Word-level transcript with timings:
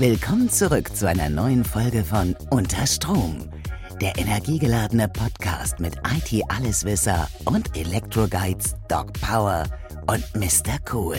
Willkommen 0.00 0.48
zurück 0.48 0.96
zu 0.96 1.06
einer 1.06 1.28
neuen 1.28 1.62
Folge 1.62 2.02
von 2.02 2.34
Unter 2.50 2.86
Strom, 2.86 3.50
der 4.00 4.16
energiegeladene 4.16 5.08
Podcast 5.08 5.78
mit 5.78 5.94
IT-Alleswisser 5.94 7.28
und 7.44 7.76
Elektroguides 7.76 8.76
Doc 8.88 9.12
Power 9.20 9.64
und 10.06 10.24
Mr. 10.34 10.78
Cool. 10.90 11.18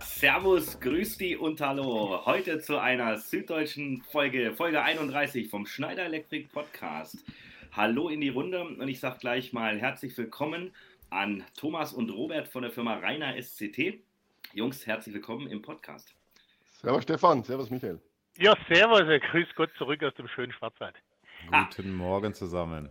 Servus, 0.00 0.80
grüß 0.80 1.16
die 1.16 1.36
und 1.36 1.60
hallo. 1.60 2.26
Heute 2.26 2.58
zu 2.58 2.76
einer 2.76 3.18
süddeutschen 3.18 4.02
Folge, 4.10 4.52
Folge 4.52 4.82
31 4.82 5.48
vom 5.48 5.64
Schneider 5.64 6.06
Elektrik 6.06 6.50
Podcast. 6.50 7.24
Hallo 7.70 8.08
in 8.08 8.20
die 8.20 8.30
Runde 8.30 8.64
und 8.64 8.88
ich 8.88 8.98
sage 8.98 9.18
gleich 9.20 9.52
mal 9.52 9.78
herzlich 9.78 10.18
willkommen 10.18 10.72
an 11.08 11.44
Thomas 11.56 11.92
und 11.92 12.10
Robert 12.10 12.48
von 12.48 12.62
der 12.62 12.72
Firma 12.72 12.94
Rainer 12.94 13.40
SCT. 13.40 14.00
Jungs, 14.54 14.86
herzlich 14.88 15.14
willkommen 15.14 15.46
im 15.46 15.62
Podcast. 15.62 16.15
Servus 16.80 17.04
Stefan, 17.04 17.42
servus 17.42 17.70
Michael. 17.70 17.98
Ja, 18.36 18.54
servus, 18.68 19.02
grüß 19.30 19.48
Gott 19.54 19.70
zurück 19.78 20.02
aus 20.02 20.14
dem 20.14 20.28
schönen 20.28 20.52
Schwarzwald. 20.52 20.94
Guten 21.50 21.94
Morgen 21.94 22.34
zusammen. 22.34 22.90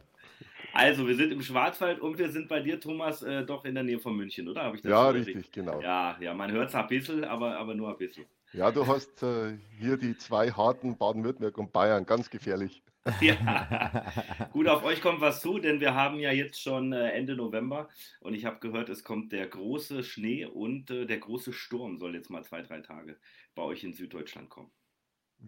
Also, 0.74 1.08
wir 1.08 1.16
sind 1.16 1.32
im 1.32 1.42
Schwarzwald 1.42 2.00
und 2.00 2.18
wir 2.18 2.30
sind 2.30 2.50
bei 2.50 2.60
dir, 2.60 2.80
Thomas, 2.80 3.22
äh, 3.22 3.46
doch 3.46 3.64
in 3.64 3.76
der 3.76 3.84
Nähe 3.84 4.00
von 4.00 4.16
München, 4.16 4.48
oder? 4.50 4.64
Habe 4.64 4.76
ich 4.76 4.82
das 4.82 4.90
ja, 4.90 5.10
richtig, 5.10 5.36
richtig, 5.38 5.52
genau. 5.54 5.80
Ja, 5.82 6.18
ja, 6.20 6.34
man 6.34 6.52
hört 6.52 6.70
es 6.70 6.76
ein 6.76 6.88
bisschen, 6.88 7.24
aber, 7.24 7.58
aber 7.58 7.76
nur 7.76 7.90
ein 7.90 7.98
bisschen. 7.98 8.26
Ja, 8.54 8.72
du 8.72 8.86
hast 8.88 9.22
äh, 9.22 9.58
hier 9.78 9.98
die 9.98 10.18
zwei 10.18 10.50
harten 10.50 10.98
Baden-Württemberg 10.98 11.58
und 11.58 11.72
Bayern, 11.72 12.06
ganz 12.06 12.30
gefährlich. 12.30 12.82
Ja, 13.22 14.48
gut, 14.52 14.68
auf 14.68 14.84
euch 14.84 15.02
kommt 15.02 15.22
was 15.22 15.42
zu, 15.42 15.60
denn 15.60 15.80
wir 15.80 15.94
haben 15.94 16.20
ja 16.20 16.32
jetzt 16.32 16.60
schon 16.62 16.92
äh, 16.92 17.12
Ende 17.12 17.36
November 17.36 17.90
und 18.20 18.34
ich 18.34 18.46
habe 18.46 18.60
gehört, 18.60 18.90
es 18.90 19.04
kommt 19.04 19.32
der 19.32 19.48
große 19.48 20.04
Schnee 20.04 20.46
und 20.46 20.90
äh, 20.90 21.06
der 21.06 21.20
große 21.20 21.54
Sturm 21.54 21.98
soll 21.98 22.16
jetzt 22.16 22.30
mal 22.30 22.44
zwei, 22.44 22.62
drei 22.64 22.82
Tage 22.82 23.20
bei 23.54 23.62
euch 23.62 23.84
in 23.84 23.94
Süddeutschland 23.94 24.50
kommen. 24.50 24.72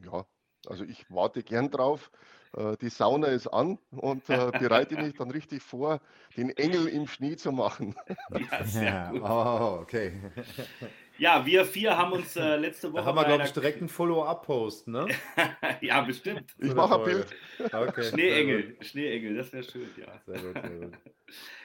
Ja, 0.03 0.25
also 0.65 0.83
ich 0.83 1.09
warte 1.09 1.43
gern 1.43 1.69
drauf. 1.71 2.11
Äh, 2.53 2.77
die 2.77 2.89
Sauna 2.89 3.27
ist 3.27 3.47
an 3.47 3.79
und 3.91 4.25
bereite 4.25 4.97
mich 4.97 5.13
dann 5.15 5.31
richtig 5.31 5.63
vor, 5.63 6.01
den 6.35 6.49
Engel 6.51 6.87
im 6.87 7.07
Schnee 7.07 7.35
zu 7.35 7.51
machen. 7.51 7.95
Ja, 8.29 8.63
sehr 8.63 8.93
gut. 9.09 9.23
Oh, 9.23 9.79
okay. 9.81 10.31
Ja, 11.19 11.45
wir 11.45 11.65
vier 11.65 11.97
haben 11.97 12.11
uns 12.11 12.35
äh, 12.35 12.57
letzte 12.57 12.91
Woche. 12.93 13.01
Da 13.01 13.05
haben 13.05 13.15
wir, 13.15 13.25
glaube 13.25 13.43
ich, 13.43 13.51
direkt 13.51 13.79
einen 13.79 13.89
Follow-up-Post, 13.89 14.87
ne? 14.87 15.07
ja, 15.81 16.01
bestimmt. 16.01 16.55
Ich 16.59 16.73
mache 16.73 16.95
ein 16.95 17.03
Bild. 17.03 17.27
Okay, 17.71 18.03
Schneeengel, 18.03 18.77
Schneeengel, 18.81 19.35
das 19.35 19.51
wäre 19.51 19.63
schön, 19.63 19.89
ja. 19.97 20.19
Sehr 20.25 20.41
gut, 20.41 20.61
sehr 20.61 20.79
gut. 20.79 20.93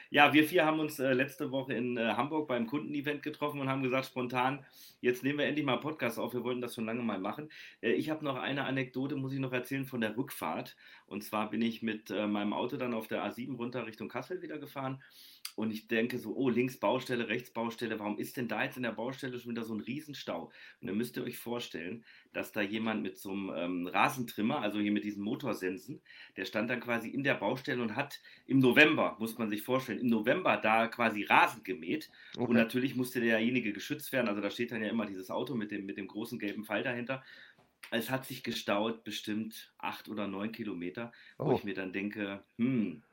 Ja, 0.09 0.31
wir 0.31 0.43
vier 0.43 0.63
haben 0.63 0.79
uns 0.79 0.99
äh, 0.99 1.11
letzte 1.11 1.49
Woche 1.49 1.73
in 1.73 1.97
äh, 1.97 2.13
Hamburg 2.13 2.47
beim 2.47 2.67
Kundenevent 2.67 3.23
getroffen 3.23 3.59
und 3.59 3.67
haben 3.67 3.81
gesagt, 3.81 4.05
spontan, 4.05 4.63
jetzt 5.01 5.23
nehmen 5.23 5.39
wir 5.39 5.47
endlich 5.47 5.65
mal 5.65 5.79
Podcast 5.79 6.19
auf. 6.19 6.35
Wir 6.35 6.43
wollten 6.43 6.61
das 6.61 6.75
schon 6.75 6.85
lange 6.85 7.01
mal 7.01 7.17
machen. 7.17 7.49
Äh, 7.81 7.93
ich 7.93 8.11
habe 8.11 8.23
noch 8.23 8.35
eine 8.35 8.65
Anekdote, 8.65 9.15
muss 9.15 9.33
ich 9.33 9.39
noch 9.39 9.53
erzählen 9.53 9.85
von 9.85 10.01
der 10.01 10.15
Rückfahrt. 10.15 10.75
Und 11.07 11.23
zwar 11.23 11.49
bin 11.49 11.63
ich 11.63 11.81
mit 11.81 12.11
äh, 12.11 12.27
meinem 12.27 12.53
Auto 12.53 12.77
dann 12.77 12.93
auf 12.93 13.07
der 13.07 13.25
A7 13.25 13.55
runter 13.55 13.87
Richtung 13.87 14.07
Kassel 14.07 14.43
wieder 14.43 14.59
gefahren 14.59 15.01
und 15.55 15.71
ich 15.71 15.87
denke 15.87 16.17
so, 16.17 16.35
oh, 16.35 16.49
links 16.49 16.77
Baustelle, 16.77 17.27
rechts 17.27 17.51
Baustelle, 17.51 17.99
warum 17.99 18.17
ist 18.17 18.37
denn 18.37 18.47
da 18.47 18.63
jetzt 18.63 18.77
in 18.77 18.83
der 18.83 18.91
Baustelle 18.91 19.37
schon 19.37 19.51
wieder 19.51 19.63
so 19.63 19.75
ein 19.75 19.81
Riesenstau? 19.81 20.51
Und 20.81 20.87
dann 20.87 20.97
müsst 20.97 21.15
ihr 21.15 21.23
euch 21.23 21.37
vorstellen, 21.37 22.03
dass 22.33 22.51
da 22.51 22.61
jemand 22.61 23.03
mit 23.03 23.17
so 23.17 23.31
einem 23.31 23.51
ähm, 23.55 23.87
Rasentrimmer, 23.87 24.61
also 24.61 24.79
hier 24.79 24.91
mit 24.91 25.03
diesen 25.03 25.23
Motorsensen, 25.23 26.01
der 26.37 26.45
stand 26.45 26.71
dann 26.71 26.79
quasi 26.79 27.09
in 27.09 27.23
der 27.23 27.35
Baustelle 27.35 27.83
und 27.83 27.95
hat 27.95 28.19
im 28.47 28.59
November, 28.59 29.15
muss 29.19 29.37
man 29.37 29.49
sich 29.49 29.61
vorstellen, 29.61 29.99
im 29.99 30.07
November 30.07 30.57
da 30.57 30.87
quasi 30.87 31.23
Rasen 31.23 31.63
gemäht. 31.63 32.09
Okay. 32.35 32.47
Und 32.47 32.55
natürlich 32.55 32.95
musste 32.95 33.21
derjenige 33.21 33.73
geschützt 33.73 34.11
werden. 34.11 34.27
Also 34.27 34.41
da 34.41 34.49
steht 34.49 34.71
dann 34.71 34.81
ja 34.81 34.89
immer 34.89 35.05
dieses 35.05 35.29
Auto 35.29 35.53
mit 35.53 35.69
dem, 35.69 35.85
mit 35.85 35.97
dem 35.97 36.07
großen 36.07 36.39
gelben 36.39 36.65
Pfeil 36.65 36.83
dahinter. 36.83 37.23
Es 37.91 38.09
hat 38.09 38.25
sich 38.25 38.43
gestaut, 38.43 39.03
bestimmt 39.03 39.71
acht 39.77 40.09
oder 40.09 40.27
neun 40.27 40.51
Kilometer, 40.51 41.11
wo 41.37 41.51
oh. 41.51 41.55
ich 41.55 41.63
mir 41.63 41.75
dann 41.75 41.93
denke, 41.93 42.43
hm, 42.57 43.03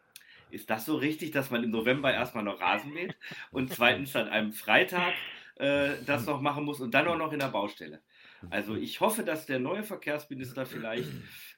ist 0.51 0.71
das 0.71 0.85
so 0.85 0.97
richtig, 0.97 1.31
dass 1.31 1.51
man 1.51 1.65
im 1.65 1.71
November 1.71 2.13
erstmal 2.13 2.45
noch 2.45 2.61
Rasen 2.61 2.93
mäht 2.93 3.17
und 3.51 3.73
zweitens 3.73 4.15
an 4.17 4.29
einem 4.29 4.53
Freitag 4.53 5.15
äh, 5.57 5.91
das 6.07 6.27
noch 6.27 6.41
machen 6.41 6.65
muss 6.65 6.81
und 6.81 6.93
dann 6.93 7.09
auch 7.09 7.19
noch 7.19 7.33
in 7.33 7.39
der 7.39 7.49
Baustelle? 7.49 8.01
Also 8.49 8.75
ich 8.75 9.01
hoffe, 9.01 9.23
dass 9.23 9.45
der 9.45 9.59
neue 9.59 9.83
Verkehrsminister 9.83 10.65
vielleicht 10.65 11.11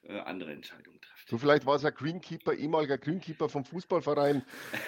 äh, 0.03 0.19
andere 0.19 0.51
Entscheidungen 0.51 0.99
trifft. 0.99 1.29
So 1.29 1.37
vielleicht 1.37 1.65
war 1.65 1.75
es 1.75 1.85
ein 1.85 1.93
Greenkeeper, 1.93 2.53
ehemaliger 2.53 2.97
Greenkeeper 2.97 3.47
vom 3.47 3.63
Fußballverein, 3.63 4.43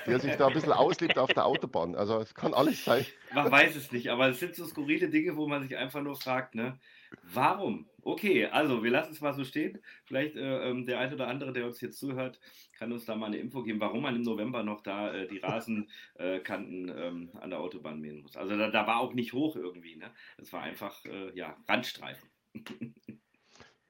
der 0.05 0.19
sich 0.19 0.35
da 0.35 0.47
ein 0.47 0.53
bisschen 0.53 0.73
auslebt 0.73 1.17
auf 1.17 1.31
der 1.33 1.45
Autobahn. 1.45 1.95
Also 1.95 2.19
es 2.19 2.35
kann 2.35 2.53
alles 2.53 2.83
sein. 2.83 3.05
Man 3.33 3.49
weiß 3.49 3.77
es 3.77 3.91
nicht, 3.93 4.09
aber 4.09 4.27
es 4.27 4.39
sind 4.39 4.55
so 4.55 4.65
skurrile 4.65 5.09
Dinge, 5.09 5.37
wo 5.37 5.47
man 5.47 5.63
sich 5.63 5.77
einfach 5.77 6.01
nur 6.01 6.17
fragt, 6.17 6.55
ne? 6.55 6.77
Warum? 7.23 7.87
Okay, 8.01 8.45
also 8.45 8.83
wir 8.83 8.91
lassen 8.91 9.13
es 9.13 9.21
mal 9.21 9.33
so 9.33 9.43
stehen. 9.43 9.79
Vielleicht 10.05 10.35
äh, 10.35 10.69
ähm, 10.69 10.85
der 10.85 10.99
eine 10.99 11.15
oder 11.15 11.27
andere, 11.27 11.53
der 11.53 11.65
uns 11.65 11.81
jetzt 11.81 11.97
zuhört, 11.97 12.39
kann 12.77 12.91
uns 12.91 13.05
da 13.05 13.15
mal 13.15 13.27
eine 13.27 13.37
Info 13.37 13.63
geben, 13.63 13.79
warum 13.79 14.03
man 14.03 14.15
im 14.15 14.21
November 14.21 14.63
noch 14.63 14.81
da 14.81 15.11
äh, 15.11 15.27
die 15.27 15.39
Rasenkanten 15.39 16.89
äh, 16.89 16.91
ähm, 17.07 17.31
an 17.41 17.49
der 17.49 17.59
Autobahn 17.59 17.99
mähen 17.99 18.21
muss. 18.21 18.37
Also 18.37 18.55
da, 18.57 18.69
da, 18.69 18.85
war 18.85 18.99
auch 18.99 19.13
nicht 19.13 19.33
hoch 19.33 19.55
irgendwie. 19.55 19.95
Ne? 19.95 20.11
Das 20.37 20.53
war 20.53 20.61
einfach 20.61 21.03
äh, 21.05 21.35
ja, 21.35 21.57
Randstreifen. 21.67 22.29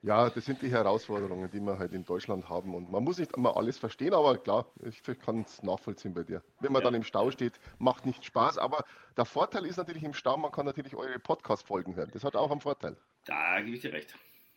Ja, 0.05 0.29
das 0.29 0.45
sind 0.45 0.61
die 0.61 0.69
Herausforderungen, 0.69 1.49
die 1.49 1.59
wir 1.59 1.79
halt 1.79 1.91
in 1.91 2.05
Deutschland 2.05 2.47
haben. 2.47 2.75
Und 2.75 2.91
man 2.91 3.03
muss 3.03 3.17
nicht 3.17 3.35
immer 3.35 3.57
alles 3.57 3.79
verstehen, 3.79 4.13
aber 4.13 4.37
klar, 4.37 4.67
ich 4.83 5.01
kann 5.19 5.41
es 5.41 5.63
nachvollziehen 5.63 6.13
bei 6.13 6.21
dir. 6.21 6.43
Wenn 6.59 6.71
man 6.71 6.83
ja. 6.83 6.85
dann 6.85 6.93
im 6.93 7.03
Stau 7.03 7.31
steht, 7.31 7.59
macht 7.79 8.05
nicht 8.05 8.23
Spaß. 8.23 8.59
Aber 8.59 8.85
der 9.17 9.25
Vorteil 9.25 9.65
ist 9.65 9.77
natürlich 9.77 10.03
im 10.03 10.13
Stau, 10.13 10.37
man 10.37 10.51
kann 10.51 10.67
natürlich 10.67 10.95
eure 10.95 11.17
Podcast-Folgen 11.17 11.95
hören. 11.95 12.11
Das 12.13 12.23
hat 12.23 12.35
auch 12.35 12.51
einen 12.51 12.61
Vorteil. 12.61 12.97
Da 13.25 13.59
gebe 13.61 13.75
ich 13.75 13.81
dir 13.81 13.93
recht. 13.93 14.15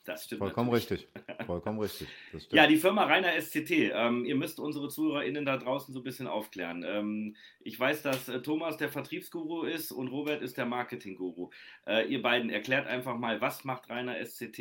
Das 0.09 0.25
stimmt. 0.25 0.39
Vollkommen 0.39 0.71
natürlich. 0.71 1.07
richtig. 1.15 1.47
Vollkommen 1.47 1.81
richtig. 1.81 2.09
Ja, 2.51 2.67
die 2.67 2.79
Firma 2.79 3.05
Rainer 3.05 3.39
SCT. 3.39 3.71
Ähm, 3.71 4.25
ihr 4.25 4.37
müsst 4.37 4.59
unsere 4.59 4.89
ZuhörerInnen 4.89 5.45
da 5.45 5.59
draußen 5.59 5.93
so 5.93 6.01
ein 6.01 6.05
bisschen 6.05 6.27
aufklären. 6.27 6.83
Ähm, 6.83 7.37
ich 7.61 7.79
weiß, 7.79 8.03
dass 8.03 8.29
äh, 8.29 8.41
Thomas 8.41 8.79
der 8.79 8.89
Vertriebsguru 8.89 9.65
ist 9.65 9.93
und 9.93 10.09
Robert 10.09 10.41
ist 10.41 10.57
der 10.57 10.65
Marketingguru. 10.65 11.51
Äh, 11.87 12.09
ihr 12.09 12.23
beiden 12.23 12.49
erklärt 12.49 12.87
einfach 12.87 13.19
mal, 13.19 13.43
was 13.43 13.65
macht 13.65 13.91
Rainer 13.91 14.25
SCT? 14.25 14.59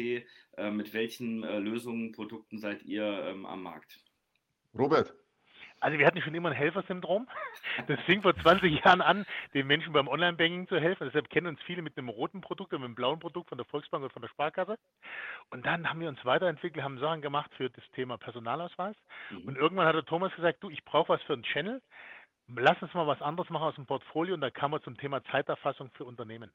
Äh, 0.57 0.71
mit 0.71 0.93
welchen 0.93 1.43
äh, 1.43 1.59
Lösungen, 1.59 2.11
Produkten 2.11 2.57
seid 2.57 2.83
ihr 2.83 3.05
ähm, 3.05 3.45
am 3.45 3.63
Markt? 3.63 4.01
Robert. 4.77 5.15
Also 5.79 5.97
wir 5.97 6.07
hatten 6.07 6.21
schon 6.21 6.35
immer 6.35 6.49
ein 6.49 6.55
Helfersyndrom. 6.55 7.27
Das 7.85 7.99
fing 8.01 8.23
vor 8.23 8.35
20 8.35 8.83
Jahren 8.83 9.01
an, 9.01 9.25
den 9.53 9.67
Menschen 9.67 9.93
beim 9.93 10.07
Online-Banking 10.07 10.67
zu 10.67 10.79
helfen. 10.79 11.05
Deshalb 11.05 11.29
kennen 11.29 11.47
uns 11.47 11.61
viele 11.61 11.83
mit 11.83 11.95
einem 11.95 12.09
roten 12.09 12.41
Produkt 12.41 12.73
und 12.73 12.79
mit 12.79 12.87
einem 12.87 12.95
blauen 12.95 13.19
Produkt 13.19 13.49
von 13.49 13.57
der 13.57 13.67
Volksbank 13.67 14.03
oder 14.03 14.11
von 14.11 14.23
der 14.23 14.29
Sparkasse. 14.29 14.77
Und 15.51 15.65
dann 15.65 15.87
haben 15.87 15.99
wir 15.99 16.09
uns 16.09 16.23
weiterentwickelt, 16.25 16.83
haben 16.83 16.97
Sachen 16.97 17.21
gemacht 17.21 17.51
für 17.55 17.69
das 17.69 17.83
Thema 17.91 18.17
Personalausweis. 18.17 18.95
Mhm. 19.29 19.47
Und 19.47 19.57
irgendwann 19.57 19.85
hat 19.85 19.93
der 19.93 20.05
Thomas 20.05 20.33
gesagt, 20.35 20.63
du, 20.63 20.71
ich 20.71 20.83
brauche 20.85 21.09
was 21.09 21.21
für 21.23 21.33
einen 21.33 21.43
Channel. 21.43 21.81
Lass 22.55 22.81
uns 22.81 22.93
mal 22.95 23.05
was 23.05 23.21
anderes 23.21 23.49
machen 23.51 23.67
aus 23.67 23.75
dem 23.75 23.85
Portfolio. 23.85 24.33
Und 24.33 24.41
da 24.41 24.49
kam 24.49 24.73
er 24.73 24.81
zum 24.81 24.97
Thema 24.97 25.23
Zeiterfassung 25.25 25.91
für 25.93 26.05
Unternehmen. 26.05 26.51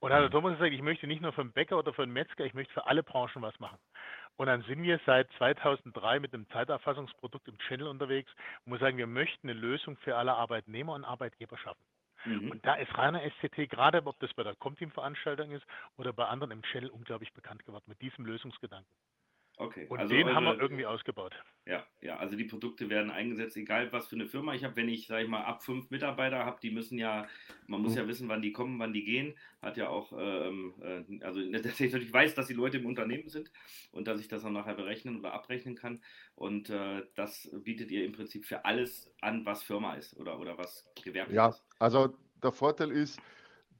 Und 0.00 0.12
hat 0.12 0.20
der 0.20 0.28
mhm. 0.28 0.32
Thomas 0.32 0.52
gesagt, 0.54 0.72
ich 0.72 0.82
möchte 0.82 1.06
nicht 1.06 1.22
nur 1.22 1.32
für 1.32 1.42
einen 1.42 1.52
Bäcker 1.52 1.78
oder 1.78 1.92
für 1.94 2.02
einen 2.02 2.12
Metzger, 2.12 2.44
ich 2.44 2.54
möchte 2.54 2.72
für 2.74 2.86
alle 2.86 3.02
Branchen 3.02 3.42
was 3.42 3.58
machen. 3.60 3.78
Und 4.40 4.46
dann 4.46 4.62
sind 4.62 4.82
wir 4.82 4.98
seit 5.04 5.30
2003 5.32 6.18
mit 6.18 6.32
einem 6.32 6.48
Zeiterfassungsprodukt 6.48 7.46
im 7.46 7.58
Channel 7.58 7.88
unterwegs 7.88 8.32
und 8.64 8.70
muss 8.70 8.80
sagen, 8.80 8.96
wir 8.96 9.06
möchten 9.06 9.50
eine 9.50 9.60
Lösung 9.60 9.98
für 9.98 10.16
alle 10.16 10.32
Arbeitnehmer 10.32 10.94
und 10.94 11.04
Arbeitgeber 11.04 11.58
schaffen. 11.58 11.84
Mhm. 12.24 12.50
Und 12.50 12.64
da 12.64 12.76
ist 12.76 12.96
reiner 12.96 13.20
SCT, 13.20 13.68
gerade 13.68 14.00
ob 14.06 14.18
das 14.18 14.32
bei 14.32 14.42
der 14.42 14.54
Comteam-Veranstaltung 14.54 15.50
ist 15.50 15.66
oder 15.98 16.14
bei 16.14 16.24
anderen 16.24 16.52
im 16.52 16.62
Channel, 16.62 16.88
unglaublich 16.88 17.30
bekannt 17.34 17.66
geworden 17.66 17.84
mit 17.86 18.00
diesem 18.00 18.24
Lösungsgedanken. 18.24 18.90
Okay. 19.60 19.84
Und 19.90 19.98
also 19.98 20.14
den 20.14 20.26
eure, 20.26 20.34
haben 20.34 20.44
wir 20.44 20.58
irgendwie 20.58 20.86
ausgebaut. 20.86 21.34
Ja, 21.66 21.84
ja, 22.00 22.16
also 22.16 22.34
die 22.34 22.44
Produkte 22.44 22.88
werden 22.88 23.10
eingesetzt, 23.10 23.58
egal 23.58 23.92
was 23.92 24.08
für 24.08 24.14
eine 24.14 24.26
Firma 24.26 24.54
ich 24.54 24.64
habe. 24.64 24.74
Wenn 24.76 24.88
ich, 24.88 25.06
sage 25.06 25.24
ich 25.24 25.28
mal, 25.28 25.42
ab 25.42 25.62
fünf 25.62 25.90
Mitarbeiter 25.90 26.46
habe, 26.46 26.58
die 26.62 26.70
müssen 26.70 26.96
ja, 26.96 27.28
man 27.66 27.82
muss 27.82 27.94
ja 27.94 28.08
wissen, 28.08 28.26
wann 28.30 28.40
die 28.40 28.52
kommen, 28.52 28.78
wann 28.78 28.94
die 28.94 29.04
gehen. 29.04 29.34
Hat 29.60 29.76
ja 29.76 29.90
auch, 29.90 30.14
ähm, 30.18 30.72
äh, 30.80 31.22
also 31.22 31.42
dass 31.52 31.78
ich 31.78 31.92
natürlich 31.92 32.12
weiß, 32.12 32.34
dass 32.34 32.46
die 32.46 32.54
Leute 32.54 32.78
im 32.78 32.86
Unternehmen 32.86 33.28
sind 33.28 33.52
und 33.92 34.08
dass 34.08 34.18
ich 34.18 34.28
das 34.28 34.42
dann 34.42 34.54
nachher 34.54 34.74
berechnen 34.74 35.18
oder 35.18 35.34
abrechnen 35.34 35.74
kann. 35.74 36.00
Und 36.36 36.70
äh, 36.70 37.02
das 37.14 37.50
bietet 37.52 37.90
ihr 37.90 38.06
im 38.06 38.12
Prinzip 38.12 38.46
für 38.46 38.64
alles 38.64 39.12
an, 39.20 39.44
was 39.44 39.62
Firma 39.62 39.92
ist 39.92 40.16
oder, 40.16 40.40
oder 40.40 40.56
was 40.56 40.86
Gewerbe 41.04 41.34
ja, 41.34 41.48
ist. 41.48 41.58
Ja, 41.58 41.64
also 41.78 42.14
der 42.42 42.52
Vorteil 42.52 42.92
ist, 42.92 43.20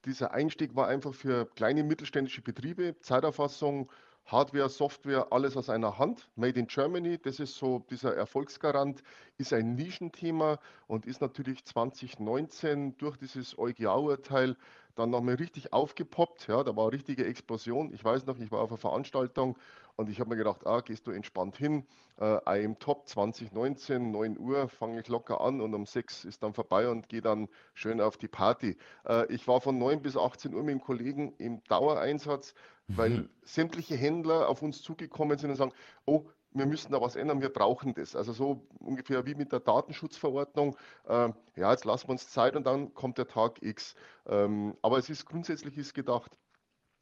dieser 0.04 0.32
Einstieg 0.32 0.76
war 0.76 0.88
einfach 0.88 1.14
für 1.14 1.46
kleine 1.54 1.84
mittelständische 1.84 2.42
Betriebe, 2.42 2.96
Zeiterfassung, 3.00 3.90
Hardware, 4.26 4.68
Software, 4.68 5.32
alles 5.32 5.56
aus 5.56 5.68
einer 5.68 5.98
Hand. 5.98 6.28
Made 6.36 6.58
in 6.58 6.66
Germany, 6.66 7.18
das 7.18 7.40
ist 7.40 7.56
so 7.56 7.80
dieser 7.90 8.14
Erfolgsgarant, 8.14 9.02
ist 9.38 9.52
ein 9.52 9.74
Nischenthema 9.74 10.58
und 10.86 11.06
ist 11.06 11.20
natürlich 11.20 11.64
2019 11.64 12.96
durch 12.98 13.16
dieses 13.16 13.58
EuGH-Urteil 13.58 14.56
dann 14.94 15.10
nochmal 15.10 15.34
richtig 15.36 15.72
aufgepoppt. 15.72 16.46
Ja, 16.48 16.62
da 16.62 16.76
war 16.76 16.84
eine 16.84 16.92
richtige 16.92 17.24
Explosion. 17.24 17.92
Ich 17.92 18.04
weiß 18.04 18.26
noch, 18.26 18.38
ich 18.38 18.52
war 18.52 18.60
auf 18.60 18.70
einer 18.70 18.78
Veranstaltung 18.78 19.56
und 19.96 20.08
ich 20.08 20.20
habe 20.20 20.30
mir 20.30 20.36
gedacht, 20.36 20.66
ah, 20.66 20.80
gehst 20.80 21.06
du 21.06 21.10
entspannt 21.10 21.56
hin. 21.56 21.86
Äh, 22.20 22.64
im 22.64 22.78
Top 22.78 23.08
2019, 23.08 24.10
9 24.10 24.38
Uhr 24.38 24.68
fange 24.68 25.00
ich 25.00 25.08
locker 25.08 25.40
an 25.40 25.60
und 25.60 25.74
um 25.74 25.86
6 25.86 26.24
ist 26.24 26.42
dann 26.42 26.52
vorbei 26.52 26.88
und 26.88 27.08
gehe 27.08 27.22
dann 27.22 27.48
schön 27.74 28.00
auf 28.00 28.16
die 28.16 28.28
Party. 28.28 28.76
Äh, 29.06 29.32
ich 29.32 29.48
war 29.48 29.60
von 29.60 29.78
9 29.78 30.02
bis 30.02 30.16
18 30.16 30.54
Uhr 30.54 30.62
mit 30.62 30.72
dem 30.72 30.80
Kollegen 30.80 31.34
im 31.38 31.62
Dauereinsatz, 31.64 32.54
weil 32.88 33.10
mhm. 33.10 33.28
sämtliche 33.42 33.96
Händler 33.96 34.48
auf 34.48 34.62
uns 34.62 34.82
zugekommen 34.82 35.38
sind 35.38 35.50
und 35.50 35.56
sagen, 35.56 35.72
oh, 36.06 36.26
wir 36.52 36.66
müssen 36.66 36.92
da 36.92 37.00
was 37.00 37.16
ändern, 37.16 37.40
wir 37.40 37.48
brauchen 37.48 37.94
das. 37.94 38.16
Also 38.16 38.32
so 38.32 38.66
ungefähr 38.80 39.24
wie 39.24 39.34
mit 39.34 39.52
der 39.52 39.60
Datenschutzverordnung. 39.60 40.76
Äh, 41.06 41.30
ja, 41.56 41.70
jetzt 41.70 41.84
lassen 41.84 42.08
wir 42.08 42.12
uns 42.12 42.28
Zeit 42.30 42.56
und 42.56 42.66
dann 42.66 42.92
kommt 42.94 43.18
der 43.18 43.28
Tag 43.28 43.62
X. 43.62 43.94
Ähm, 44.26 44.76
aber 44.82 44.98
es 44.98 45.08
ist 45.08 45.26
grundsätzlich 45.26 45.78
ist 45.78 45.94
gedacht, 45.94 46.36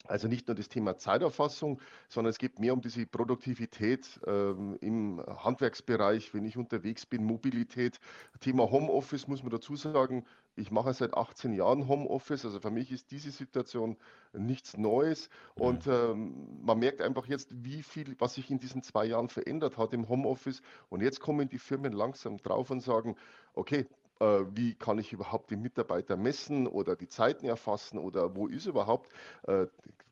also 0.09 0.29
nicht 0.29 0.49
nur 0.49 0.55
das 0.55 0.69
Thema 0.69 0.97
Zeiterfassung, 0.97 1.81
sondern 2.09 2.31
es 2.31 2.39
geht 2.39 2.59
mehr 2.59 2.73
um 2.73 2.81
diese 2.81 3.07
Produktivität 3.07 4.21
ähm, 4.27 4.79
im 4.81 5.23
Handwerksbereich, 5.27 6.33
wenn 6.35 6.45
ich 6.45 6.57
unterwegs 6.57 7.07
bin, 7.07 7.25
Mobilität. 7.25 7.99
Thema 8.41 8.71
Homeoffice 8.71 9.29
muss 9.29 9.43
man 9.43 9.51
dazu 9.51 9.77
sagen, 9.77 10.25
ich 10.57 10.71
mache 10.71 10.93
seit 10.93 11.15
18 11.15 11.53
Jahren 11.53 11.87
Homeoffice, 11.87 12.45
also 12.45 12.59
für 12.59 12.71
mich 12.71 12.91
ist 12.91 13.11
diese 13.11 13.31
Situation 13.31 13.97
nichts 14.33 14.77
Neues. 14.77 15.31
Und 15.55 15.87
ähm, 15.87 16.61
man 16.63 16.79
merkt 16.79 17.01
einfach 17.01 17.27
jetzt, 17.27 17.49
wie 17.65 17.83
viel, 17.83 18.17
was 18.19 18.35
sich 18.35 18.51
in 18.51 18.59
diesen 18.59 18.83
zwei 18.83 19.07
Jahren 19.07 19.29
verändert 19.29 19.79
hat 19.79 19.93
im 19.93 20.09
Homeoffice. 20.09 20.63
Und 20.89 21.03
jetzt 21.03 21.21
kommen 21.21 21.49
die 21.49 21.59
Firmen 21.59 21.93
langsam 21.93 22.39
drauf 22.39 22.71
und 22.71 22.81
sagen, 22.81 23.15
okay, 23.55 23.87
wie 24.21 24.75
kann 24.75 24.99
ich 24.99 25.13
überhaupt 25.13 25.51
die 25.51 25.57
Mitarbeiter 25.57 26.17
messen 26.17 26.67
oder 26.67 26.97
die 26.97 27.09
Zeiten 27.09 27.47
erfassen 27.47 27.99
oder 27.99 28.35
wo 28.35 28.49
ist 28.49 28.67
überhaupt, 28.67 29.11
äh, 29.47 29.67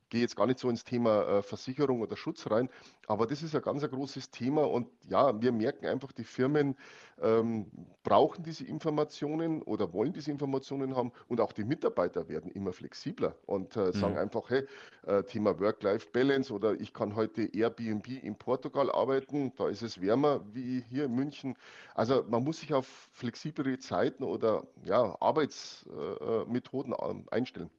gehe 0.08 0.20
jetzt 0.20 0.36
gar 0.36 0.46
nicht 0.46 0.58
so 0.58 0.68
ins 0.68 0.84
Thema 0.84 1.22
äh, 1.22 1.42
Versicherung 1.42 2.00
oder 2.00 2.16
Schutz 2.16 2.50
rein, 2.50 2.68
aber 3.06 3.26
das 3.26 3.42
ist 3.42 3.54
ein 3.54 3.62
ganz 3.62 3.82
ein 3.82 3.90
großes 3.90 4.30
Thema 4.30 4.68
und 4.68 4.88
ja, 5.08 5.40
wir 5.40 5.52
merken 5.52 5.86
einfach, 5.86 6.12
die 6.12 6.24
Firmen 6.24 6.76
ähm, 7.20 7.70
brauchen 8.02 8.42
diese 8.42 8.64
Informationen 8.64 9.62
oder 9.62 9.92
wollen 9.92 10.12
diese 10.12 10.30
Informationen 10.30 10.96
haben 10.96 11.12
und 11.28 11.40
auch 11.40 11.52
die 11.52 11.64
Mitarbeiter 11.64 12.28
werden 12.28 12.50
immer 12.50 12.72
flexibler 12.72 13.34
und 13.46 13.76
äh, 13.76 13.92
sagen 13.92 14.14
mhm. 14.14 14.20
einfach, 14.20 14.50
hey, 14.50 14.66
äh, 15.06 15.22
Thema 15.22 15.58
Work-Life-Balance 15.58 16.52
oder 16.52 16.74
ich 16.80 16.92
kann 16.92 17.16
heute 17.16 17.44
Airbnb 17.54 18.08
in 18.22 18.36
Portugal 18.36 18.90
arbeiten, 18.90 19.52
da 19.56 19.68
ist 19.68 19.82
es 19.82 20.00
wärmer 20.00 20.40
wie 20.52 20.84
hier 20.90 21.04
in 21.04 21.14
München. 21.14 21.56
Also 21.94 22.24
man 22.28 22.44
muss 22.44 22.60
sich 22.60 22.74
auf 22.74 22.86
flexiblere 23.12 23.78
Zeiten 23.78 24.24
oder 24.24 24.66
ja, 24.84 25.16
Arbeitsmethoden 25.20 26.92
äh, 26.92 26.96
äh 26.96 27.22
einstellen. 27.30 27.70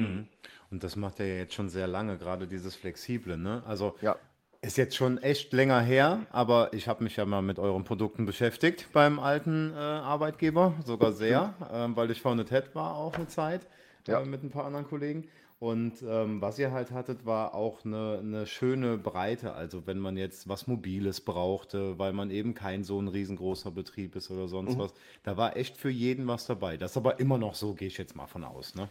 Mhm. 0.00 0.28
Und 0.70 0.84
das 0.84 0.96
macht 0.96 1.20
er 1.20 1.26
ja 1.26 1.34
jetzt 1.36 1.54
schon 1.54 1.68
sehr 1.68 1.86
lange, 1.86 2.18
gerade 2.18 2.46
dieses 2.46 2.76
Flexible. 2.76 3.36
Ne? 3.36 3.62
Also 3.66 3.96
ja. 4.02 4.16
ist 4.60 4.76
jetzt 4.76 4.96
schon 4.96 5.18
echt 5.18 5.52
länger 5.52 5.80
her, 5.80 6.26
aber 6.30 6.72
ich 6.72 6.88
habe 6.88 7.04
mich 7.04 7.16
ja 7.16 7.24
mal 7.24 7.42
mit 7.42 7.58
euren 7.58 7.84
Produkten 7.84 8.26
beschäftigt 8.26 8.88
beim 8.92 9.18
alten 9.18 9.72
äh, 9.72 9.76
Arbeitgeber, 9.76 10.74
sogar 10.84 11.12
sehr, 11.12 11.54
äh, 11.72 11.96
weil 11.96 12.10
ich 12.10 12.20
Founded 12.20 12.50
Head 12.50 12.74
war 12.74 12.96
auch 12.96 13.14
eine 13.14 13.28
Zeit 13.28 13.66
ja. 14.06 14.20
äh, 14.20 14.24
mit 14.26 14.42
ein 14.42 14.50
paar 14.50 14.64
anderen 14.64 14.86
Kollegen. 14.86 15.28
Und 15.60 16.02
ähm, 16.06 16.40
was 16.40 16.56
ihr 16.60 16.70
halt 16.70 16.92
hattet, 16.92 17.26
war 17.26 17.52
auch 17.52 17.84
eine, 17.84 18.20
eine, 18.22 18.46
schöne 18.46 18.96
Breite. 18.96 19.54
Also 19.54 19.88
wenn 19.88 19.98
man 19.98 20.16
jetzt 20.16 20.48
was 20.48 20.68
Mobiles 20.68 21.20
brauchte, 21.20 21.98
weil 21.98 22.12
man 22.12 22.30
eben 22.30 22.54
kein 22.54 22.84
so 22.84 23.00
ein 23.00 23.08
riesengroßer 23.08 23.72
Betrieb 23.72 24.14
ist 24.14 24.30
oder 24.30 24.46
sonst 24.46 24.76
mhm. 24.76 24.78
was, 24.78 24.94
da 25.24 25.36
war 25.36 25.56
echt 25.56 25.76
für 25.76 25.90
jeden 25.90 26.28
was 26.28 26.46
dabei. 26.46 26.76
Das 26.76 26.92
ist 26.92 26.96
aber 26.96 27.18
immer 27.18 27.38
noch 27.38 27.56
so, 27.56 27.74
gehe 27.74 27.88
ich 27.88 27.98
jetzt 27.98 28.14
mal 28.14 28.28
von 28.28 28.44
aus. 28.44 28.76
Ne? 28.76 28.88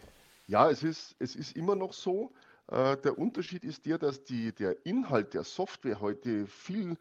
Ja, 0.48 0.70
es 0.70 0.82
ist, 0.82 1.14
es 1.18 1.36
ist 1.36 1.56
immer 1.56 1.76
noch 1.76 1.92
so. 1.92 2.32
Äh, 2.68 2.96
der 2.96 3.18
Unterschied 3.18 3.64
ist 3.64 3.84
der, 3.84 3.98
dass 3.98 4.24
die, 4.24 4.52
der 4.54 4.84
Inhalt 4.86 5.34
der 5.34 5.44
Software 5.44 6.00
heute 6.00 6.46
viel, 6.46 6.96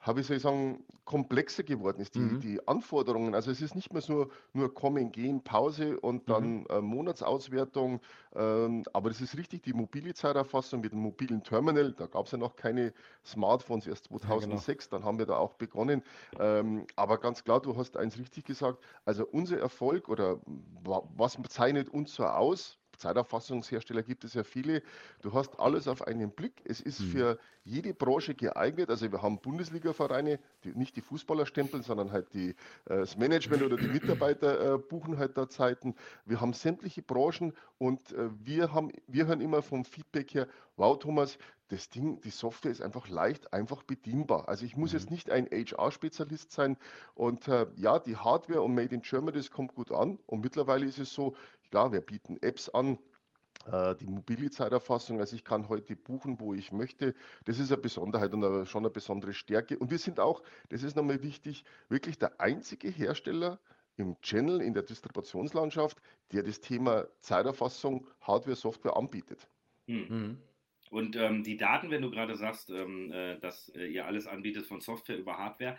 habe 0.00 0.20
ich 0.20 0.26
soll 0.26 0.36
ich 0.36 0.42
sagen, 0.42 0.84
komplexer 1.06 1.62
geworden 1.62 2.02
ist. 2.02 2.14
Die, 2.14 2.20
mhm. 2.20 2.40
die 2.40 2.68
Anforderungen, 2.68 3.34
also 3.34 3.50
es 3.50 3.62
ist 3.62 3.74
nicht 3.74 3.90
mehr 3.94 4.02
so 4.02 4.30
nur 4.52 4.74
kommen, 4.74 5.12
gehen, 5.12 5.42
Pause 5.42 5.98
und 5.98 6.28
dann 6.28 6.60
mhm. 6.60 6.66
äh, 6.68 6.80
Monatsauswertung. 6.82 8.00
Ähm, 8.34 8.84
aber 8.92 9.10
es 9.10 9.22
ist 9.22 9.34
richtig, 9.36 9.62
die 9.62 9.72
mobile 9.72 10.12
Zeiterfassung 10.12 10.82
mit 10.82 10.92
dem 10.92 11.00
mobilen 11.00 11.42
Terminal, 11.42 11.92
da 11.92 12.06
gab 12.06 12.26
es 12.26 12.32
ja 12.32 12.38
noch 12.38 12.54
keine 12.54 12.92
Smartphones, 13.24 13.86
erst 13.86 14.08
2006, 14.08 14.68
ja, 14.84 14.88
genau. 14.90 14.98
dann 14.98 15.06
haben 15.06 15.18
wir 15.18 15.26
da 15.26 15.36
auch 15.36 15.54
begonnen. 15.54 16.02
Ähm, 16.38 16.86
aber 16.96 17.16
ganz 17.16 17.44
klar, 17.44 17.60
du 17.60 17.78
hast 17.78 17.96
eins 17.96 18.18
richtig 18.18 18.44
gesagt, 18.44 18.78
also 19.06 19.26
unser 19.26 19.58
Erfolg 19.58 20.10
oder 20.10 20.38
was 20.84 21.38
zeichnet 21.48 21.88
uns 21.88 22.14
so 22.14 22.24
aus, 22.24 22.79
Zeiterfassungshersteller 23.00 24.02
gibt 24.02 24.24
es 24.24 24.34
ja 24.34 24.44
viele. 24.44 24.82
Du 25.22 25.32
hast 25.32 25.58
alles 25.58 25.88
auf 25.88 26.06
einen 26.06 26.30
Blick. 26.30 26.62
Es 26.64 26.80
ist 26.80 27.00
mhm. 27.00 27.10
für 27.10 27.38
jede 27.70 27.94
Branche 27.94 28.34
geeignet. 28.34 28.90
Also 28.90 29.10
wir 29.10 29.22
haben 29.22 29.38
Bundesliga-Vereine, 29.38 30.38
die 30.64 30.70
nicht 30.70 30.96
die 30.96 31.00
Fußballer 31.00 31.46
stempeln, 31.46 31.82
sondern 31.82 32.12
halt 32.12 32.34
die, 32.34 32.50
äh, 32.50 32.54
das 32.84 33.16
Management 33.16 33.62
oder 33.62 33.76
die 33.76 33.88
Mitarbeiter 33.88 34.74
äh, 34.74 34.78
buchen 34.78 35.18
halt 35.18 35.38
da 35.38 35.48
Zeiten. 35.48 35.94
Wir 36.26 36.40
haben 36.40 36.52
sämtliche 36.52 37.02
Branchen 37.02 37.52
und 37.78 38.12
äh, 38.12 38.28
wir, 38.44 38.72
haben, 38.72 38.90
wir 39.06 39.26
hören 39.26 39.40
immer 39.40 39.62
vom 39.62 39.84
Feedback 39.84 40.34
her, 40.34 40.48
wow 40.76 40.98
Thomas, 40.98 41.38
das 41.68 41.88
Ding, 41.88 42.20
die 42.22 42.30
Software 42.30 42.72
ist 42.72 42.82
einfach 42.82 43.08
leicht, 43.08 43.52
einfach 43.52 43.84
bedienbar. 43.84 44.48
Also 44.48 44.64
ich 44.64 44.76
muss 44.76 44.92
mhm. 44.92 44.98
jetzt 44.98 45.10
nicht 45.12 45.30
ein 45.30 45.46
HR-Spezialist 45.46 46.50
sein 46.50 46.76
und 47.14 47.46
äh, 47.46 47.66
ja, 47.76 48.00
die 48.00 48.16
Hardware 48.16 48.62
und 48.62 48.74
Made 48.74 48.92
in 48.92 49.02
Germany, 49.02 49.36
das 49.36 49.52
kommt 49.52 49.76
gut 49.76 49.92
an 49.92 50.18
und 50.26 50.40
mittlerweile 50.40 50.84
ist 50.86 50.98
es 50.98 51.14
so, 51.14 51.36
Klar, 51.70 51.92
wir 51.92 52.00
bieten 52.00 52.36
Apps 52.42 52.68
an, 52.68 52.98
die 53.66 54.06
mobile 54.06 54.50
Zeiterfassung. 54.50 55.20
Also 55.20 55.36
ich 55.36 55.44
kann 55.44 55.68
heute 55.68 55.94
buchen, 55.94 56.40
wo 56.40 56.54
ich 56.54 56.72
möchte. 56.72 57.14
Das 57.44 57.58
ist 57.58 57.70
eine 57.70 57.80
Besonderheit 57.80 58.32
und 58.32 58.66
schon 58.66 58.82
eine 58.82 58.90
besondere 58.90 59.34
Stärke. 59.34 59.78
Und 59.78 59.90
wir 59.90 59.98
sind 59.98 60.18
auch, 60.18 60.42
das 60.70 60.82
ist 60.82 60.96
nochmal 60.96 61.22
wichtig, 61.22 61.64
wirklich 61.88 62.18
der 62.18 62.40
einzige 62.40 62.88
Hersteller 62.88 63.60
im 63.96 64.20
Channel, 64.22 64.62
in 64.62 64.72
der 64.72 64.82
Distributionslandschaft, 64.82 66.00
der 66.32 66.42
das 66.42 66.60
Thema 66.60 67.06
Zeiterfassung, 67.20 68.06
Hardware, 68.20 68.56
Software 68.56 68.96
anbietet. 68.96 69.46
Hm. 69.86 70.06
Mhm. 70.08 70.38
Und 70.90 71.14
ähm, 71.14 71.44
die 71.44 71.56
Daten, 71.56 71.90
wenn 71.90 72.02
du 72.02 72.10
gerade 72.10 72.34
sagst, 72.36 72.70
ähm, 72.70 73.12
äh, 73.12 73.38
dass 73.38 73.68
äh, 73.70 73.86
ihr 73.86 74.06
alles 74.06 74.26
anbietet 74.26 74.66
von 74.66 74.80
Software 74.80 75.18
über 75.18 75.38
Hardware, 75.38 75.78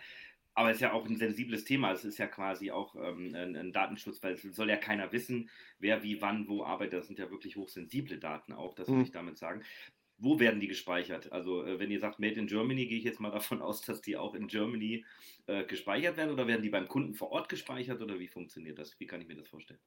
aber 0.54 0.70
es 0.70 0.76
ist 0.76 0.82
ja 0.82 0.92
auch 0.92 1.06
ein 1.06 1.16
sensibles 1.16 1.64
Thema. 1.64 1.92
Es 1.92 2.04
ist 2.04 2.18
ja 2.18 2.26
quasi 2.26 2.70
auch 2.70 2.94
ähm, 2.96 3.34
ein, 3.34 3.56
ein, 3.56 3.72
Datenschutz, 3.72 4.22
weil 4.22 4.34
es 4.34 4.42
soll 4.42 4.68
ja 4.68 4.76
keiner 4.76 5.12
wissen, 5.12 5.50
wer 5.78 6.02
wie 6.02 6.20
wann 6.20 6.48
wo 6.48 6.64
arbeitet. 6.64 7.00
Das 7.00 7.06
sind 7.06 7.18
ja 7.18 7.30
wirklich 7.30 7.56
hochsensible 7.56 8.18
Daten 8.18 8.52
auch, 8.52 8.74
das 8.74 8.88
will 8.88 8.96
mhm. 8.96 9.02
ich 9.02 9.10
damit 9.10 9.38
sagen. 9.38 9.62
Wo 10.18 10.38
werden 10.38 10.60
die 10.60 10.68
gespeichert? 10.68 11.32
Also 11.32 11.64
äh, 11.64 11.78
wenn 11.78 11.90
ihr 11.90 12.00
sagt 12.00 12.18
Made 12.18 12.34
in 12.34 12.46
Germany, 12.46 12.86
gehe 12.86 12.98
ich 12.98 13.04
jetzt 13.04 13.20
mal 13.20 13.30
davon 13.32 13.62
aus, 13.62 13.80
dass 13.82 14.02
die 14.02 14.16
auch 14.16 14.34
in 14.34 14.46
Germany 14.46 15.04
äh, 15.46 15.64
gespeichert 15.64 16.16
werden 16.16 16.32
oder 16.32 16.46
werden 16.46 16.62
die 16.62 16.70
beim 16.70 16.88
Kunden 16.88 17.14
vor 17.14 17.32
Ort 17.32 17.48
gespeichert 17.48 18.02
oder 18.02 18.18
wie 18.18 18.28
funktioniert 18.28 18.78
das? 18.78 18.98
Wie 19.00 19.06
kann 19.06 19.20
ich 19.20 19.28
mir 19.28 19.36
das 19.36 19.48
vorstellen? 19.48 19.80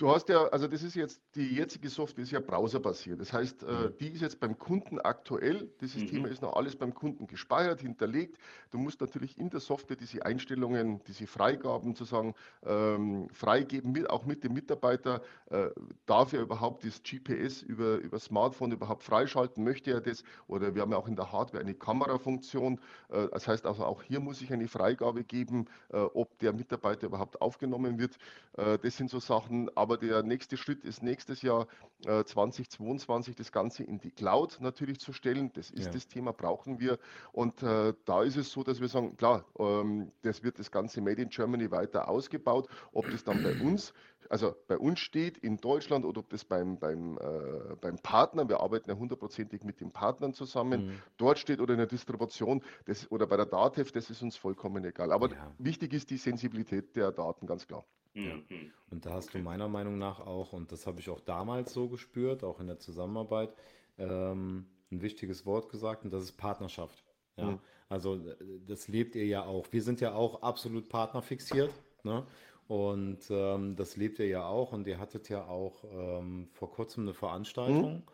Du 0.00 0.10
hast 0.10 0.30
ja, 0.30 0.46
also 0.46 0.66
das 0.66 0.82
ist 0.82 0.94
jetzt, 0.94 1.20
die 1.34 1.56
jetzige 1.56 1.90
Software 1.90 2.24
ist 2.24 2.30
ja 2.30 2.40
browserbasiert. 2.40 3.20
Das 3.20 3.34
heißt, 3.34 3.64
äh, 3.64 3.66
mhm. 3.66 3.94
die 4.00 4.08
ist 4.08 4.22
jetzt 4.22 4.40
beim 4.40 4.58
Kunden 4.58 4.98
aktuell. 4.98 5.68
Das 5.78 5.94
mhm. 5.94 6.06
Thema 6.06 6.28
ist 6.28 6.40
noch 6.40 6.54
alles 6.54 6.74
beim 6.74 6.94
Kunden 6.94 7.26
gespeichert, 7.26 7.82
hinterlegt. 7.82 8.38
Du 8.70 8.78
musst 8.78 9.02
natürlich 9.02 9.36
in 9.36 9.50
der 9.50 9.60
Software 9.60 9.96
diese 9.96 10.24
Einstellungen, 10.24 11.04
diese 11.06 11.26
Freigaben 11.26 11.94
sozusagen 11.94 12.34
ähm, 12.64 13.28
freigeben, 13.28 13.92
mit, 13.92 14.08
auch 14.08 14.24
mit 14.24 14.42
dem 14.42 14.54
Mitarbeiter. 14.54 15.20
Äh, 15.50 15.68
darf 16.06 16.32
er 16.32 16.40
überhaupt 16.40 16.82
das 16.86 17.02
GPS 17.02 17.60
über, 17.60 17.96
über 17.98 18.18
Smartphone 18.18 18.72
überhaupt 18.72 19.02
freischalten? 19.02 19.62
Möchte 19.64 19.90
er 19.90 20.00
das? 20.00 20.24
Oder 20.46 20.74
wir 20.74 20.80
haben 20.80 20.92
ja 20.92 20.96
auch 20.96 21.08
in 21.08 21.16
der 21.16 21.30
Hardware 21.30 21.62
eine 21.62 21.74
Kamerafunktion. 21.74 22.80
Äh, 23.10 23.28
das 23.32 23.46
heißt 23.46 23.66
also 23.66 23.84
auch 23.84 24.02
hier 24.02 24.20
muss 24.20 24.40
ich 24.40 24.50
eine 24.50 24.66
Freigabe 24.66 25.24
geben, 25.24 25.66
äh, 25.90 25.98
ob 25.98 26.38
der 26.38 26.54
Mitarbeiter 26.54 27.06
überhaupt 27.06 27.42
aufgenommen 27.42 27.98
wird. 27.98 28.16
Äh, 28.56 28.78
das 28.78 28.96
sind 28.96 29.10
so 29.10 29.20
Sachen. 29.20 29.68
Aber 29.76 29.89
aber 29.90 29.98
der 29.98 30.22
nächste 30.22 30.56
Schritt 30.56 30.84
ist 30.84 31.02
nächstes 31.02 31.42
Jahr 31.42 31.66
äh, 32.06 32.22
2022 32.22 33.34
das 33.34 33.50
Ganze 33.50 33.82
in 33.82 33.98
die 33.98 34.12
Cloud 34.12 34.58
natürlich 34.60 35.00
zu 35.00 35.12
stellen. 35.12 35.50
Das 35.52 35.72
ist 35.72 35.86
ja. 35.86 35.90
das 35.90 36.06
Thema, 36.06 36.32
brauchen 36.32 36.78
wir. 36.78 37.00
Und 37.32 37.60
äh, 37.64 37.92
da 38.04 38.22
ist 38.22 38.36
es 38.36 38.52
so, 38.52 38.62
dass 38.62 38.80
wir 38.80 38.86
sagen, 38.86 39.16
klar, 39.16 39.44
ähm, 39.58 40.12
das 40.22 40.44
wird 40.44 40.60
das 40.60 40.70
ganze 40.70 41.00
Made 41.00 41.20
in 41.20 41.28
Germany 41.28 41.72
weiter 41.72 42.08
ausgebaut. 42.08 42.68
Ob 42.92 43.10
das 43.10 43.24
dann 43.24 43.42
bei 43.42 43.60
uns, 43.60 43.92
also 44.28 44.54
bei 44.68 44.78
uns 44.78 45.00
steht 45.00 45.38
in 45.38 45.56
Deutschland 45.56 46.04
oder 46.04 46.20
ob 46.20 46.30
das 46.30 46.44
beim, 46.44 46.78
beim, 46.78 47.18
äh, 47.18 47.74
beim 47.80 47.98
Partner, 47.98 48.48
wir 48.48 48.60
arbeiten 48.60 48.90
ja 48.90 48.96
hundertprozentig 48.96 49.64
mit 49.64 49.80
den 49.80 49.90
Partnern 49.90 50.34
zusammen, 50.34 50.86
mhm. 50.86 51.02
dort 51.16 51.40
steht 51.40 51.60
oder 51.60 51.74
in 51.74 51.78
der 51.78 51.88
Distribution 51.88 52.62
das, 52.84 53.10
oder 53.10 53.26
bei 53.26 53.36
der 53.36 53.46
DATEV, 53.46 53.90
das 53.90 54.08
ist 54.08 54.22
uns 54.22 54.36
vollkommen 54.36 54.84
egal. 54.84 55.10
Aber 55.10 55.32
ja. 55.32 55.52
wichtig 55.58 55.92
ist 55.94 56.10
die 56.10 56.16
Sensibilität 56.16 56.94
der 56.94 57.10
Daten, 57.10 57.48
ganz 57.48 57.66
klar. 57.66 57.84
Mhm. 58.14 58.72
Und 58.90 59.06
da 59.06 59.10
hast 59.10 59.34
du 59.34 59.38
meiner 59.38 59.68
Meinung 59.68 59.98
nach 59.98 60.20
auch, 60.20 60.52
und 60.52 60.72
das 60.72 60.86
habe 60.86 61.00
ich 61.00 61.08
auch 61.10 61.20
damals 61.20 61.72
so 61.72 61.88
gespürt, 61.88 62.42
auch 62.44 62.60
in 62.60 62.66
der 62.66 62.78
Zusammenarbeit, 62.78 63.54
ähm, 63.98 64.66
ein 64.90 65.02
wichtiges 65.02 65.46
Wort 65.46 65.68
gesagt, 65.68 66.04
und 66.04 66.12
das 66.12 66.24
ist 66.24 66.32
Partnerschaft. 66.32 67.04
Ja, 67.36 67.52
mhm. 67.52 67.58
also 67.88 68.20
das 68.66 68.88
lebt 68.88 69.14
ihr 69.14 69.26
ja 69.26 69.44
auch. 69.44 69.66
Wir 69.70 69.82
sind 69.82 70.00
ja 70.00 70.14
auch 70.14 70.42
absolut 70.42 70.88
partnerfixiert. 70.88 71.72
Ne? 72.02 72.26
Und 72.70 73.18
ähm, 73.30 73.74
das 73.74 73.96
lebt 73.96 74.20
ihr 74.20 74.28
ja 74.28 74.46
auch 74.46 74.72
und 74.72 74.86
ihr 74.86 74.98
hattet 74.98 75.28
ja 75.28 75.44
auch 75.44 75.82
ähm, 75.92 76.48
vor 76.52 76.70
kurzem 76.70 77.02
eine 77.02 77.14
Veranstaltung. 77.14 78.04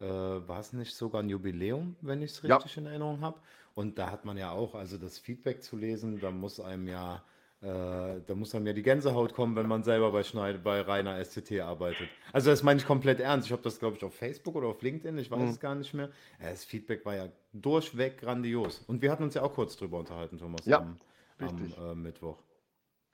Mhm. 0.00 0.06
Äh, 0.06 0.48
war 0.48 0.60
es 0.60 0.72
nicht 0.72 0.94
sogar 0.94 1.22
ein 1.22 1.28
Jubiläum, 1.28 1.96
wenn 2.00 2.22
ich 2.22 2.30
es 2.30 2.42
richtig 2.42 2.76
ja. 2.76 2.80
in 2.80 2.86
Erinnerung 2.86 3.20
habe? 3.20 3.40
Und 3.74 3.98
da 3.98 4.10
hat 4.10 4.24
man 4.24 4.38
ja 4.38 4.52
auch, 4.52 4.74
also 4.74 4.96
das 4.96 5.18
Feedback 5.18 5.62
zu 5.62 5.76
lesen, 5.76 6.18
da 6.18 6.30
muss 6.30 6.60
einem 6.60 6.88
ja, 6.88 7.22
äh, 7.62 8.20
da 8.26 8.34
muss 8.34 8.54
einem 8.54 8.66
ja 8.66 8.72
die 8.74 8.82
Gänsehaut 8.82 9.32
kommen, 9.32 9.56
wenn 9.56 9.66
man 9.66 9.82
selber 9.82 10.12
bei 10.12 10.22
Schneid, 10.22 10.62
bei 10.62 10.82
Rainer 10.82 11.24
SCT 11.24 11.60
arbeitet. 11.60 12.08
Also 12.32 12.50
das 12.50 12.62
meine 12.62 12.80
ich 12.80 12.86
komplett 12.86 13.18
ernst. 13.18 13.46
Ich 13.46 13.52
habe 13.52 13.62
das, 13.62 13.78
glaube 13.78 13.96
ich, 13.96 14.04
auf 14.04 14.14
Facebook 14.14 14.56
oder 14.56 14.68
auf 14.68 14.82
LinkedIn, 14.82 15.16
ich 15.18 15.30
weiß 15.30 15.40
mhm. 15.40 15.48
es 15.48 15.60
gar 15.60 15.74
nicht 15.74 15.94
mehr. 15.94 16.10
Das 16.38 16.64
Feedback 16.64 17.04
war 17.06 17.16
ja 17.16 17.28
durchweg 17.54 18.18
grandios. 18.18 18.84
Und 18.86 19.00
wir 19.00 19.10
hatten 19.10 19.22
uns 19.22 19.34
ja 19.34 19.42
auch 19.42 19.54
kurz 19.54 19.76
drüber 19.76 19.98
unterhalten, 19.98 20.38
Thomas, 20.38 20.66
ja, 20.66 20.78
am, 20.78 20.98
am 21.38 21.92
äh, 21.92 21.94
Mittwoch. 21.94 22.38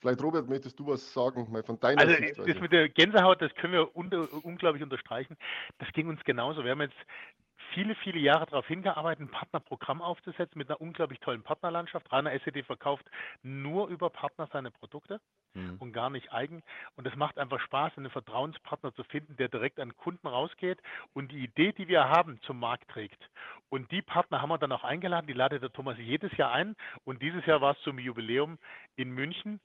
Vielleicht, 0.00 0.20
Robert, 0.20 0.48
möchtest 0.48 0.76
du 0.80 0.88
was 0.88 1.12
sagen, 1.12 1.46
mal 1.52 1.62
von 1.62 1.78
deiner 1.78 2.00
also, 2.00 2.12
Sichtweise? 2.16 2.52
Das 2.52 2.60
mit 2.60 2.72
der 2.72 2.88
Gänsehaut, 2.88 3.40
das 3.40 3.54
können 3.54 3.74
wir 3.74 3.94
unter, 3.94 4.26
unglaublich 4.42 4.82
unterstreichen. 4.82 5.36
Das 5.78 5.88
ging 5.92 6.08
uns 6.08 6.24
genauso. 6.24 6.64
Wir 6.64 6.72
haben 6.72 6.80
jetzt 6.80 6.96
viele, 7.72 7.94
viele 7.96 8.18
Jahre 8.18 8.46
darauf 8.46 8.66
hingearbeitet, 8.66 9.26
ein 9.26 9.30
Partnerprogramm 9.30 10.02
aufzusetzen 10.02 10.58
mit 10.58 10.70
einer 10.70 10.80
unglaublich 10.80 11.20
tollen 11.20 11.42
Partnerlandschaft. 11.42 12.10
Rainer 12.12 12.32
SED 12.32 12.62
verkauft 12.64 13.04
nur 13.42 13.88
über 13.88 14.10
Partner 14.10 14.48
seine 14.52 14.70
Produkte 14.70 15.20
mhm. 15.54 15.76
und 15.78 15.92
gar 15.92 16.10
nicht 16.10 16.32
eigen. 16.32 16.62
Und 16.96 17.06
es 17.06 17.16
macht 17.16 17.38
einfach 17.38 17.60
Spaß, 17.60 17.92
einen 17.96 18.10
Vertrauenspartner 18.10 18.94
zu 18.94 19.04
finden, 19.04 19.36
der 19.36 19.48
direkt 19.48 19.80
an 19.80 19.96
Kunden 19.96 20.26
rausgeht 20.26 20.80
und 21.12 21.32
die 21.32 21.44
Idee, 21.44 21.72
die 21.72 21.88
wir 21.88 22.08
haben, 22.08 22.40
zum 22.42 22.58
Markt 22.58 22.88
trägt. 22.90 23.28
Und 23.68 23.90
die 23.90 24.02
Partner 24.02 24.42
haben 24.42 24.50
wir 24.50 24.58
dann 24.58 24.72
auch 24.72 24.84
eingeladen. 24.84 25.26
Die 25.26 25.32
ladet 25.32 25.62
der 25.62 25.72
Thomas 25.72 25.96
jedes 25.98 26.36
Jahr 26.36 26.52
ein. 26.52 26.76
Und 27.04 27.22
dieses 27.22 27.44
Jahr 27.46 27.60
war 27.60 27.72
es 27.72 27.82
zum 27.82 27.98
Jubiläum 27.98 28.58
in 28.96 29.10
München. 29.10 29.60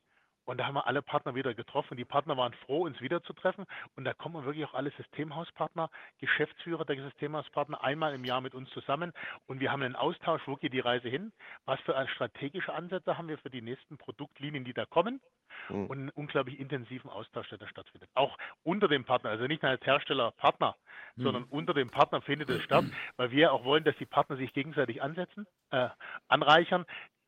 Und 0.48 0.60
da 0.60 0.66
haben 0.66 0.76
wir 0.76 0.88
alle 0.88 1.02
Partner 1.02 1.36
wieder 1.36 1.54
getroffen. 1.54 1.98
Die 1.98 2.06
Partner 2.06 2.38
waren 2.38 2.54
froh, 2.66 2.86
uns 2.86 3.02
wiederzutreffen. 3.02 3.66
Und 3.98 4.06
da 4.06 4.14
kommen 4.14 4.46
wirklich 4.46 4.66
auch 4.66 4.74
alle 4.74 4.92
Systemhauspartner, 4.92 5.90
Geschäftsführer 6.20 6.86
der 6.86 6.96
Systemhauspartner 6.96 7.84
einmal 7.84 8.14
im 8.14 8.24
Jahr 8.24 8.40
mit 8.40 8.56
uns 8.56 8.70
zusammen. 8.70 9.12
Und 9.48 9.60
wir 9.60 9.74
haben 9.74 9.84
einen 9.84 9.98
Austausch, 9.98 10.42
wo 10.46 10.56
geht 10.56 10.72
die 10.72 10.80
Reise 10.80 11.10
hin? 11.10 11.34
Was 11.66 11.82
für 11.82 12.08
strategische 12.08 12.74
Ansätze 12.74 13.18
haben 13.18 13.28
wir 13.28 13.38
für 13.38 13.50
die 13.50 13.62
nächsten 13.62 13.98
Produktlinien, 13.98 14.64
die 14.64 14.74
da 14.74 14.86
kommen? 14.86 15.20
Mhm. 15.68 15.86
Und 15.88 15.98
einen 15.98 16.10
unglaublich 16.12 16.60
intensiven 16.60 17.10
Austausch, 17.10 17.50
der 17.50 17.58
da 17.58 17.68
stattfindet. 17.68 18.10
Auch 18.14 18.38
unter 18.64 18.88
dem 18.88 19.04
Partner, 19.04 19.32
also 19.32 19.48
nicht 19.48 19.64
nur 19.64 19.72
als 19.72 19.86
Hersteller 19.86 20.32
Partner, 20.32 20.78
mhm. 21.16 21.24
sondern 21.24 21.44
unter 21.46 21.74
dem 21.74 21.90
Partner 21.90 22.22
findet 22.22 22.50
es 22.50 22.64
statt, 22.64 22.86
weil 23.18 23.32
wir 23.32 23.52
auch 23.52 23.66
wollen, 23.66 23.84
dass 23.84 23.98
die 23.98 24.06
Partner 24.06 24.38
sich 24.38 24.54
gegenseitig 24.54 25.02
ansetzen, 25.02 25.46
äh, 25.72 25.90
anreichern, 26.30 26.86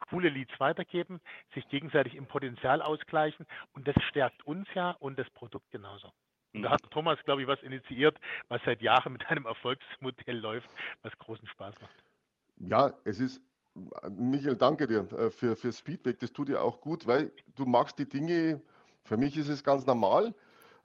coole 0.10 0.30
Leads 0.30 0.60
weitergeben, 0.60 1.20
sich 1.54 1.68
gegenseitig 1.70 2.16
im 2.16 2.28
Potenzial 2.28 2.82
ausgleichen 2.82 3.46
und 3.74 3.88
das 3.88 3.96
stärkt 4.10 4.46
uns 4.46 4.68
ja 4.74 4.92
und 5.00 5.18
das 5.18 5.30
Produkt 5.32 5.70
genauso. 5.72 6.12
Und 6.54 6.64
da 6.64 6.70
mhm. 6.70 6.74
hat 6.74 6.92
Thomas, 6.92 7.20
glaube 7.26 7.42
ich, 7.42 7.48
was 7.48 7.62
initiiert, 7.62 8.18
was 8.48 8.62
seit 8.66 8.82
Jahren 8.82 9.14
mit 9.14 9.26
einem 9.28 9.46
Erfolgsmodell 9.46 10.38
läuft, 10.38 10.70
was 11.04 11.18
großen 11.20 11.48
Spaß 11.48 11.76
macht. 11.80 12.04
Ja, 12.58 12.94
es 13.06 13.20
ist, 13.20 13.42
Michael, 14.10 14.56
danke 14.56 14.88
dir 14.88 15.12
äh, 15.14 15.30
für, 15.30 15.56
fürs 15.56 15.80
Feedback. 15.80 16.20
Das 16.20 16.34
tut 16.34 16.50
dir 16.50 16.62
auch 16.62 16.82
gut, 16.82 17.06
weil 17.08 17.32
du 17.56 17.66
machst 17.66 18.00
die 18.00 18.10
Dinge, 18.10 18.62
für 19.04 19.18
mich 19.18 19.38
ist 19.38 19.50
es 19.50 19.64
ganz 19.64 19.86
normal 19.86 20.34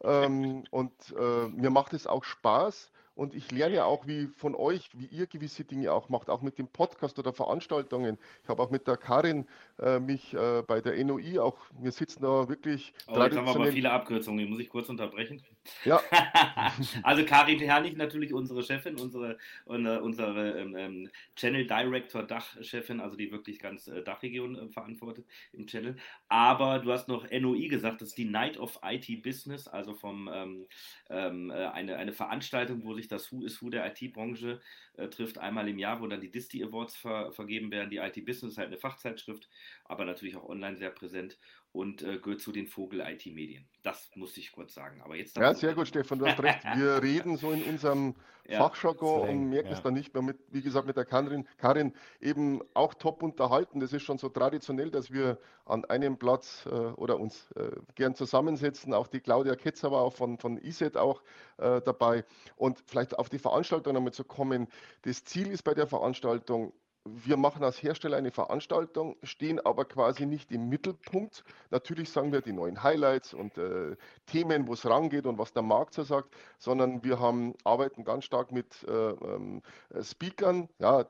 ähm, 0.02 0.64
und 0.70 0.92
äh, 1.18 1.48
mir 1.48 1.70
macht 1.70 1.94
es 1.94 2.06
auch 2.06 2.24
Spaß, 2.24 2.92
und 3.14 3.34
ich 3.34 3.50
lerne 3.50 3.76
ja 3.76 3.84
auch 3.84 4.06
wie 4.06 4.26
von 4.26 4.54
euch, 4.54 4.90
wie 4.94 5.06
ihr 5.06 5.26
gewisse 5.26 5.64
Dinge 5.64 5.92
auch 5.92 6.08
macht, 6.08 6.30
auch 6.30 6.42
mit 6.42 6.58
dem 6.58 6.68
Podcast 6.68 7.18
oder 7.18 7.32
Veranstaltungen. 7.32 8.18
Ich 8.42 8.48
habe 8.48 8.62
auch 8.62 8.70
mit 8.70 8.86
der 8.86 8.96
Karin 8.96 9.46
äh, 9.78 10.00
mich 10.00 10.34
äh, 10.34 10.62
bei 10.66 10.80
der 10.80 11.02
NOI 11.04 11.38
auch, 11.38 11.56
wir 11.78 11.92
sitzen 11.92 12.22
da 12.22 12.48
wirklich. 12.48 12.92
Oh, 13.06 13.18
jetzt 13.22 13.36
haben 13.36 13.46
wir 13.46 13.54
aber 13.54 13.72
viele 13.72 13.90
Abkürzungen, 13.90 14.38
die 14.44 14.50
muss 14.50 14.60
ich 14.60 14.68
kurz 14.68 14.88
unterbrechen. 14.88 15.42
Ja. 15.84 16.02
also 17.02 17.24
Karin 17.24 17.58
Herrlich, 17.58 17.96
natürlich 17.96 18.34
unsere 18.34 18.62
Chefin, 18.62 18.96
unsere, 18.96 19.38
unsere 19.64 20.58
ähm, 20.58 20.76
ähm, 20.76 21.10
Channel 21.36 21.66
Director 21.66 22.22
Dachchefin, 22.22 23.00
also 23.00 23.16
die 23.16 23.30
wirklich 23.32 23.58
ganz 23.58 23.88
äh, 23.88 24.02
Dachregion 24.02 24.56
äh, 24.56 24.68
verantwortet 24.68 25.26
im 25.52 25.66
Channel. 25.66 25.96
Aber 26.28 26.80
du 26.80 26.92
hast 26.92 27.08
noch 27.08 27.30
NOI 27.30 27.68
gesagt, 27.68 28.02
das 28.02 28.08
ist 28.10 28.18
die 28.18 28.26
Night 28.26 28.58
of 28.58 28.78
IT 28.84 29.22
Business, 29.22 29.66
also 29.66 29.94
vom 29.94 30.28
ähm, 30.32 30.66
ähm 31.08 31.50
äh, 31.50 31.66
eine, 31.66 31.96
eine 31.96 32.12
Veranstaltung, 32.12 32.84
wo 32.84 32.94
sich 32.94 33.08
das 33.08 33.32
Who 33.32 33.44
is 33.44 33.62
Who 33.62 33.70
der 33.70 33.86
IT-Branche 33.86 34.60
äh, 34.96 35.08
trifft, 35.08 35.38
einmal 35.38 35.68
im 35.68 35.78
Jahr, 35.78 36.00
wo 36.00 36.06
dann 36.06 36.20
die 36.20 36.30
Disty 36.30 36.62
Awards 36.62 36.96
ver 36.96 37.32
vergeben 37.32 37.70
werden. 37.70 37.90
Die 37.90 37.98
IT-Business 37.98 38.52
ist 38.52 38.58
halt 38.58 38.68
eine 38.68 38.78
Fachzeitschrift, 38.78 39.48
aber 39.84 40.04
natürlich 40.04 40.36
auch 40.36 40.48
online 40.48 40.76
sehr 40.76 40.90
präsent 40.90 41.38
und 41.74 42.02
äh, 42.02 42.18
gehört 42.18 42.40
zu 42.40 42.52
den 42.52 42.68
Vogel-IT-Medien. 42.68 43.66
Das 43.82 44.08
musste 44.14 44.38
ich 44.38 44.52
kurz 44.52 44.74
sagen. 44.74 45.02
Aber 45.02 45.16
jetzt 45.16 45.36
ja, 45.36 45.52
sehr 45.54 45.74
gut, 45.74 45.88
Stefan, 45.88 46.20
du 46.20 46.26
hast 46.26 46.40
recht. 46.40 46.62
Wir 46.76 47.02
reden 47.02 47.36
so 47.36 47.50
in 47.50 47.64
unserem 47.64 48.14
ja, 48.46 48.58
Fachjargon 48.58 49.28
und 49.28 49.50
merken 49.50 49.70
ja. 49.70 49.74
es 49.74 49.82
dann 49.82 49.94
nicht 49.94 50.14
mehr 50.14 50.22
mit, 50.22 50.38
wie 50.50 50.62
gesagt, 50.62 50.86
mit 50.86 50.96
der 50.96 51.04
Karin, 51.04 51.48
Karin 51.58 51.92
eben 52.20 52.60
auch 52.74 52.94
top 52.94 53.24
unterhalten. 53.24 53.80
Das 53.80 53.92
ist 53.92 54.02
schon 54.02 54.18
so 54.18 54.28
traditionell, 54.28 54.92
dass 54.92 55.10
wir 55.10 55.36
an 55.64 55.84
einem 55.86 56.16
Platz 56.16 56.64
äh, 56.66 56.70
oder 56.70 57.18
uns 57.18 57.50
äh, 57.56 57.72
gern 57.96 58.14
zusammensetzen. 58.14 58.94
Auch 58.94 59.08
die 59.08 59.20
Claudia 59.20 59.56
Ketzer 59.56 59.90
war 59.90 60.02
auch 60.02 60.12
von, 60.12 60.38
von 60.38 60.58
ISET 60.58 60.96
auch 60.96 61.22
äh, 61.56 61.80
dabei. 61.80 62.24
Und 62.54 62.84
vielleicht 62.86 63.18
auf 63.18 63.28
die 63.28 63.40
Veranstaltung 63.40 63.94
nochmal 63.94 64.12
zu 64.12 64.22
kommen. 64.22 64.68
Das 65.02 65.24
Ziel 65.24 65.50
ist 65.50 65.64
bei 65.64 65.74
der 65.74 65.88
Veranstaltung, 65.88 66.72
wir 67.04 67.36
machen 67.36 67.62
als 67.62 67.82
Hersteller 67.82 68.16
eine 68.16 68.30
Veranstaltung, 68.30 69.16
stehen 69.22 69.60
aber 69.60 69.84
quasi 69.84 70.24
nicht 70.24 70.50
im 70.50 70.68
Mittelpunkt. 70.68 71.44
Natürlich 71.70 72.10
sagen 72.10 72.32
wir 72.32 72.40
die 72.40 72.52
neuen 72.52 72.82
Highlights 72.82 73.34
und 73.34 73.58
äh, 73.58 73.96
Themen, 74.26 74.66
wo 74.66 74.72
es 74.72 74.86
rangeht 74.86 75.26
und 75.26 75.38
was 75.38 75.52
der 75.52 75.62
Markt 75.62 75.94
so 75.94 76.02
sagt, 76.02 76.34
sondern 76.58 77.04
wir 77.04 77.20
haben, 77.20 77.54
arbeiten 77.64 78.04
ganz 78.04 78.24
stark 78.24 78.52
mit 78.52 78.84
äh, 78.84 79.10
ähm, 79.10 79.62
Speakern, 80.00 80.68
ja, 80.78 81.04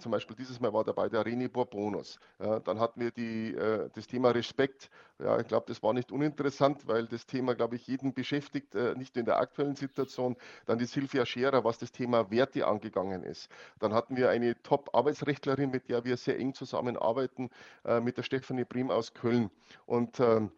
zum 0.00 0.12
Beispiel 0.12 0.36
dieses 0.36 0.60
Mal 0.60 0.72
war 0.72 0.84
dabei 0.84 1.08
der 1.08 1.24
René 1.24 1.48
Bourbonus. 1.48 2.18
Ja, 2.38 2.60
dann 2.60 2.80
hatten 2.80 3.00
wir 3.00 3.10
die, 3.10 3.54
äh, 3.54 3.88
das 3.94 4.06
Thema 4.06 4.30
Respekt. 4.30 4.90
Ja, 5.18 5.38
ich 5.38 5.46
glaube, 5.46 5.66
das 5.68 5.82
war 5.82 5.92
nicht 5.92 6.10
uninteressant, 6.10 6.86
weil 6.86 7.06
das 7.06 7.26
Thema, 7.26 7.54
glaube 7.54 7.76
ich, 7.76 7.86
jeden 7.86 8.14
beschäftigt, 8.14 8.74
äh, 8.74 8.94
nicht 8.94 9.16
in 9.16 9.26
der 9.26 9.38
aktuellen 9.38 9.76
Situation. 9.76 10.36
Dann 10.66 10.78
die 10.78 10.86
Silvia 10.86 11.26
Scherer, 11.26 11.64
was 11.64 11.78
das 11.78 11.92
Thema 11.92 12.30
Werte 12.30 12.66
angegangen 12.66 13.22
ist. 13.22 13.50
Dann 13.78 13.94
hatten 13.94 14.16
wir 14.16 14.30
eine 14.30 14.60
Top-Arbeitsrechtlerin, 14.62 15.70
mit 15.70 15.88
der 15.88 16.04
wir 16.04 16.16
sehr 16.16 16.38
eng 16.38 16.54
zusammenarbeiten, 16.54 17.50
äh, 17.84 18.00
mit 18.00 18.16
der 18.16 18.22
Stefanie 18.22 18.64
Brehm 18.64 18.90
aus 18.90 19.14
Köln. 19.14 19.50
Und 19.86 20.20
ähm, 20.20 20.50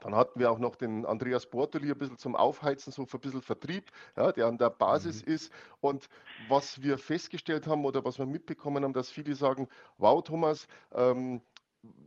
dann 0.00 0.14
hatten 0.14 0.38
wir 0.38 0.50
auch 0.50 0.58
noch 0.58 0.76
den 0.76 1.06
Andreas 1.06 1.46
Bortoli 1.46 1.90
ein 1.90 1.98
bisschen 1.98 2.18
zum 2.18 2.36
Aufheizen, 2.36 2.92
so 2.92 3.06
für 3.06 3.18
ein 3.18 3.20
bisschen 3.20 3.42
Vertrieb, 3.42 3.90
ja, 4.16 4.32
der 4.32 4.46
an 4.46 4.58
der 4.58 4.70
Basis 4.70 5.24
mhm. 5.24 5.32
ist. 5.32 5.52
Und 5.80 6.08
was 6.48 6.82
wir 6.82 6.98
festgestellt 6.98 7.66
haben 7.66 7.84
oder 7.84 8.04
was 8.04 8.18
wir 8.18 8.26
mitbekommen 8.26 8.84
haben, 8.84 8.92
dass 8.92 9.10
viele 9.10 9.34
sagen, 9.34 9.68
wow 9.98 10.22
Thomas, 10.22 10.66
ähm, 10.92 11.40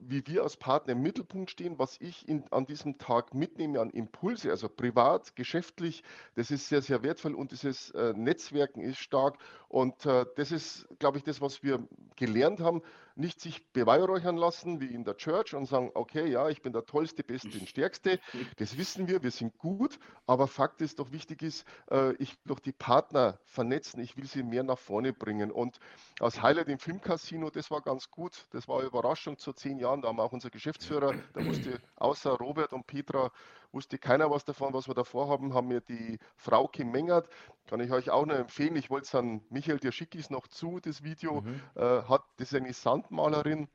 wie 0.01 0.25
wir 0.25 0.43
als 0.43 0.57
Partner 0.57 0.93
im 0.93 1.01
Mittelpunkt 1.01 1.51
stehen, 1.51 1.77
was 1.77 1.97
ich 1.99 2.27
in, 2.27 2.43
an 2.51 2.65
diesem 2.65 2.97
Tag 2.97 3.33
mitnehme 3.33 3.79
an 3.79 3.89
Impulse, 3.89 4.49
also 4.49 4.69
privat, 4.69 5.35
geschäftlich, 5.35 6.03
das 6.35 6.51
ist 6.51 6.69
sehr, 6.69 6.81
sehr 6.81 7.03
wertvoll 7.03 7.35
und 7.35 7.51
dieses 7.51 7.91
äh, 7.91 8.13
Netzwerken 8.15 8.81
ist 8.81 8.97
stark. 8.97 9.37
Und 9.67 10.05
äh, 10.05 10.25
das 10.35 10.51
ist, 10.51 10.87
glaube 10.99 11.17
ich, 11.17 11.23
das, 11.23 11.41
was 11.41 11.61
wir 11.63 11.85
gelernt 12.15 12.59
haben, 12.59 12.81
nicht 13.17 13.39
sich 13.41 13.71
beweihräuchern 13.73 14.37
lassen 14.37 14.79
wie 14.79 14.93
in 14.93 15.03
der 15.03 15.17
Church 15.17 15.53
und 15.55 15.65
sagen, 15.65 15.91
okay, 15.93 16.29
ja, 16.29 16.49
ich 16.49 16.61
bin 16.61 16.73
der 16.73 16.85
Tollste, 16.85 17.23
Beste 17.23 17.57
und 17.59 17.67
Stärkste. 17.67 18.19
Das 18.57 18.77
wissen 18.77 19.07
wir, 19.07 19.23
wir 19.23 19.31
sind 19.31 19.57
gut, 19.57 19.99
aber 20.25 20.47
Fakt 20.47 20.81
ist 20.81 20.99
doch 20.99 21.11
wichtig 21.11 21.41
ist, 21.41 21.65
äh, 21.91 22.13
ich 22.13 22.31
will 22.31 22.55
doch 22.55 22.59
die 22.59 22.71
Partner 22.71 23.39
vernetzen, 23.45 24.01
ich 24.01 24.17
will 24.17 24.25
sie 24.25 24.43
mehr 24.43 24.63
nach 24.63 24.77
vorne 24.77 25.13
bringen. 25.13 25.51
Und 25.51 25.79
als 26.19 26.41
Highlight 26.41 26.69
im 26.69 26.79
Filmcasino, 26.79 27.49
das 27.49 27.71
war 27.71 27.81
ganz 27.81 28.09
gut, 28.09 28.47
das 28.51 28.67
war 28.67 28.79
eine 28.79 28.87
Überraschung 28.87 29.37
zu 29.37 29.53
zehn 29.53 29.79
Jahren, 29.79 30.01
da 30.01 30.09
haben 30.09 30.19
auch 30.19 30.31
unser 30.31 30.49
Geschäftsführer, 30.49 31.13
da 31.33 31.41
musste 31.41 31.81
außer 31.95 32.31
Robert 32.31 32.73
und 32.73 32.87
Petra 32.87 33.31
wusste 33.71 33.97
keiner 33.97 34.29
was 34.31 34.45
davon, 34.45 34.73
was 34.73 34.87
wir 34.87 34.95
davor 34.95 35.29
haben, 35.29 35.53
haben 35.53 35.67
mir 35.67 35.81
die 35.81 36.19
Frau 36.35 36.69
Mengert, 36.91 37.29
kann 37.67 37.79
ich 37.79 37.91
euch 37.91 38.09
auch 38.09 38.25
noch 38.25 38.35
empfehlen, 38.35 38.75
ich 38.75 38.89
wollte 38.89 39.05
es 39.05 39.15
an 39.15 39.41
Michael, 39.49 39.79
es 40.19 40.29
noch 40.29 40.47
zu, 40.47 40.79
das 40.79 41.03
Video, 41.03 41.41
mhm. 41.41 41.61
äh, 41.75 42.03
hat, 42.03 42.23
das 42.37 42.51
ist 42.51 42.55
eine 42.55 42.73
Sandmalerin, 42.73 43.67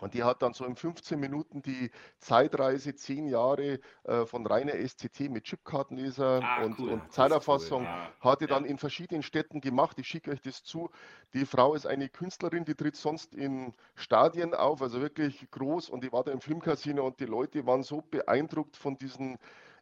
und 0.00 0.14
die 0.14 0.22
hat 0.22 0.42
dann 0.42 0.54
so 0.54 0.64
in 0.64 0.76
15 0.76 1.18
Minuten 1.18 1.60
die 1.60 1.90
Zeitreise, 2.18 2.94
zehn 2.94 3.26
Jahre 3.26 3.80
äh, 4.04 4.24
von 4.26 4.46
reiner 4.46 4.74
SCT 4.74 5.28
mit 5.28 5.44
Chipkartenleser 5.44 6.40
ah, 6.42 6.62
und, 6.62 6.78
cool. 6.78 6.88
und 6.90 7.12
Zeiterfassung, 7.12 7.82
cool. 7.82 7.88
ja. 7.88 8.12
hat 8.20 8.40
die 8.40 8.46
dann 8.46 8.64
in 8.64 8.78
verschiedenen 8.78 9.22
Städten 9.22 9.60
gemacht. 9.60 9.98
Ich 9.98 10.06
schicke 10.06 10.30
euch 10.30 10.40
das 10.40 10.62
zu. 10.62 10.90
Die 11.34 11.44
Frau 11.44 11.74
ist 11.74 11.86
eine 11.86 12.08
Künstlerin, 12.08 12.64
die 12.64 12.76
tritt 12.76 12.94
sonst 12.94 13.34
in 13.34 13.74
Stadien 13.96 14.54
auf, 14.54 14.82
also 14.82 15.00
wirklich 15.00 15.50
groß. 15.50 15.90
Und 15.90 16.04
die 16.04 16.12
war 16.12 16.22
da 16.22 16.30
im 16.30 16.40
Filmcasino 16.40 17.04
und 17.04 17.18
die 17.18 17.26
Leute 17.26 17.66
waren 17.66 17.82
so 17.82 18.00
beeindruckt 18.00 18.76
von 18.76 18.96
diesen 18.98 19.36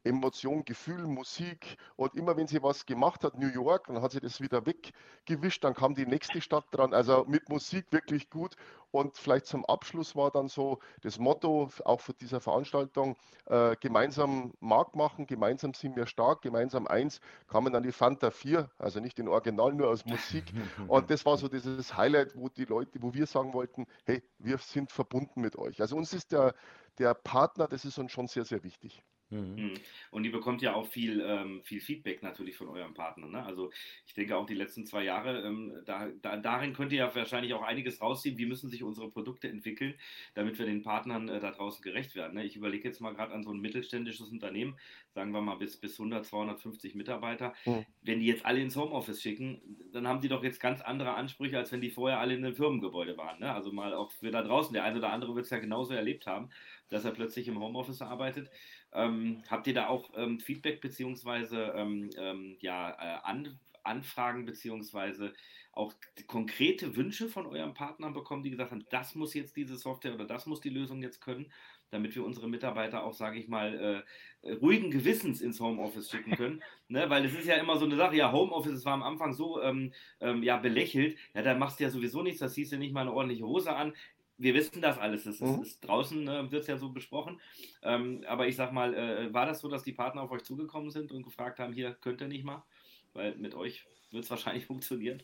Emotion, 0.06 0.64
Gefühl, 0.64 1.06
Musik 1.06 1.76
und 1.96 2.14
immer 2.14 2.36
wenn 2.36 2.46
sie 2.46 2.62
was 2.62 2.86
gemacht 2.86 3.24
hat, 3.24 3.38
New 3.38 3.48
York, 3.48 3.88
dann 3.88 4.00
hat 4.00 4.12
sie 4.12 4.20
das 4.20 4.40
wieder 4.40 4.64
weggewischt, 4.64 5.64
dann 5.64 5.74
kam 5.74 5.94
die 5.94 6.06
nächste 6.06 6.40
Stadt 6.40 6.64
dran, 6.70 6.94
also 6.94 7.24
mit 7.28 7.48
Musik 7.48 7.86
wirklich 7.90 8.30
gut 8.30 8.56
und 8.90 9.16
vielleicht 9.16 9.46
zum 9.46 9.64
Abschluss 9.66 10.16
war 10.16 10.30
dann 10.30 10.48
so 10.48 10.78
das 11.02 11.18
Motto 11.18 11.70
auch 11.84 12.00
für 12.00 12.14
dieser 12.14 12.40
Veranstaltung, 12.40 13.16
äh, 13.46 13.76
gemeinsam 13.80 14.52
Markt 14.60 14.96
machen, 14.96 15.26
gemeinsam 15.26 15.74
sind 15.74 15.96
wir 15.96 16.06
stark, 16.06 16.42
gemeinsam 16.42 16.86
eins, 16.86 17.20
kamen 17.48 17.72
dann 17.72 17.82
die 17.82 17.92
Fanta 17.92 18.30
4, 18.30 18.70
also 18.78 19.00
nicht 19.00 19.18
in 19.18 19.28
Original, 19.28 19.72
nur 19.74 19.88
aus 19.88 20.04
Musik 20.06 20.52
und 20.88 21.10
das 21.10 21.26
war 21.26 21.36
so 21.36 21.48
dieses 21.48 21.96
Highlight, 21.96 22.36
wo 22.36 22.48
die 22.48 22.64
Leute, 22.64 23.02
wo 23.02 23.12
wir 23.12 23.26
sagen 23.26 23.52
wollten, 23.52 23.86
hey, 24.04 24.22
wir 24.38 24.58
sind 24.58 24.92
verbunden 24.92 25.40
mit 25.40 25.56
euch. 25.56 25.80
Also 25.80 25.96
uns 25.96 26.12
ist 26.12 26.32
der, 26.32 26.54
der 26.98 27.14
Partner, 27.14 27.68
das 27.68 27.84
ist 27.84 27.98
uns 27.98 28.12
schon 28.12 28.28
sehr, 28.28 28.44
sehr 28.44 28.62
wichtig. 28.62 29.02
Mhm. 29.30 29.54
mhm. 29.56 29.74
Und 30.10 30.24
ihr 30.24 30.32
bekommt 30.32 30.62
ja 30.62 30.74
auch 30.74 30.86
viel, 30.86 31.20
ähm, 31.20 31.62
viel 31.64 31.80
Feedback 31.80 32.22
natürlich 32.22 32.56
von 32.56 32.68
eurem 32.68 32.94
Partner. 32.94 33.26
Ne? 33.26 33.44
Also 33.44 33.70
ich 34.06 34.14
denke 34.14 34.36
auch 34.36 34.46
die 34.46 34.54
letzten 34.54 34.86
zwei 34.86 35.04
Jahre, 35.04 35.42
ähm, 35.42 35.72
da, 35.84 36.08
da, 36.22 36.36
darin 36.36 36.72
könnt 36.72 36.92
ihr 36.92 36.98
ja 36.98 37.14
wahrscheinlich 37.14 37.54
auch 37.54 37.62
einiges 37.62 38.00
rausziehen. 38.00 38.38
Wie 38.38 38.46
müssen 38.46 38.70
sich 38.70 38.82
unsere 38.82 39.10
Produkte 39.10 39.48
entwickeln, 39.48 39.94
damit 40.34 40.58
wir 40.58 40.66
den 40.66 40.82
Partnern 40.82 41.28
äh, 41.28 41.40
da 41.40 41.50
draußen 41.50 41.82
gerecht 41.82 42.14
werden? 42.14 42.34
Ne? 42.34 42.44
Ich 42.44 42.56
überlege 42.56 42.88
jetzt 42.88 43.00
mal 43.00 43.14
gerade 43.14 43.32
an 43.32 43.42
so 43.42 43.52
ein 43.52 43.60
mittelständisches 43.60 44.28
Unternehmen, 44.28 44.76
sagen 45.10 45.32
wir 45.32 45.40
mal 45.40 45.56
bis, 45.56 45.76
bis 45.76 45.98
100, 45.98 46.24
250 46.24 46.94
Mitarbeiter. 46.94 47.54
Mhm. 47.64 47.84
Wenn 48.02 48.20
die 48.20 48.26
jetzt 48.26 48.46
alle 48.46 48.60
ins 48.60 48.76
Homeoffice 48.76 49.20
schicken, 49.20 49.60
dann 49.92 50.06
haben 50.06 50.20
die 50.20 50.28
doch 50.28 50.44
jetzt 50.44 50.60
ganz 50.60 50.80
andere 50.80 51.14
Ansprüche, 51.14 51.58
als 51.58 51.72
wenn 51.72 51.80
die 51.80 51.90
vorher 51.90 52.20
alle 52.20 52.34
in 52.34 52.44
einem 52.44 52.54
Firmengebäude 52.54 53.16
waren. 53.16 53.40
Ne? 53.40 53.52
Also 53.52 53.72
mal 53.72 53.92
auch 53.92 54.12
für 54.12 54.30
da 54.30 54.42
draußen, 54.42 54.72
der 54.72 54.84
eine 54.84 54.98
oder 54.98 55.12
andere 55.12 55.34
wird 55.34 55.46
es 55.46 55.50
ja 55.50 55.58
genauso 55.58 55.94
erlebt 55.94 56.26
haben, 56.26 56.50
dass 56.88 57.04
er 57.04 57.10
plötzlich 57.10 57.48
im 57.48 57.58
Homeoffice 57.58 58.02
arbeitet. 58.02 58.50
Ähm, 58.92 59.42
habt 59.48 59.66
ihr 59.66 59.74
da 59.74 59.88
auch 59.88 60.10
ähm, 60.16 60.40
Feedback 60.40 60.80
beziehungsweise 60.80 61.72
ähm, 61.76 62.10
ähm 62.16 62.56
ja, 62.60 62.90
äh, 62.90 63.20
An 63.22 63.58
Anfragen 63.86 64.44
beziehungsweise 64.44 65.32
auch 65.72 65.92
konkrete 66.26 66.96
Wünsche 66.96 67.28
von 67.28 67.46
euren 67.46 67.74
Partnern 67.74 68.14
bekommen, 68.14 68.42
die 68.42 68.50
gesagt 68.50 68.70
haben, 68.70 68.86
das 68.90 69.14
muss 69.14 69.34
jetzt 69.34 69.56
diese 69.56 69.76
Software 69.76 70.14
oder 70.14 70.24
das 70.24 70.46
muss 70.46 70.60
die 70.60 70.70
Lösung 70.70 71.02
jetzt 71.02 71.20
können, 71.20 71.52
damit 71.90 72.16
wir 72.16 72.24
unsere 72.24 72.48
Mitarbeiter 72.48 73.04
auch, 73.04 73.12
sage 73.12 73.38
ich 73.38 73.46
mal, 73.46 74.04
äh, 74.42 74.52
ruhigen 74.54 74.90
Gewissens 74.90 75.40
ins 75.40 75.60
Homeoffice 75.60 76.10
schicken 76.10 76.32
können. 76.32 76.62
ne? 76.88 77.08
Weil 77.10 77.26
es 77.26 77.34
ist 77.34 77.46
ja 77.46 77.56
immer 77.56 77.76
so 77.76 77.84
eine 77.84 77.96
Sache, 77.96 78.16
ja, 78.16 78.32
Homeoffice, 78.32 78.72
es 78.72 78.84
war 78.84 78.94
am 78.94 79.02
Anfang 79.02 79.34
so 79.34 79.62
ähm, 79.62 79.92
ähm, 80.20 80.42
ja, 80.42 80.56
belächelt, 80.56 81.18
ja, 81.34 81.42
da 81.42 81.54
machst 81.54 81.78
du 81.78 81.84
ja 81.84 81.90
sowieso 81.90 82.22
nichts, 82.22 82.40
da 82.40 82.48
ziehst 82.48 82.72
du 82.72 82.78
nicht 82.78 82.92
mal 82.92 83.02
eine 83.02 83.12
ordentliche 83.12 83.46
Hose 83.46 83.74
an 83.74 83.92
wir 84.38 84.54
wissen 84.54 84.82
das 84.82 84.98
alles. 84.98 85.24
Das 85.24 85.40
mhm. 85.40 85.62
ist, 85.62 85.68
ist, 85.68 85.88
draußen 85.88 86.28
äh, 86.28 86.50
wird 86.50 86.62
es 86.62 86.68
ja 86.68 86.76
so 86.76 86.90
besprochen. 86.90 87.40
Ähm, 87.82 88.24
aber 88.28 88.46
ich 88.46 88.56
sag 88.56 88.72
mal, 88.72 88.94
äh, 88.94 89.32
war 89.32 89.46
das 89.46 89.60
so, 89.60 89.68
dass 89.68 89.82
die 89.82 89.92
Partner 89.92 90.22
auf 90.22 90.30
euch 90.30 90.44
zugekommen 90.44 90.90
sind 90.90 91.12
und 91.12 91.22
gefragt 91.22 91.58
haben, 91.58 91.72
hier 91.72 91.94
könnt 91.94 92.20
ihr 92.20 92.28
nicht 92.28 92.44
mal? 92.44 92.64
Weil 93.12 93.34
mit 93.36 93.54
euch 93.54 93.86
wird 94.10 94.24
es 94.24 94.30
wahrscheinlich 94.30 94.66
funktionieren. 94.66 95.22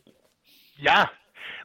Ja, 0.77 1.11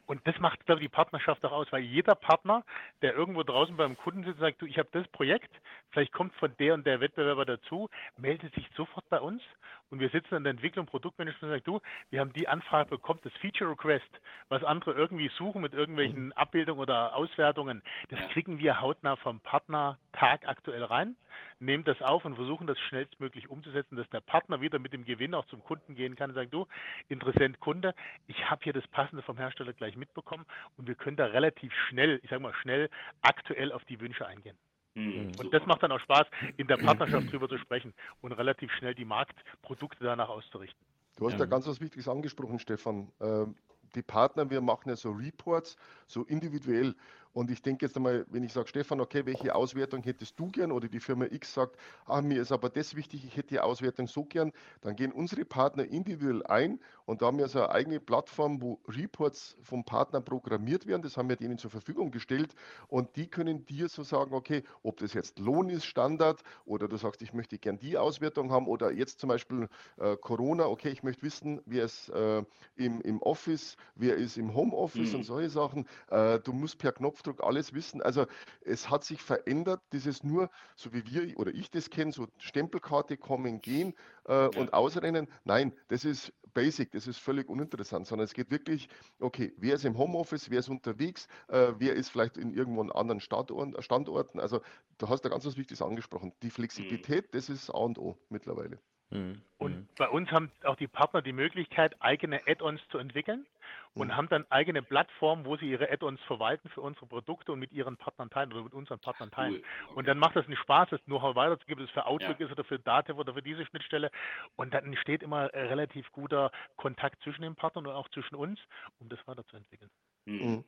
und 0.05 0.25
das 0.27 0.37
macht, 0.39 0.65
glaube 0.65 0.81
ich, 0.81 0.87
die 0.87 0.93
Partnerschaft 0.93 1.43
auch 1.45 1.51
aus, 1.51 1.67
weil 1.71 1.83
jeder 1.83 2.15
Partner, 2.15 2.63
der 3.01 3.13
irgendwo 3.13 3.43
draußen 3.43 3.75
beim 3.77 3.97
Kunden 3.97 4.23
sitzt 4.23 4.35
und 4.35 4.41
sagt, 4.41 4.61
du, 4.61 4.65
ich 4.65 4.77
habe 4.77 4.89
das 4.91 5.07
Projekt, 5.09 5.51
vielleicht 5.91 6.11
kommt 6.11 6.33
von 6.35 6.53
der 6.59 6.73
und 6.73 6.85
der 6.85 6.99
Wettbewerber 6.99 7.45
dazu, 7.45 7.89
meldet 8.17 8.53
sich 8.55 8.67
sofort 8.75 9.07
bei 9.09 9.19
uns 9.19 9.41
und 9.89 9.99
wir 9.99 10.09
sitzen 10.09 10.35
in 10.35 10.43
der 10.43 10.51
Entwicklung, 10.51 10.85
Produktmanagement 10.85 11.43
und 11.43 11.49
sagen, 11.49 11.63
du, 11.65 11.81
wir 12.09 12.19
haben 12.19 12.33
die 12.33 12.47
Anfrage 12.47 12.89
bekommen, 12.89 13.19
das 13.23 13.33
Feature 13.33 13.71
Request, 13.71 14.09
was 14.49 14.63
andere 14.63 14.93
irgendwie 14.93 15.29
suchen 15.37 15.61
mit 15.61 15.73
irgendwelchen 15.73 16.25
mhm. 16.25 16.33
Abbildungen 16.33 16.81
oder 16.81 17.15
Auswertungen, 17.15 17.81
das 18.09 18.19
kriegen 18.31 18.59
wir 18.59 18.81
hautnah 18.81 19.15
vom 19.17 19.39
Partner 19.39 19.97
tagaktuell 20.13 20.83
rein, 20.83 21.15
nehmen 21.59 21.83
das 21.83 22.01
auf 22.01 22.25
und 22.25 22.35
versuchen 22.35 22.67
das 22.67 22.79
schnellstmöglich 22.79 23.49
umzusetzen, 23.49 23.95
dass 23.95 24.09
der 24.09 24.21
Partner 24.21 24.61
wieder 24.61 24.79
mit 24.79 24.93
dem 24.93 25.05
Gewinn 25.05 25.33
auch 25.33 25.45
zum 25.47 25.63
Kunden 25.63 25.95
gehen 25.95 26.15
kann 26.15 26.29
und 26.29 26.35
sagt, 26.35 26.53
du, 26.53 26.67
Interessent 27.07 27.59
Kunde, 27.59 27.95
ich 28.27 28.49
habe 28.49 28.63
hier 28.63 28.73
das 28.73 28.87
Passende 28.87 29.23
vom 29.23 29.37
Hersteller 29.37 29.73
gleich 29.73 29.95
mitbekommen 29.95 30.45
und 30.77 30.87
wir 30.87 30.95
können 30.95 31.17
da 31.17 31.25
relativ 31.25 31.73
schnell, 31.87 32.19
ich 32.23 32.29
sage 32.29 32.41
mal 32.41 32.53
schnell, 32.53 32.89
aktuell 33.21 33.71
auf 33.71 33.83
die 33.85 33.99
Wünsche 33.99 34.25
eingehen. 34.25 34.57
Mhm. 34.95 35.31
Und 35.37 35.53
das 35.53 35.65
macht 35.65 35.83
dann 35.83 35.91
auch 35.91 35.99
Spaß, 35.99 36.27
in 36.57 36.67
der 36.67 36.77
Partnerschaft 36.77 37.31
drüber 37.31 37.47
zu 37.47 37.57
sprechen 37.57 37.93
und 38.21 38.31
relativ 38.33 38.71
schnell 38.73 38.95
die 38.95 39.05
Marktprodukte 39.05 40.03
danach 40.03 40.29
auszurichten. 40.29 40.79
Du 41.17 41.25
hast 41.25 41.33
ja, 41.33 41.39
ja 41.39 41.45
ganz 41.45 41.67
was 41.67 41.79
Wichtiges 41.81 42.07
angesprochen, 42.07 42.59
Stefan. 42.59 43.11
Ähm, 43.21 43.55
die 43.95 44.01
Partner, 44.01 44.49
wir 44.49 44.61
machen 44.61 44.89
ja 44.89 44.95
so 44.95 45.11
Reports, 45.11 45.75
so 46.07 46.23
individuell. 46.23 46.95
Und 47.39 47.49
ich 47.51 47.61
denke 47.61 47.85
jetzt 47.85 47.95
einmal, 47.95 48.25
wenn 48.31 48.43
ich 48.43 48.51
sage, 48.51 48.67
Stefan, 48.67 48.99
okay, 48.99 49.25
welche 49.25 49.55
Auswertung 49.55 50.03
hättest 50.03 50.37
du 50.37 50.51
gern? 50.51 50.73
Oder 50.73 50.89
die 50.89 50.99
Firma 50.99 51.23
X 51.23 51.53
sagt, 51.53 51.77
ah, 52.05 52.21
mir 52.21 52.41
ist 52.41 52.51
aber 52.51 52.67
das 52.67 52.97
wichtig, 52.97 53.23
ich 53.23 53.37
hätte 53.37 53.47
die 53.47 53.61
Auswertung 53.61 54.07
so 54.07 54.25
gern. 54.25 54.51
Dann 54.81 54.97
gehen 54.97 55.13
unsere 55.13 55.45
Partner 55.45 55.85
individuell 55.85 56.45
ein 56.45 56.81
und 57.05 57.21
da 57.21 57.27
haben 57.27 57.37
wir 57.37 57.47
so 57.47 57.59
eine 57.59 57.71
eigene 57.71 58.01
Plattform, 58.01 58.61
wo 58.61 58.77
Reports 58.89 59.55
vom 59.61 59.85
Partner 59.85 60.19
programmiert 60.19 60.85
werden. 60.85 61.01
Das 61.01 61.15
haben 61.15 61.29
wir 61.29 61.37
denen 61.37 61.57
zur 61.57 61.71
Verfügung 61.71 62.11
gestellt. 62.11 62.53
Und 62.89 63.15
die 63.15 63.27
können 63.27 63.65
dir 63.65 63.87
so 63.87 64.03
sagen, 64.03 64.33
okay, 64.33 64.63
ob 64.83 64.97
das 64.97 65.13
jetzt 65.13 65.39
Lohn 65.39 65.69
ist, 65.69 65.85
Standard, 65.85 66.43
oder 66.65 66.89
du 66.89 66.97
sagst, 66.97 67.21
ich 67.21 67.33
möchte 67.33 67.57
gern 67.57 67.79
die 67.79 67.97
Auswertung 67.97 68.51
haben, 68.51 68.67
oder 68.67 68.91
jetzt 68.91 69.21
zum 69.21 69.29
Beispiel 69.29 69.69
äh, 69.97 70.17
Corona, 70.17 70.65
okay, 70.65 70.89
ich 70.89 71.03
möchte 71.03 71.23
wissen, 71.23 71.61
wer 71.65 71.85
ist 71.85 72.09
äh, 72.09 72.43
im, 72.75 72.99
im 72.99 73.21
Office, 73.21 73.77
wer 73.95 74.17
ist 74.17 74.37
im 74.37 74.53
Homeoffice 74.53 75.13
mhm. 75.13 75.15
und 75.15 75.23
solche 75.23 75.49
Sachen. 75.49 75.87
Äh, 76.09 76.39
du 76.39 76.51
musst 76.51 76.77
per 76.77 76.91
Knopf 76.91 77.23
Knopfdruck 77.29 77.43
alles 77.43 77.73
wissen. 77.73 78.01
Also 78.01 78.25
es 78.61 78.89
hat 78.89 79.03
sich 79.03 79.21
verändert, 79.21 79.81
dieses 79.93 80.23
nur, 80.23 80.49
so 80.75 80.93
wie 80.93 81.05
wir 81.05 81.37
oder 81.37 81.53
ich 81.53 81.69
das 81.71 81.89
kenne, 81.89 82.11
so 82.11 82.27
Stempelkarte 82.37 83.17
kommen, 83.17 83.61
gehen 83.61 83.93
äh, 84.25 84.47
und 84.47 84.73
ausrennen. 84.73 85.27
Nein, 85.43 85.73
das 85.87 86.05
ist 86.05 86.33
basic, 86.53 86.91
das 86.91 87.07
ist 87.07 87.19
völlig 87.19 87.47
uninteressant, 87.47 88.07
sondern 88.07 88.25
es 88.25 88.33
geht 88.33 88.49
wirklich, 88.51 88.89
okay, 89.19 89.53
wer 89.57 89.75
ist 89.75 89.85
im 89.85 89.97
Homeoffice, 89.97 90.49
wer 90.49 90.59
ist 90.59 90.69
unterwegs, 90.69 91.27
äh, 91.47 91.73
wer 91.77 91.93
ist 91.93 92.09
vielleicht 92.09 92.37
in 92.37 92.53
irgendwo 92.53 92.81
in 92.81 92.91
anderen 92.91 93.19
Standorten, 93.19 93.81
Standorten. 93.81 94.39
Also 94.39 94.61
du 94.97 95.09
hast 95.09 95.21
da 95.21 95.29
ganz 95.29 95.45
was 95.45 95.57
Wichtiges 95.57 95.81
angesprochen. 95.81 96.33
Die 96.41 96.49
Flexibilität, 96.49 97.25
mhm. 97.25 97.37
das 97.37 97.49
ist 97.49 97.69
A 97.69 97.77
und 97.77 97.99
O 97.99 98.17
mittlerweile. 98.29 98.79
Mhm. 99.11 99.41
Und 99.57 99.75
mhm. 99.75 99.87
bei 99.97 100.07
uns 100.07 100.31
haben 100.31 100.51
auch 100.63 100.75
die 100.75 100.87
Partner 100.87 101.21
die 101.21 101.33
Möglichkeit, 101.33 101.95
eigene 101.99 102.41
Add-ons 102.47 102.81
zu 102.91 102.97
entwickeln 102.97 103.45
und 103.93 104.07
mhm. 104.07 104.15
haben 104.15 104.29
dann 104.29 104.45
eigene 104.49 104.81
Plattformen, 104.81 105.45
wo 105.45 105.57
sie 105.57 105.69
ihre 105.69 105.91
Add-ons 105.91 106.21
verwalten 106.21 106.69
für 106.69 106.81
unsere 106.81 107.07
Produkte 107.07 107.51
und 107.51 107.59
mit 107.59 107.71
ihren 107.71 107.97
Partnern 107.97 108.29
teilen 108.29 108.53
oder 108.53 108.63
mit 108.63 108.73
unseren 108.73 108.99
Partnern 108.99 109.31
teilen. 109.31 109.55
Cool. 109.55 109.63
Okay. 109.85 109.93
Und 109.95 110.07
dann 110.07 110.19
macht 110.19 110.35
das 110.35 110.45
einen 110.45 110.57
Spaß, 110.57 110.89
das 110.91 111.03
Know-how 111.05 111.35
weiterzugeben, 111.35 111.83
ob 111.83 111.89
es 111.89 111.93
für 111.93 112.05
Outlook 112.05 112.39
ja. 112.39 112.45
ist 112.45 112.51
oder 112.51 112.63
für 112.63 112.79
Datev 112.79 113.19
oder 113.19 113.33
für 113.33 113.41
diese 113.41 113.65
Schnittstelle. 113.65 114.11
Und 114.55 114.73
dann 114.73 114.85
entsteht 114.85 115.23
immer 115.23 115.51
relativ 115.53 116.11
guter 116.11 116.51
Kontakt 116.77 117.21
zwischen 117.23 117.41
den 117.41 117.55
Partnern 117.55 117.87
und 117.87 117.93
auch 117.93 118.09
zwischen 118.09 118.35
uns, 118.35 118.59
um 118.99 119.09
das 119.09 119.19
weiterzuentwickeln. 119.25 119.89
Mhm. 120.25 120.35
mhm. 120.35 120.63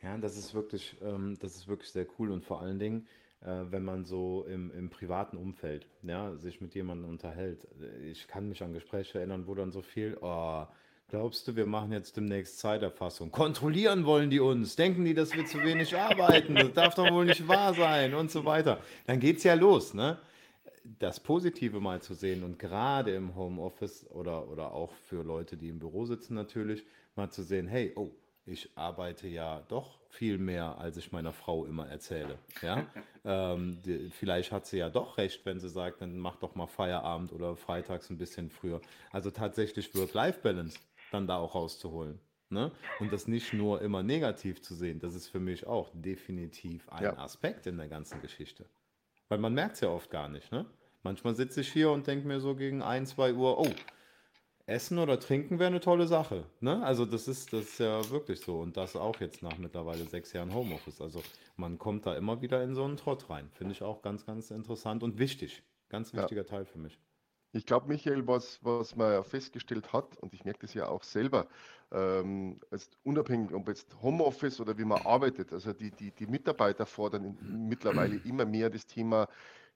Ja, 0.00 0.16
das 0.16 0.36
ist 0.36 0.54
wirklich, 0.54 0.96
ähm, 1.02 1.36
das 1.40 1.56
ist 1.56 1.66
wirklich 1.66 1.90
sehr 1.90 2.06
cool 2.18 2.30
und 2.30 2.44
vor 2.44 2.60
allen 2.60 2.78
Dingen, 2.78 3.08
äh, 3.42 3.64
wenn 3.70 3.84
man 3.84 4.04
so 4.04 4.44
im, 4.48 4.70
im 4.72 4.90
privaten 4.90 5.36
Umfeld, 5.36 5.86
ja, 6.02 6.34
sich 6.36 6.60
mit 6.60 6.74
jemandem 6.74 7.08
unterhält. 7.08 7.66
Ich 8.04 8.28
kann 8.28 8.48
mich 8.48 8.62
an 8.62 8.72
Gespräche 8.72 9.18
erinnern, 9.18 9.46
wo 9.46 9.54
dann 9.54 9.72
so 9.72 9.82
viel, 9.82 10.16
oh, 10.20 10.66
Glaubst 11.10 11.48
du, 11.48 11.56
wir 11.56 11.64
machen 11.64 11.92
jetzt 11.92 12.18
demnächst 12.18 12.58
Zeiterfassung? 12.58 13.30
Kontrollieren 13.30 14.04
wollen 14.04 14.28
die 14.28 14.40
uns? 14.40 14.76
Denken 14.76 15.06
die, 15.06 15.14
dass 15.14 15.34
wir 15.34 15.46
zu 15.46 15.56
wenig 15.62 15.96
arbeiten? 15.96 16.54
Das 16.54 16.74
darf 16.74 16.94
doch 16.96 17.10
wohl 17.10 17.24
nicht 17.24 17.48
wahr 17.48 17.72
sein 17.72 18.12
und 18.12 18.30
so 18.30 18.44
weiter. 18.44 18.82
Dann 19.06 19.18
geht 19.18 19.38
es 19.38 19.44
ja 19.44 19.54
los, 19.54 19.94
ne? 19.94 20.18
Das 20.98 21.18
Positive 21.18 21.80
mal 21.80 22.02
zu 22.02 22.12
sehen 22.12 22.44
und 22.44 22.58
gerade 22.58 23.14
im 23.14 23.34
Homeoffice 23.34 24.06
oder, 24.10 24.48
oder 24.50 24.72
auch 24.72 24.92
für 24.92 25.22
Leute, 25.22 25.56
die 25.56 25.70
im 25.70 25.78
Büro 25.78 26.04
sitzen 26.04 26.34
natürlich, 26.34 26.84
mal 27.16 27.30
zu 27.30 27.42
sehen, 27.42 27.68
hey, 27.68 27.92
oh, 27.96 28.10
ich 28.48 28.70
arbeite 28.76 29.28
ja 29.28 29.62
doch 29.68 29.98
viel 30.08 30.38
mehr, 30.38 30.78
als 30.78 30.96
ich 30.96 31.12
meiner 31.12 31.32
Frau 31.32 31.64
immer 31.64 31.88
erzähle. 31.88 32.38
Ja? 32.62 32.86
ähm, 33.24 33.80
die, 33.84 34.10
vielleicht 34.10 34.52
hat 34.52 34.66
sie 34.66 34.78
ja 34.78 34.88
doch 34.88 35.18
recht, 35.18 35.44
wenn 35.44 35.60
sie 35.60 35.68
sagt, 35.68 36.00
dann 36.00 36.18
mach 36.18 36.36
doch 36.36 36.54
mal 36.54 36.66
Feierabend 36.66 37.32
oder 37.32 37.56
freitags 37.56 38.10
ein 38.10 38.18
bisschen 38.18 38.50
früher. 38.50 38.80
Also 39.10 39.30
tatsächlich 39.30 39.94
Work-Life-Balance 39.94 40.78
dann 41.12 41.26
da 41.26 41.36
auch 41.36 41.54
rauszuholen. 41.54 42.18
Ne? 42.50 42.72
Und 42.98 43.12
das 43.12 43.28
nicht 43.28 43.52
nur 43.52 43.82
immer 43.82 44.02
negativ 44.02 44.62
zu 44.62 44.74
sehen, 44.74 45.00
das 45.00 45.14
ist 45.14 45.28
für 45.28 45.40
mich 45.40 45.66
auch 45.66 45.90
definitiv 45.92 46.88
ein 46.88 47.04
ja. 47.04 47.18
Aspekt 47.18 47.66
in 47.66 47.76
der 47.76 47.88
ganzen 47.88 48.22
Geschichte. 48.22 48.64
Weil 49.28 49.38
man 49.38 49.52
merkt 49.52 49.74
es 49.74 49.80
ja 49.82 49.90
oft 49.90 50.10
gar 50.10 50.28
nicht. 50.28 50.50
Ne? 50.50 50.64
Manchmal 51.02 51.34
sitze 51.34 51.60
ich 51.60 51.70
hier 51.70 51.90
und 51.90 52.06
denke 52.06 52.26
mir 52.26 52.40
so 52.40 52.54
gegen 52.54 52.82
1, 52.82 53.10
2 53.10 53.34
Uhr, 53.34 53.58
oh, 53.58 53.70
Essen 54.68 54.98
oder 54.98 55.18
Trinken 55.18 55.58
wäre 55.58 55.68
eine 55.68 55.80
tolle 55.80 56.06
Sache. 56.06 56.44
Ne? 56.60 56.82
Also 56.84 57.06
das 57.06 57.26
ist, 57.26 57.52
das 57.52 57.62
ist 57.62 57.78
ja 57.78 58.10
wirklich 58.10 58.40
so. 58.40 58.58
Und 58.58 58.76
das 58.76 58.96
auch 58.96 59.18
jetzt 59.20 59.42
nach 59.42 59.56
mittlerweile 59.56 60.04
sechs 60.04 60.32
Jahren 60.34 60.52
Homeoffice. 60.52 61.00
Also 61.00 61.22
man 61.56 61.78
kommt 61.78 62.04
da 62.04 62.14
immer 62.14 62.42
wieder 62.42 62.62
in 62.62 62.74
so 62.74 62.84
einen 62.84 62.98
Trott 62.98 63.30
rein. 63.30 63.48
Finde 63.52 63.72
ich 63.72 63.82
auch 63.82 64.02
ganz, 64.02 64.26
ganz 64.26 64.50
interessant 64.50 65.02
und 65.02 65.18
wichtig. 65.18 65.62
Ganz 65.88 66.12
wichtiger 66.12 66.42
ja. 66.42 66.46
Teil 66.46 66.66
für 66.66 66.78
mich. 66.78 66.98
Ich 67.52 67.64
glaube, 67.64 67.88
Michael, 67.88 68.26
was, 68.26 68.62
was 68.62 68.94
man 68.94 69.10
ja 69.10 69.22
festgestellt 69.22 69.94
hat, 69.94 70.18
und 70.18 70.34
ich 70.34 70.44
merke 70.44 70.60
das 70.60 70.74
ja 70.74 70.86
auch 70.86 71.02
selber, 71.02 71.46
ähm, 71.90 72.60
unabhängig, 73.04 73.54
ob 73.54 73.68
jetzt 73.68 73.96
Homeoffice 74.02 74.60
oder 74.60 74.76
wie 74.76 74.84
man 74.84 75.00
arbeitet, 75.00 75.50
also 75.54 75.72
die, 75.72 75.90
die, 75.90 76.10
die 76.10 76.26
Mitarbeiter 76.26 76.84
fordern 76.84 77.38
mittlerweile 77.40 78.16
immer 78.16 78.44
mehr 78.44 78.68
das 78.68 78.86
Thema 78.86 79.28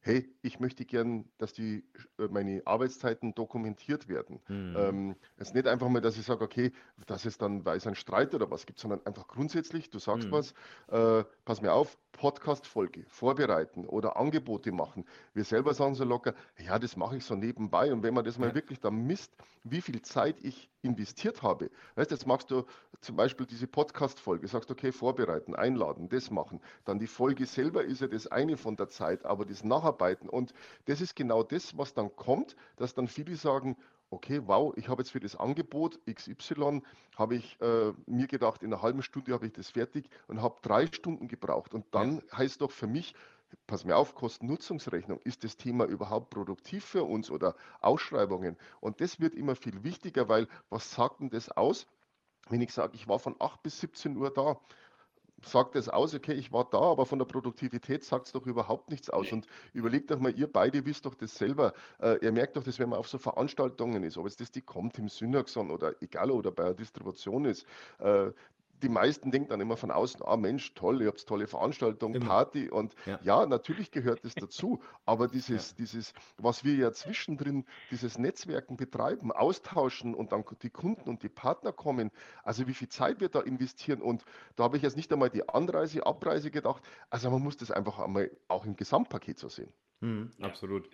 hey, 0.02 0.28
ich 0.42 0.60
möchte 0.60 0.84
gern, 0.84 1.24
dass 1.38 1.52
die, 1.52 1.84
äh, 2.18 2.28
meine 2.28 2.62
Arbeitszeiten 2.64 3.34
dokumentiert 3.34 4.08
werden. 4.08 4.40
Mhm. 4.48 4.76
Ähm, 4.76 5.16
es 5.36 5.48
ist 5.48 5.54
nicht 5.54 5.66
einfach 5.66 5.88
mal, 5.88 6.00
dass 6.00 6.18
ich 6.18 6.26
sage, 6.26 6.44
okay, 6.44 6.72
dass 7.06 7.24
es 7.24 7.38
dann, 7.38 7.64
weil 7.64 7.76
es 7.76 7.86
einen 7.86 7.96
Streit 7.96 8.34
oder 8.34 8.50
was 8.50 8.66
gibt, 8.66 8.80
sondern 8.80 9.04
einfach 9.06 9.28
grundsätzlich, 9.28 9.90
du 9.90 9.98
sagst 9.98 10.28
mhm. 10.28 10.32
was, 10.32 10.54
äh, 10.88 11.24
pass 11.44 11.62
mir 11.62 11.72
auf, 11.72 11.96
Podcast-Folge 12.12 13.04
vorbereiten 13.08 13.86
oder 13.86 14.16
Angebote 14.16 14.70
machen. 14.70 15.04
Wir 15.34 15.44
selber 15.44 15.74
sagen 15.74 15.94
so 15.94 16.04
locker, 16.04 16.34
ja, 16.64 16.78
das 16.78 16.96
mache 16.96 17.16
ich 17.16 17.24
so 17.24 17.34
nebenbei. 17.34 17.92
Und 17.92 18.02
wenn 18.02 18.14
man 18.14 18.24
das 18.24 18.38
mal 18.38 18.50
ja. 18.50 18.54
wirklich 18.54 18.80
dann 18.80 19.06
misst, 19.06 19.32
wie 19.64 19.80
viel 19.80 20.02
Zeit 20.02 20.36
ich 20.42 20.70
investiert 20.82 21.42
habe, 21.42 21.70
weißt 21.96 22.10
jetzt 22.10 22.26
machst 22.26 22.50
du 22.50 22.64
zum 23.00 23.16
Beispiel 23.16 23.46
diese 23.46 23.66
Podcast-Folge, 23.66 24.46
sagst, 24.48 24.70
okay, 24.70 24.92
vorbereiten, 24.92 25.54
einladen, 25.54 26.08
das 26.08 26.30
machen. 26.30 26.60
Dann 26.84 26.98
die 26.98 27.06
Folge 27.06 27.46
selber 27.46 27.84
ist 27.84 28.00
ja 28.00 28.06
das 28.06 28.26
eine 28.26 28.56
von 28.56 28.76
der 28.76 28.88
Zeit, 28.88 29.24
aber 29.24 29.44
das 29.44 29.64
Nacharbeiten. 29.64 30.28
Und 30.28 30.52
das 30.86 31.00
ist 31.00 31.16
genau 31.16 31.42
das, 31.42 31.76
was 31.76 31.94
dann 31.94 32.14
kommt, 32.16 32.56
dass 32.76 32.94
dann 32.94 33.08
viele 33.08 33.36
sagen, 33.36 33.76
okay, 34.12 34.42
wow, 34.44 34.72
ich 34.76 34.88
habe 34.88 35.02
jetzt 35.02 35.10
für 35.10 35.20
das 35.20 35.36
Angebot 35.36 35.98
XY, 36.06 36.82
habe 37.16 37.36
ich 37.36 37.60
äh, 37.60 37.92
mir 38.06 38.26
gedacht, 38.26 38.62
in 38.62 38.72
einer 38.72 38.82
halben 38.82 39.02
Stunde 39.02 39.32
habe 39.32 39.46
ich 39.46 39.52
das 39.52 39.70
fertig 39.70 40.08
und 40.28 40.42
habe 40.42 40.56
drei 40.62 40.86
Stunden 40.86 41.28
gebraucht. 41.28 41.74
Und 41.74 41.86
dann 41.92 42.16
ja. 42.16 42.38
heißt 42.38 42.60
doch 42.60 42.70
für 42.70 42.86
mich, 42.86 43.14
pass 43.66 43.84
mir 43.84 43.96
auf, 43.96 44.14
Kosten-Nutzungsrechnung, 44.14 45.18
ist 45.24 45.44
das 45.44 45.56
Thema 45.56 45.86
überhaupt 45.86 46.30
produktiv 46.30 46.84
für 46.84 47.04
uns 47.04 47.30
oder 47.30 47.56
Ausschreibungen? 47.80 48.56
Und 48.80 49.00
das 49.00 49.18
wird 49.18 49.34
immer 49.34 49.56
viel 49.56 49.82
wichtiger, 49.82 50.28
weil 50.28 50.46
was 50.68 50.92
sagt 50.92 51.20
denn 51.20 51.30
das 51.30 51.50
aus? 51.50 51.86
Wenn 52.48 52.60
ich 52.60 52.72
sage, 52.72 52.94
ich 52.94 53.08
war 53.08 53.18
von 53.18 53.36
8 53.38 53.62
bis 53.62 53.80
17 53.80 54.16
Uhr 54.16 54.30
da, 54.32 54.58
sagt 55.44 55.76
es 55.76 55.88
aus, 55.88 56.14
okay, 56.14 56.32
ich 56.32 56.52
war 56.52 56.68
da, 56.70 56.80
aber 56.80 57.06
von 57.06 57.18
der 57.18 57.26
Produktivität 57.26 58.04
sagt 58.04 58.26
es 58.26 58.32
doch 58.32 58.46
überhaupt 58.46 58.90
nichts 58.90 59.10
aus. 59.10 59.32
Und 59.32 59.46
überlegt 59.72 60.10
doch 60.10 60.18
mal, 60.18 60.36
ihr 60.36 60.50
beide 60.50 60.84
wisst 60.86 61.06
doch 61.06 61.14
das 61.14 61.34
selber. 61.34 61.72
Äh, 62.00 62.24
ihr 62.24 62.32
merkt 62.32 62.56
doch, 62.56 62.64
dass 62.64 62.78
wenn 62.78 62.88
man 62.88 62.98
auf 62.98 63.08
so 63.08 63.18
Veranstaltungen 63.18 64.02
ist, 64.02 64.18
ob 64.18 64.26
es 64.26 64.36
das 64.36 64.50
die 64.50 64.62
kommt 64.62 64.98
im 64.98 65.08
Synaxon 65.08 65.70
oder 65.70 65.94
egal 66.00 66.30
oder 66.30 66.50
bei 66.50 66.64
einer 66.64 66.74
Distribution 66.74 67.44
ist, 67.44 67.66
äh, 67.98 68.30
die 68.82 68.88
meisten 68.88 69.30
denken 69.30 69.48
dann 69.50 69.60
immer 69.60 69.76
von 69.76 69.90
außen, 69.90 70.20
ah 70.24 70.36
Mensch, 70.36 70.74
toll, 70.74 71.02
ihr 71.02 71.08
habt 71.08 71.26
tolle 71.26 71.46
Veranstaltung, 71.46 72.14
immer. 72.14 72.26
Party 72.26 72.68
und 72.68 72.94
ja. 73.06 73.18
ja. 73.22 73.46
natürlich 73.46 73.90
gehört 73.90 74.24
das 74.24 74.34
dazu, 74.34 74.82
aber 75.06 75.28
dieses, 75.28 75.70
ja. 75.70 75.76
dieses, 75.78 76.12
was 76.38 76.64
wir 76.64 76.74
ja 76.74 76.92
zwischendrin, 76.92 77.64
dieses 77.90 78.18
Netzwerken 78.18 78.76
betreiben, 78.76 79.32
austauschen 79.32 80.14
und 80.14 80.32
dann 80.32 80.44
die 80.62 80.70
Kunden 80.70 81.08
und 81.08 81.22
die 81.22 81.28
Partner 81.28 81.72
kommen, 81.72 82.10
also 82.42 82.66
wie 82.66 82.74
viel 82.74 82.88
Zeit 82.88 83.20
wir 83.20 83.28
da 83.28 83.40
investieren 83.40 84.02
und 84.02 84.24
da 84.56 84.64
habe 84.64 84.76
ich 84.76 84.82
jetzt 84.82 84.96
nicht 84.96 85.12
einmal 85.12 85.30
die 85.30 85.48
Anreise, 85.48 86.04
Abreise 86.04 86.50
gedacht, 86.50 86.82
also 87.10 87.30
man 87.30 87.42
muss 87.42 87.56
das 87.56 87.70
einfach 87.70 87.98
einmal 87.98 88.30
auch 88.48 88.64
im 88.64 88.76
Gesamtpaket 88.76 89.38
so 89.38 89.48
sehen. 89.48 89.72
Mhm, 90.00 90.32
absolut. 90.40 90.90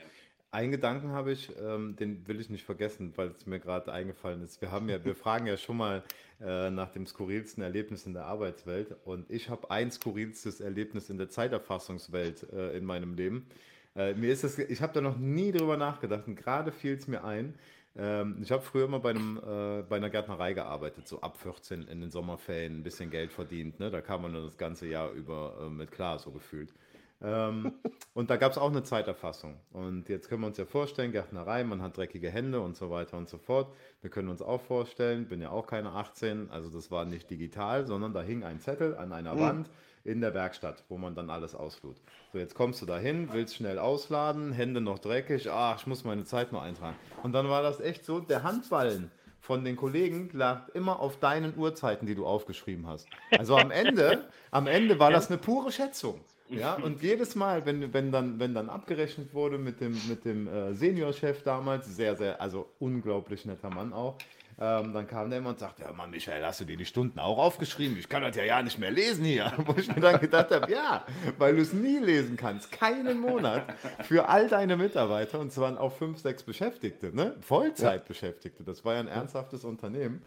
Einen 0.51 0.71
Gedanken 0.71 1.11
habe 1.13 1.33
ich, 1.33 1.53
ähm, 1.61 1.95
den 1.97 2.27
will 2.27 2.41
ich 2.41 2.49
nicht 2.49 2.65
vergessen, 2.65 3.13
weil 3.17 3.29
es 3.29 3.45
mir 3.45 3.61
gerade 3.61 3.93
eingefallen 3.93 4.43
ist. 4.43 4.63
Wir 4.63 4.73
haben 4.73 4.89
ja, 4.89 5.05
wir 5.05 5.15
fragen 5.15 5.47
ja 5.47 5.59
schon 5.59 5.77
mal 5.77 6.03
äh, 6.41 6.71
nach 6.71 6.91
dem 6.91 7.07
skurrilsten 7.07 7.63
Erlebnis 7.63 8.07
in 8.07 8.15
der 8.15 8.25
Arbeitswelt 8.25 8.97
und 9.05 9.31
ich 9.31 9.51
habe 9.51 9.71
ein 9.71 9.91
skurrilstes 9.91 10.63
Erlebnis 10.63 11.11
in 11.11 11.19
der 11.19 11.29
Zeiterfassungswelt 11.29 12.51
äh, 12.51 12.79
in 12.79 12.87
meinem 12.87 13.13
Leben. 13.15 13.47
Äh, 13.95 14.15
mir 14.15 14.33
ist 14.33 14.43
es, 14.43 14.59
ich 14.59 14.81
habe 14.81 14.95
da 14.95 15.03
noch 15.03 15.19
nie 15.19 15.53
drüber 15.53 15.77
nachgedacht 15.77 16.27
und 16.27 16.37
gerade 16.37 16.73
fiel 16.73 16.95
es 16.95 17.07
mir 17.09 17.25
ein. 17.25 17.55
Ähm, 17.95 18.39
ich 18.43 18.51
habe 18.51 18.63
früher 18.63 18.87
immer 18.87 19.01
bei, 19.01 19.11
einem, 19.11 19.37
äh, 19.39 19.83
bei 19.83 19.97
einer 19.97 20.09
Gärtnerei 20.09 20.55
gearbeitet, 20.55 21.09
so 21.09 21.21
ab 21.21 21.37
14 21.37 21.89
in 21.89 22.01
den 22.01 22.11
Sommerferien, 22.11 22.77
ein 22.77 22.83
bisschen 22.83 23.11
Geld 23.11 23.33
verdient. 23.33 23.81
Ne? 23.81 23.91
Da 23.91 24.01
kam 24.01 24.23
man 24.23 24.33
das 24.33 24.57
ganze 24.57 24.87
Jahr 24.87 25.11
über 25.11 25.59
äh, 25.61 25.69
mit 25.69 25.91
klar, 25.91 26.19
so 26.19 26.31
gefühlt. 26.31 26.73
Ähm, 27.21 27.73
und 28.15 28.31
da 28.31 28.37
gab 28.37 28.53
es 28.53 28.59
auch 28.59 28.71
eine 28.71 28.83
Zeiterfassung. 28.85 29.57
Und 29.73 30.09
jetzt 30.09 30.29
können 30.29 30.43
wir 30.43 30.47
uns 30.47 30.59
ja 30.59 30.67
vorstellen, 30.67 31.13
Gärtnerei, 31.13 31.65
man 31.65 31.83
hat 31.83 31.97
dreckige 31.97 32.31
Hände 32.31 32.61
und 32.61 32.77
so 32.77 32.91
weiter 32.91 33.17
und 33.17 33.29
so 33.29 33.39
fort. 33.39 33.75
Wir 34.01 34.11
können 34.11 34.29
uns 34.29 34.41
auch 34.41 34.61
vorstellen, 34.61 35.29
bin 35.29 35.41
ja 35.41 35.51
auch 35.51 35.67
keine 35.67 35.91
18, 35.91 36.51
also 36.51 36.71
das 36.71 36.91
war 36.91 37.05
nicht 37.05 37.29
digital, 37.31 37.87
sondern 37.87 38.13
da 38.13 38.23
hing 38.23 38.45
ein 38.45 38.61
Zettel 38.61 38.97
an 38.97 39.13
einer 39.13 39.35
mhm. 39.35 39.41
Wand 39.41 39.71
in 40.05 40.21
der 40.21 40.33
Werkstatt, 40.33 40.85
wo 40.89 40.97
man 40.97 41.15
dann 41.15 41.29
alles 41.29 41.55
auslud. 41.55 41.97
So, 42.33 42.39
jetzt 42.39 42.55
kommst 42.55 42.81
du 42.81 42.87
da 42.87 42.99
hin, 42.99 43.29
willst 43.33 43.57
schnell 43.57 43.79
ausladen, 43.79 44.53
Hände 44.53 44.81
noch 44.81 45.01
dreckig, 45.01 45.51
ach, 45.51 45.81
ich 45.81 45.87
muss 45.87 46.05
meine 46.05 46.25
Zeit 46.25 46.53
mal 46.53 46.63
eintragen. 46.63 46.97
Und 47.23 47.33
dann 47.33 47.49
war 47.49 47.63
das 47.63 47.81
echt 47.81 48.05
so, 48.05 48.21
der 48.21 48.45
Handballen 48.45 49.11
von 49.41 49.65
den 49.65 49.77
Kollegen 49.77 50.31
lag 50.33 50.69
immer 50.71 51.01
auf 51.01 51.19
deinen 51.19 51.57
Uhrzeiten, 51.57 52.07
die 52.07 52.15
du 52.15 52.27
aufgeschrieben 52.27 52.87
hast. 52.87 53.09
Also 53.37 53.57
am 53.57 53.71
Ende, 53.71 54.29
am 54.51 54.67
Ende 54.67 54.99
war 54.99 55.11
das 55.11 55.29
eine 55.29 55.39
pure 55.39 55.73
Schätzung. 55.73 56.21
Ja, 56.51 56.75
und 56.75 57.03
jedes 57.03 57.35
Mal, 57.35 57.67
wenn, 57.67 57.93
wenn, 57.93 58.11
dann, 58.11 58.39
wenn 58.39 58.55
dann 58.55 58.69
abgerechnet 58.69 59.35
wurde 59.35 59.59
mit 59.59 59.81
dem, 59.81 59.97
mit 60.09 60.25
dem 60.25 60.49
äh, 60.49 60.75
Seniorchef 60.75 61.43
damals, 61.43 61.95
sehr, 61.95 62.17
sehr, 62.17 62.41
also 62.41 62.69
unglaublich 62.79 63.45
netter 63.45 63.71
Mann 63.71 63.93
auch, 63.93 64.17
ähm, 64.61 64.93
dann 64.93 65.07
kam 65.07 65.31
der 65.31 65.39
immer 65.39 65.51
und 65.51 65.61
sagte, 65.61 65.83
ja 65.83 65.93
Mann, 65.93 66.11
Michael, 66.11 66.45
hast 66.45 66.61
du 66.61 66.65
dir 66.65 66.77
die 66.77 66.85
Stunden 66.85 67.21
auch 67.21 67.39
aufgeschrieben? 67.39 67.97
Ich 67.97 68.09
kann 68.09 68.23
das 68.23 68.35
ja 68.35 68.43
ja 68.43 68.61
nicht 68.61 68.79
mehr 68.79 68.91
lesen 68.91 69.25
hier. 69.25 69.53
Wo 69.59 69.75
ich 69.77 69.87
mir 69.87 70.01
dann 70.01 70.21
gedacht 70.21 70.51
habe, 70.51 70.71
ja, 70.73 71.05
weil 71.39 71.55
du 71.55 71.63
es 71.63 71.73
nie 71.73 71.99
lesen 71.99 72.37
kannst, 72.37 72.73
keinen 72.73 73.21
Monat 73.21 73.63
für 74.03 74.29
all 74.29 74.49
deine 74.49 74.77
Mitarbeiter 74.77 75.39
und 75.39 75.53
zwar 75.53 75.81
auch 75.81 75.93
fünf, 75.93 76.19
sechs 76.19 76.43
Beschäftigte, 76.43 77.15
ne? 77.15 77.37
Vollzeitbeschäftigte. 77.41 78.65
Das 78.65 78.85
war 78.85 78.95
ja 78.95 79.01
ein 79.01 79.09
ernsthaftes 79.09 79.65
Unternehmen. 79.65 80.23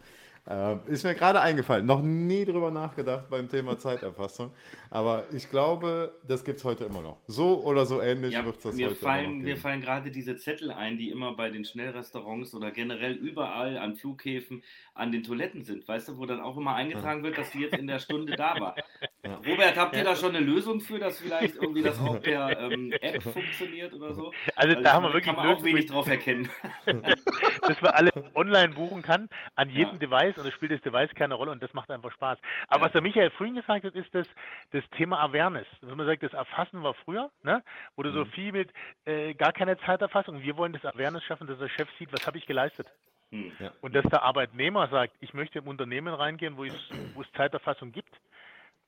Äh, 0.48 0.76
ist 0.86 1.04
mir 1.04 1.14
gerade 1.14 1.40
eingefallen. 1.40 1.86
Noch 1.86 2.02
nie 2.02 2.44
drüber 2.44 2.72
nachgedacht 2.72 3.30
beim 3.30 3.48
Thema 3.48 3.78
Zeiterfassung. 3.78 4.50
Aber 4.90 5.24
ich 5.32 5.48
glaube, 5.48 6.18
das 6.26 6.44
gibt 6.44 6.58
es 6.58 6.64
heute 6.64 6.84
immer 6.84 7.00
noch. 7.00 7.18
So 7.28 7.62
oder 7.62 7.86
so 7.86 8.00
ähnlich 8.02 8.32
ja, 8.32 8.44
wird 8.44 8.56
es 8.56 8.62
das 8.64 8.74
mir 8.74 8.88
heute 8.88 8.96
fallen, 8.96 9.24
immer 9.24 9.34
noch 9.36 9.42
Mir 9.44 9.56
fallen 9.56 9.80
gerade 9.80 10.10
diese 10.10 10.36
Zettel 10.36 10.72
ein, 10.72 10.98
die 10.98 11.10
immer 11.10 11.36
bei 11.36 11.50
den 11.50 11.64
Schnellrestaurants 11.64 12.54
oder 12.56 12.72
generell 12.72 13.12
überall 13.12 13.78
an 13.78 13.94
Flughäfen 13.94 14.64
an 14.94 15.12
den 15.12 15.22
Toiletten 15.22 15.62
sind. 15.62 15.86
Weißt 15.86 16.08
du, 16.08 16.18
wo 16.18 16.26
dann 16.26 16.40
auch 16.40 16.56
immer 16.56 16.74
eingetragen 16.74 17.22
wird, 17.22 17.38
dass 17.38 17.50
die 17.52 17.60
jetzt 17.60 17.78
in 17.78 17.86
der 17.86 18.00
Stunde 18.00 18.34
da 18.34 18.58
war. 18.58 18.74
Ja. 19.24 19.36
Robert, 19.46 19.76
habt 19.76 19.96
ihr 19.96 20.02
da 20.02 20.16
schon 20.16 20.34
eine 20.34 20.44
Lösung 20.44 20.80
für, 20.80 20.98
dass 20.98 21.20
vielleicht 21.20 21.54
irgendwie 21.54 21.82
das 21.82 22.00
auch 22.00 22.20
per 22.20 22.58
ähm, 22.72 22.92
App 23.00 23.22
funktioniert 23.22 23.94
oder 23.94 24.12
so? 24.12 24.32
Also, 24.56 24.74
also 24.74 24.82
da 24.82 24.92
haben 24.94 25.04
wir 25.04 25.12
wirklich 25.12 25.24
kann 25.24 25.36
man 25.36 25.54
auch 25.54 25.62
wenig 25.62 25.86
drauf 25.86 26.08
erkennen. 26.08 26.48
dass 26.86 27.80
man 27.80 27.92
alles 27.92 28.12
online 28.34 28.74
buchen 28.74 29.02
kann, 29.02 29.28
an 29.54 29.70
jedem 29.70 29.98
Device 30.00 30.31
Device 30.32 30.38
und 30.38 30.48
es 30.48 30.54
spielt 30.54 30.72
das 30.72 30.80
Device 30.82 31.14
keine 31.14 31.34
Rolle 31.34 31.50
und 31.52 31.62
das 31.62 31.72
macht 31.74 31.90
einfach 31.90 32.12
Spaß. 32.12 32.38
Aber 32.68 32.80
ja. 32.80 32.86
was 32.86 32.92
der 32.92 33.02
Michael 33.02 33.30
vorhin 33.30 33.54
gesagt 33.54 33.84
hat, 33.84 33.94
ist 33.94 34.14
das, 34.14 34.26
das 34.70 34.82
Thema 34.96 35.20
Awareness. 35.20 35.66
Wenn 35.80 35.96
man 35.96 36.06
sagt, 36.06 36.22
das 36.22 36.32
Erfassen 36.32 36.82
war 36.82 36.94
früher, 36.94 37.30
ne? 37.42 37.62
wo 37.96 38.02
du 38.02 38.10
mhm. 38.10 38.14
so 38.14 38.24
viel 38.26 38.52
mit 38.52 38.70
äh, 39.04 39.34
gar 39.34 39.52
keine 39.52 39.78
Zeiterfassung. 39.78 40.42
Wir 40.42 40.56
wollen 40.56 40.72
das 40.72 40.84
Awareness 40.84 41.24
schaffen, 41.24 41.46
dass 41.46 41.58
der 41.58 41.68
Chef 41.68 41.88
sieht, 41.98 42.12
was 42.12 42.26
habe 42.26 42.38
ich 42.38 42.46
geleistet. 42.46 42.86
Mhm. 43.30 43.52
Ja. 43.58 43.72
Und 43.80 43.94
dass 43.94 44.04
der 44.04 44.22
Arbeitnehmer 44.22 44.88
sagt, 44.88 45.14
ich 45.20 45.34
möchte 45.34 45.58
im 45.58 45.68
Unternehmen 45.68 46.12
reingehen, 46.12 46.56
wo 46.56 46.64
es 46.64 47.32
Zeiterfassung 47.36 47.92
gibt 47.92 48.14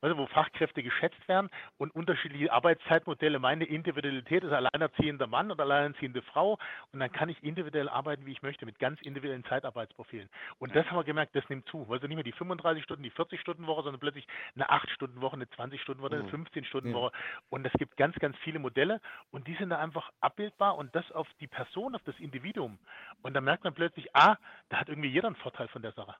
also 0.05 0.19
wo 0.19 0.27
Fachkräfte 0.27 0.83
geschätzt 0.83 1.27
werden 1.29 1.49
und 1.79 1.95
unterschiedliche 1.95 2.53
Arbeitszeitmodelle. 2.53 3.38
Meine 3.38 3.64
Individualität 3.64 4.45
ist 4.45 4.53
alleinerziehender 4.53 5.27
Mann 5.27 5.51
oder 5.51 5.64
alleinerziehende 5.64 6.21
Frau 6.21 6.59
und 6.93 7.01
dann 7.01 7.11
kann 7.11 7.31
ich 7.31 7.43
individuell 7.43 7.88
arbeiten, 7.88 8.27
wie 8.27 8.33
ich 8.33 8.43
möchte, 8.43 8.67
mit 8.67 8.79
ganz 8.79 9.01
individuellen 9.01 9.45
Zeitarbeitsprofilen. 9.45 10.29
Und 10.59 10.77
das 10.77 10.87
haben 10.90 10.99
wir 10.99 11.05
gemerkt, 11.05 11.35
das 11.35 11.49
nimmt 11.49 11.67
zu. 11.71 11.87
Also 11.88 12.07
nicht 12.07 12.17
mehr 12.17 12.23
die 12.23 12.33
35 12.33 12.85
Stunden, 12.85 13.03
die 13.03 13.09
40 13.09 13.40
Stunden 13.40 13.67
Woche, 13.67 13.85
sondern 13.85 13.99
plötzlich 13.99 14.27
eine 14.55 14.69
8 14.69 14.90
Stunden 14.90 15.23
Woche, 15.23 15.37
eine 15.37 15.49
20 15.49 15.81
Stunden 15.81 16.03
Woche, 16.03 16.17
eine 16.17 16.29
15 16.29 16.67
Stunden 16.67 16.93
Woche. 16.93 17.11
Und 17.49 17.64
es 17.64 17.73
gibt 17.73 17.97
ganz, 17.97 18.14
ganz 18.17 18.37
viele 18.45 18.59
Modelle 18.59 19.01
und 19.31 19.49
die 19.49 19.55
sind 19.55 19.71
da 19.71 19.79
einfach 19.79 20.11
abbildbar 20.21 20.77
und 20.77 20.95
das 20.95 21.11
auf 21.12 21.29
die 21.40 21.47
Person, 21.47 21.95
auf 21.95 22.03
das 22.05 22.19
Individuum. 22.19 22.79
Und 23.23 23.33
dann 23.33 23.45
merkt 23.45 23.64
man 23.64 23.73
plötzlich, 23.73 24.14
ah, 24.14 24.37
da 24.69 24.81
hat 24.81 24.90
irgendwie 24.90 25.09
jeder 25.09 25.29
einen 25.29 25.37
Vorteil 25.37 25.69
von 25.69 25.81
der 25.81 25.93
Sache. 25.93 26.14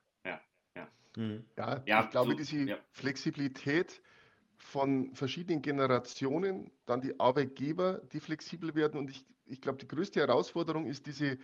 Ja. 1.15 1.23
Mhm. 1.23 1.45
Ja, 1.57 1.83
ja, 1.85 2.03
ich 2.03 2.09
glaube, 2.09 2.31
so, 2.31 2.37
diese 2.37 2.57
ja. 2.57 2.77
Flexibilität 2.91 4.01
von 4.57 5.13
verschiedenen 5.13 5.61
Generationen, 5.61 6.71
dann 6.85 7.01
die 7.01 7.19
Arbeitgeber, 7.19 8.01
die 8.11 8.19
flexibel 8.19 8.73
werden. 8.75 8.99
Und 8.99 9.09
ich, 9.09 9.25
ich 9.45 9.61
glaube, 9.61 9.77
die 9.77 9.87
größte 9.87 10.19
Herausforderung 10.19 10.87
ist 10.87 11.05
diese 11.05 11.37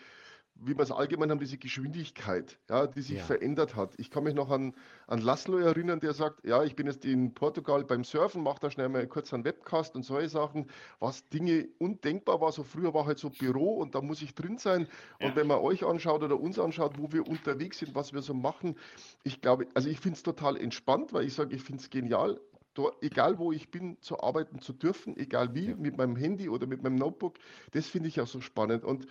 wie 0.64 0.78
wir 0.78 0.84
es 0.84 0.92
allgemein 0.92 1.32
haben, 1.32 1.40
diese 1.40 1.58
Geschwindigkeit, 1.58 2.58
ja, 2.70 2.88
die 2.88 3.02
sich 3.02 3.18
ja. 3.18 3.24
verändert 3.24 3.76
hat. 3.76 3.94
Ich 3.98 4.12
kann 4.12 4.24
mich 4.24 4.36
noch 4.36 4.52
an, 4.52 4.74
an 5.08 5.20
Laszlo 5.20 5.58
erinnern, 5.58 6.00
der 6.00 6.14
sagt, 6.14 6.46
ja, 6.46 6.64
ich 6.64 6.76
bin 6.76 6.88
jetzt 6.88 7.04
in 7.04 7.34
Portugal 7.34 7.84
beim 7.84 8.04
Surfen, 8.04 8.44
mache 8.44 8.60
da 8.62 8.72
schnell 8.72 8.90
mal 8.90 9.06
kurz 9.08 9.34
einen 9.34 9.44
Webcast 9.44 9.96
und 9.96 10.04
solche 10.04 10.30
Sachen, 10.30 10.68
was 11.00 11.28
Dinge 11.30 11.68
undenkbar 11.80 12.42
war. 12.42 12.52
So 12.52 12.64
früher 12.64 12.94
war 12.94 13.06
halt 13.06 13.20
so 13.20 13.30
Büro 13.30 13.76
und 13.76 13.96
da 13.96 14.02
muss 14.02 14.22
ich 14.22 14.36
drin 14.36 14.58
sein. 14.58 14.88
Ja. 15.20 15.28
Und 15.28 15.36
wenn 15.36 15.48
man 15.48 15.60
euch 15.60 15.84
anschaut 15.84 16.22
oder 16.22 16.40
uns 16.40 16.60
anschaut, 16.60 16.98
wo 16.98 17.12
wir 17.12 17.28
unterwegs 17.28 17.80
sind, 17.80 17.96
was 17.96 18.14
wir 18.14 18.22
so 18.22 18.34
machen, 18.34 18.76
ich 19.24 19.42
glaube, 19.42 19.68
also 19.74 19.90
ich 19.90 20.00
finde 20.00 20.18
es 20.18 20.24
total 20.24 20.58
entspannt, 20.58 21.12
weil 21.12 21.26
ich 21.26 21.34
sage, 21.34 21.56
ich 21.56 21.64
finde 21.64 21.82
es 21.82 21.90
genial, 21.90 22.40
Dort, 22.74 23.04
egal 23.04 23.38
wo 23.38 23.52
ich 23.52 23.70
bin, 23.70 23.98
zu 24.00 24.22
arbeiten 24.22 24.60
zu 24.60 24.72
dürfen, 24.72 25.18
egal 25.18 25.54
wie, 25.54 25.72
ja. 25.72 25.76
mit 25.76 25.98
meinem 25.98 26.16
Handy 26.16 26.48
oder 26.48 26.68
mit 26.68 26.82
meinem 26.82 26.96
Notebook, 26.96 27.38
das 27.72 27.88
finde 27.88 28.08
ich 28.08 28.22
auch 28.22 28.28
so 28.28 28.40
spannend. 28.40 28.86
Und 28.86 29.08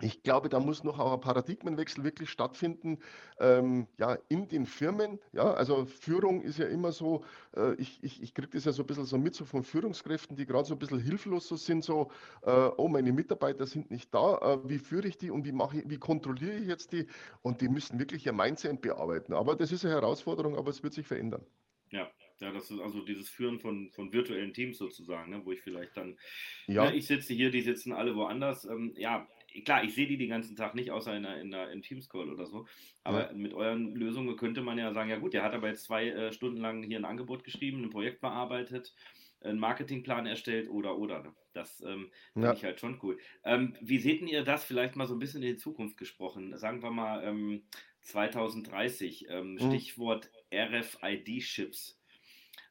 Ich 0.00 0.22
glaube, 0.22 0.48
da 0.48 0.58
muss 0.58 0.84
noch 0.84 0.98
auch 0.98 1.12
ein 1.12 1.20
Paradigmenwechsel 1.20 2.02
wirklich 2.02 2.30
stattfinden, 2.30 2.98
ähm, 3.38 3.86
ja, 3.98 4.18
in 4.28 4.48
den 4.48 4.64
Firmen. 4.64 5.20
Ja, 5.32 5.52
also 5.52 5.84
Führung 5.84 6.40
ist 6.40 6.58
ja 6.58 6.66
immer 6.66 6.92
so, 6.92 7.24
äh, 7.54 7.74
ich, 7.74 8.02
ich, 8.02 8.22
ich 8.22 8.34
kriege 8.34 8.48
das 8.48 8.64
ja 8.64 8.72
so 8.72 8.82
ein 8.82 8.86
bisschen 8.86 9.04
so 9.04 9.18
mit 9.18 9.34
so 9.34 9.44
von 9.44 9.62
Führungskräften, 9.62 10.36
die 10.36 10.46
gerade 10.46 10.66
so 10.66 10.74
ein 10.74 10.78
bisschen 10.78 10.98
hilflos 10.98 11.46
so 11.46 11.56
sind, 11.56 11.84
so, 11.84 12.10
äh, 12.42 12.70
oh, 12.78 12.88
meine 12.88 13.12
Mitarbeiter 13.12 13.66
sind 13.66 13.90
nicht 13.90 14.12
da, 14.14 14.38
äh, 14.38 14.68
wie 14.68 14.78
führe 14.78 15.06
ich 15.06 15.18
die 15.18 15.30
und 15.30 15.44
wie 15.44 15.52
mache 15.52 15.78
ich, 15.80 15.88
wie 15.88 15.98
kontrolliere 15.98 16.56
ich 16.56 16.66
jetzt 16.66 16.92
die? 16.92 17.06
Und 17.42 17.60
die 17.60 17.68
müssen 17.68 17.98
wirklich 17.98 18.24
ihr 18.24 18.32
Mindset 18.32 18.80
bearbeiten. 18.80 19.34
Aber 19.34 19.54
das 19.56 19.72
ist 19.72 19.84
eine 19.84 19.94
Herausforderung, 19.94 20.56
aber 20.56 20.70
es 20.70 20.82
wird 20.82 20.94
sich 20.94 21.06
verändern. 21.06 21.44
Ja, 21.90 22.10
ja, 22.40 22.50
das 22.50 22.70
ist 22.70 22.80
also 22.80 23.04
dieses 23.04 23.28
Führen 23.28 23.60
von, 23.60 23.90
von 23.92 24.12
virtuellen 24.12 24.52
Teams 24.54 24.78
sozusagen, 24.78 25.30
ne, 25.30 25.42
wo 25.44 25.52
ich 25.52 25.60
vielleicht 25.60 25.96
dann, 25.96 26.18
ja. 26.66 26.86
Ne, 26.90 26.96
ich 26.96 27.06
sitze 27.06 27.34
hier, 27.34 27.50
die 27.50 27.60
sitzen 27.60 27.92
alle 27.92 28.16
woanders. 28.16 28.64
Ähm, 28.64 28.94
ja, 28.96 29.28
klar, 29.64 29.84
ich 29.84 29.94
sehe 29.94 30.06
die 30.06 30.16
den 30.16 30.30
ganzen 30.30 30.56
Tag 30.56 30.74
nicht, 30.74 30.90
außer 30.90 31.16
in, 31.16 31.24
in, 31.24 31.52
in 31.52 31.82
Teams-Call 31.82 32.30
oder 32.30 32.46
so. 32.46 32.66
Aber 33.04 33.26
ja. 33.26 33.32
mit 33.32 33.52
euren 33.54 33.94
Lösungen 33.94 34.36
könnte 34.36 34.62
man 34.62 34.78
ja 34.78 34.92
sagen, 34.92 35.10
ja 35.10 35.18
gut, 35.18 35.34
der 35.34 35.42
hat 35.42 35.54
aber 35.54 35.68
jetzt 35.68 35.84
zwei 35.84 36.08
äh, 36.08 36.32
Stunden 36.32 36.60
lang 36.60 36.82
hier 36.82 36.98
ein 36.98 37.04
Angebot 37.04 37.44
geschrieben, 37.44 37.82
ein 37.82 37.90
Projekt 37.90 38.20
bearbeitet, 38.20 38.94
einen 39.40 39.58
Marketingplan 39.58 40.26
erstellt 40.26 40.68
oder 40.68 40.96
oder. 40.98 41.22
Ne? 41.22 41.34
Das 41.52 41.82
ähm, 41.82 42.10
finde 42.32 42.48
ja. 42.48 42.54
ich 42.54 42.64
halt 42.64 42.80
schon 42.80 42.98
cool. 43.02 43.18
Ähm, 43.44 43.74
wie 43.80 43.98
seht 43.98 44.22
ihr 44.22 44.44
das 44.44 44.64
vielleicht 44.64 44.96
mal 44.96 45.06
so 45.06 45.14
ein 45.14 45.18
bisschen 45.18 45.42
in 45.42 45.48
die 45.54 45.56
Zukunft 45.56 45.96
gesprochen? 45.96 46.56
Sagen 46.56 46.82
wir 46.82 46.90
mal 46.90 47.24
ähm, 47.24 47.62
2030, 48.02 49.26
ähm, 49.28 49.54
mhm. 49.54 49.58
Stichwort 49.58 50.30
RFID-Chips. 50.52 51.98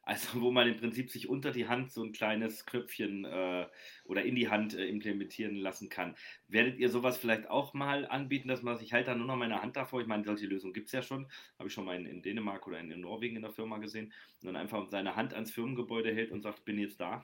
Also 0.03 0.41
wo 0.41 0.51
man 0.51 0.67
im 0.67 0.77
Prinzip 0.77 1.11
sich 1.11 1.29
unter 1.29 1.51
die 1.51 1.67
Hand 1.67 1.91
so 1.91 2.03
ein 2.03 2.11
kleines 2.11 2.65
Knöpfchen 2.65 3.25
äh, 3.25 3.67
oder 4.05 4.23
in 4.23 4.35
die 4.35 4.49
Hand 4.49 4.73
äh, 4.73 4.85
implementieren 4.85 5.55
lassen 5.55 5.89
kann. 5.89 6.15
Werdet 6.47 6.79
ihr 6.79 6.89
sowas 6.89 7.17
vielleicht 7.17 7.49
auch 7.49 7.73
mal 7.73 8.07
anbieten, 8.07 8.47
dass 8.47 8.63
man 8.63 8.77
sich 8.77 8.93
halt 8.93 9.07
dann 9.07 9.19
nur 9.19 9.27
noch 9.27 9.35
meine 9.35 9.61
Hand 9.61 9.75
davor, 9.75 10.01
ich 10.01 10.07
meine, 10.07 10.23
solche 10.23 10.47
Lösungen 10.47 10.73
gibt 10.73 10.87
es 10.87 10.93
ja 10.93 11.03
schon, 11.03 11.27
habe 11.59 11.67
ich 11.67 11.73
schon 11.73 11.85
mal 11.85 11.95
in, 11.95 12.05
in 12.05 12.21
Dänemark 12.21 12.65
oder 12.67 12.79
in, 12.79 12.89
in, 12.89 13.01
Norwegen 13.01 13.35
in 13.35 13.43
der 13.43 13.53
Firma 13.53 13.77
gesehen, 13.77 14.11
und 14.41 14.47
dann 14.47 14.55
einfach 14.55 14.87
seine 14.89 15.15
Hand 15.15 15.33
ans 15.33 15.51
Firmengebäude 15.51 16.13
hält 16.13 16.31
und 16.31 16.41
sagt, 16.41 16.65
bin 16.65 16.79
jetzt 16.79 16.99
da. 16.99 17.23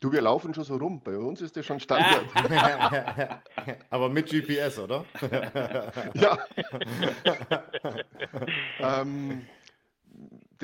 Du, 0.00 0.12
wir 0.12 0.20
laufen 0.20 0.52
schon 0.52 0.64
so 0.64 0.76
rum. 0.76 1.00
Bei 1.02 1.16
uns 1.16 1.40
ist 1.40 1.56
das 1.56 1.64
schon 1.64 1.80
Standard. 1.80 2.26
Aber 3.90 4.08
mit 4.10 4.28
GPS, 4.28 4.78
oder? 4.78 5.04
ja. 6.14 6.38
ähm, 9.00 9.46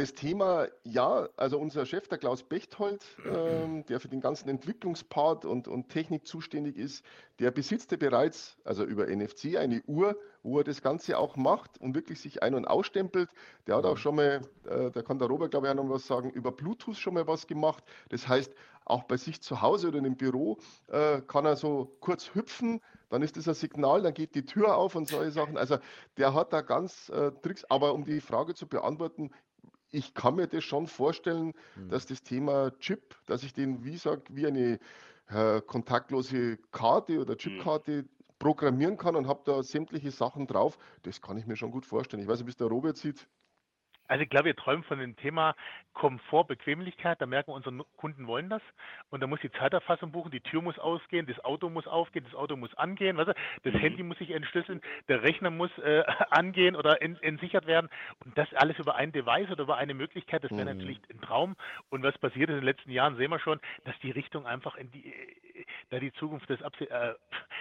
das 0.01 0.15
Thema, 0.15 0.67
ja, 0.83 1.29
also 1.37 1.59
unser 1.59 1.85
Chef, 1.85 2.09
der 2.09 2.17
Klaus 2.17 2.43
Bechtold, 2.43 3.05
ähm, 3.27 3.85
der 3.87 4.01
für 4.01 4.09
den 4.09 4.23
ganzen 4.23 4.49
Entwicklungspart 4.49 5.45
und, 5.45 5.69
und 5.69 5.91
Technik 5.91 6.27
zuständig 6.27 6.79
ist, 6.79 7.05
der 7.39 7.51
besitzt 7.51 7.97
bereits, 7.99 8.57
also 8.65 8.85
über 8.85 9.09
NFC, 9.09 9.57
eine 9.57 9.83
Uhr, 9.83 10.17
wo 10.43 10.59
er 10.59 10.65
das 10.65 10.81
Ganze 10.81 11.19
auch 11.19 11.37
macht 11.37 11.79
und 11.81 11.95
wirklich 11.95 12.19
sich 12.21 12.43
ein- 12.43 12.55
und 12.55 12.65
ausstempelt. 12.67 13.29
Der 13.67 13.77
hat 13.77 13.85
auch 13.85 13.99
schon 13.99 14.17
mal, 14.17 14.41
äh, 14.67 14.91
da 14.91 15.03
kann 15.03 15.19
der 15.19 15.29
Robert, 15.29 15.51
glaube 15.51 15.67
ich, 15.67 15.71
auch 15.71 15.77
noch 15.77 15.91
was 15.91 16.07
sagen, 16.07 16.31
über 16.31 16.51
Bluetooth 16.51 16.97
schon 16.97 17.15
mal 17.15 17.27
was 17.27 17.47
gemacht. 17.47 17.85
Das 18.09 18.27
heißt, 18.27 18.55
auch 18.87 19.05
bei 19.05 19.19
sich 19.19 19.43
zu 19.43 19.61
Hause 19.61 19.89
oder 19.89 19.99
einem 19.99 20.17
Büro 20.17 20.59
äh, 20.89 21.21
kann 21.21 21.45
er 21.45 21.57
so 21.57 21.97
kurz 22.01 22.35
hüpfen, 22.35 22.81
dann 23.11 23.23
ist 23.23 23.37
das 23.37 23.49
ein 23.49 23.55
Signal, 23.55 24.03
dann 24.03 24.15
geht 24.15 24.35
die 24.35 24.47
Tür 24.47 24.77
auf 24.77 24.95
und 24.95 25.09
solche 25.09 25.33
Sachen. 25.33 25.59
Also 25.59 25.79
der 26.17 26.33
hat 26.33 26.53
da 26.53 26.63
ganz 26.63 27.09
äh, 27.11 27.33
Tricks. 27.43 27.65
Aber 27.69 27.93
um 27.93 28.05
die 28.05 28.21
Frage 28.21 28.55
zu 28.55 28.67
beantworten, 28.67 29.31
ich 29.91 30.15
kann 30.15 30.37
mir 30.37 30.47
das 30.47 30.65
schon 30.65 30.87
vorstellen, 30.87 31.53
mhm. 31.77 31.89
dass 31.89 32.07
das 32.07 32.23
Thema 32.23 32.71
Chip, 32.79 33.17
dass 33.27 33.43
ich 33.43 33.53
den, 33.53 33.85
wie 33.85 33.97
sag, 33.97 34.23
wie 34.29 34.47
eine 34.47 34.79
äh, 35.29 35.61
kontaktlose 35.61 36.59
Karte 36.73 37.21
oder 37.21 37.33
hm. 37.33 37.39
Chipkarte 37.39 38.03
mhm. 38.03 38.09
programmieren 38.39 38.97
kann 38.97 39.17
und 39.17 39.29
habe 39.29 39.43
da 39.45 39.63
sämtliche 39.63 40.11
Sachen 40.11 40.47
drauf. 40.47 40.79
Das 41.03 41.21
kann 41.21 41.37
ich 41.37 41.47
mir 41.47 41.57
schon 41.57 41.71
gut 41.71 41.87
vorstellen. 41.87 42.23
Ich 42.23 42.29
weiß 42.29 42.39
nicht, 42.39 42.47
wie 42.47 42.51
es 42.51 42.57
der 42.57 42.67
Robert 42.67 42.97
sieht. 42.97 43.29
Also 44.11 44.25
ich 44.25 44.29
glaube, 44.29 44.47
wir 44.47 44.57
träumen 44.57 44.83
von 44.83 44.99
dem 44.99 45.15
Thema 45.15 45.55
Komfort, 45.93 46.49
Bequemlichkeit. 46.49 47.21
Da 47.21 47.27
merken 47.27 47.53
wir, 47.53 47.55
unsere 47.55 47.85
Kunden 47.97 48.27
wollen 48.27 48.51
das. 48.51 48.61
Und 49.09 49.21
da 49.21 49.29
muss 49.29 49.39
die 49.41 49.53
Zeiterfassung 49.53 50.11
buchen, 50.11 50.33
die 50.33 50.41
Tür 50.41 50.63
muss 50.63 50.81
ausgehen, 50.81 51.27
das 51.27 51.39
Auto 51.45 51.71
muss 51.71 51.87
aufgehen, 51.87 52.25
das 52.25 52.35
Auto 52.35 52.57
muss 52.57 52.75
angehen, 52.75 53.17
weißt 53.17 53.29
du? 53.29 53.35
das 53.63 53.73
mhm. 53.73 53.79
Handy 53.79 54.03
muss 54.03 54.19
sich 54.19 54.33
entschlüsseln, 54.33 54.81
der 55.09 55.23
Rechner 55.23 55.51
muss 55.51 55.71
äh, 55.79 56.03
angehen 56.31 56.75
oder 56.75 57.01
ent 57.03 57.23
entsichert 57.23 57.69
werden. 57.69 57.89
Und 58.25 58.37
das 58.37 58.53
alles 58.55 58.77
über 58.81 58.97
ein 58.97 59.13
Device 59.13 59.49
oder 59.53 59.63
über 59.63 59.77
eine 59.77 59.95
Möglichkeit, 59.95 60.43
das 60.43 60.51
wäre 60.51 60.75
mhm. 60.75 60.79
natürlich 60.79 61.01
ein 61.09 61.21
Traum. 61.21 61.55
Und 61.89 62.03
was 62.03 62.19
passiert 62.19 62.51
ist 62.51 62.55
in 62.55 62.63
den 62.63 62.65
letzten 62.65 62.91
Jahren, 62.91 63.17
sehen 63.17 63.31
wir 63.31 63.39
schon, 63.39 63.61
dass 63.85 63.97
die 64.01 64.11
Richtung 64.11 64.45
einfach 64.45 64.75
in 64.75 64.91
die, 64.91 65.15
da 65.91 66.01
die 66.01 66.13
Zukunft 66.15 66.51
das, 66.51 66.61
äh, 66.81 67.15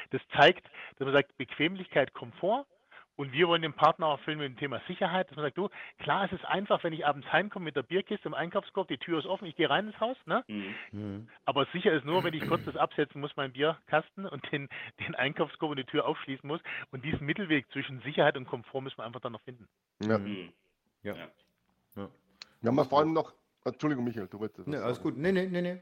das 0.09 0.21
zeigt, 0.35 0.65
dass 0.97 1.05
man 1.05 1.13
sagt, 1.13 1.37
Bequemlichkeit, 1.37 2.11
Komfort 2.15 2.65
und 3.19 3.33
wir 3.33 3.49
wollen 3.49 3.61
den 3.61 3.73
Partner 3.73 4.07
auch 4.07 4.11
erfüllen 4.17 4.37
mit 4.37 4.47
dem 4.47 4.55
Thema 4.55 4.81
Sicherheit, 4.87 5.29
dass 5.29 5.35
man 5.35 5.43
sagt, 5.43 5.57
du, 5.57 5.67
klar, 5.97 6.23
es 6.23 6.31
ist 6.31 6.45
einfach, 6.45 6.81
wenn 6.85 6.93
ich 6.93 7.05
abends 7.05 7.29
heimkomme 7.29 7.65
mit 7.65 7.75
der 7.75 7.83
Bierkiste 7.83 8.29
im 8.29 8.33
Einkaufskorb, 8.33 8.87
die 8.87 8.97
Tür 8.97 9.19
ist 9.19 9.25
offen, 9.25 9.45
ich 9.45 9.57
gehe 9.57 9.69
rein 9.69 9.87
ins 9.87 9.99
Haus, 9.99 10.15
ne? 10.25 10.45
Mhm. 10.47 11.27
Aber 11.43 11.67
sicher 11.73 11.91
ist 11.91 12.05
nur, 12.05 12.23
wenn 12.23 12.33
ich 12.33 12.39
kurz 12.47 12.63
das 12.63 12.77
absetzen 12.77 13.19
muss, 13.19 13.35
mein 13.35 13.51
Bierkasten 13.51 14.25
und 14.25 14.49
den, 14.53 14.69
den 15.01 15.15
Einkaufskorb 15.15 15.71
und 15.71 15.77
die 15.77 15.83
Tür 15.83 16.05
aufschließen 16.07 16.47
muss. 16.47 16.61
Und 16.91 17.03
diesen 17.03 17.25
Mittelweg 17.25 17.69
zwischen 17.73 17.99
Sicherheit 18.03 18.37
und 18.37 18.47
Komfort 18.47 18.79
müssen 18.79 18.99
wir 18.99 19.03
einfach 19.03 19.19
dann 19.19 19.33
noch 19.33 19.41
finden. 19.41 19.67
Ja. 20.01 20.17
Mhm. 20.17 20.53
Ja. 21.03 21.13
ja. 21.13 21.27
ja. 21.97 22.09
Wir 22.61 22.71
haben 22.71 22.85
vor 22.87 22.99
allem 22.99 23.11
noch, 23.11 23.33
Entschuldigung, 23.65 24.05
Michael, 24.05 24.29
du 24.29 24.39
wolltest. 24.39 24.65
Nee, 24.65 24.77
alles 24.77 25.01
gut. 25.01 25.17
Nee, 25.17 25.33
nee, 25.33 25.47
nee, 25.47 25.61
nee. 25.61 25.81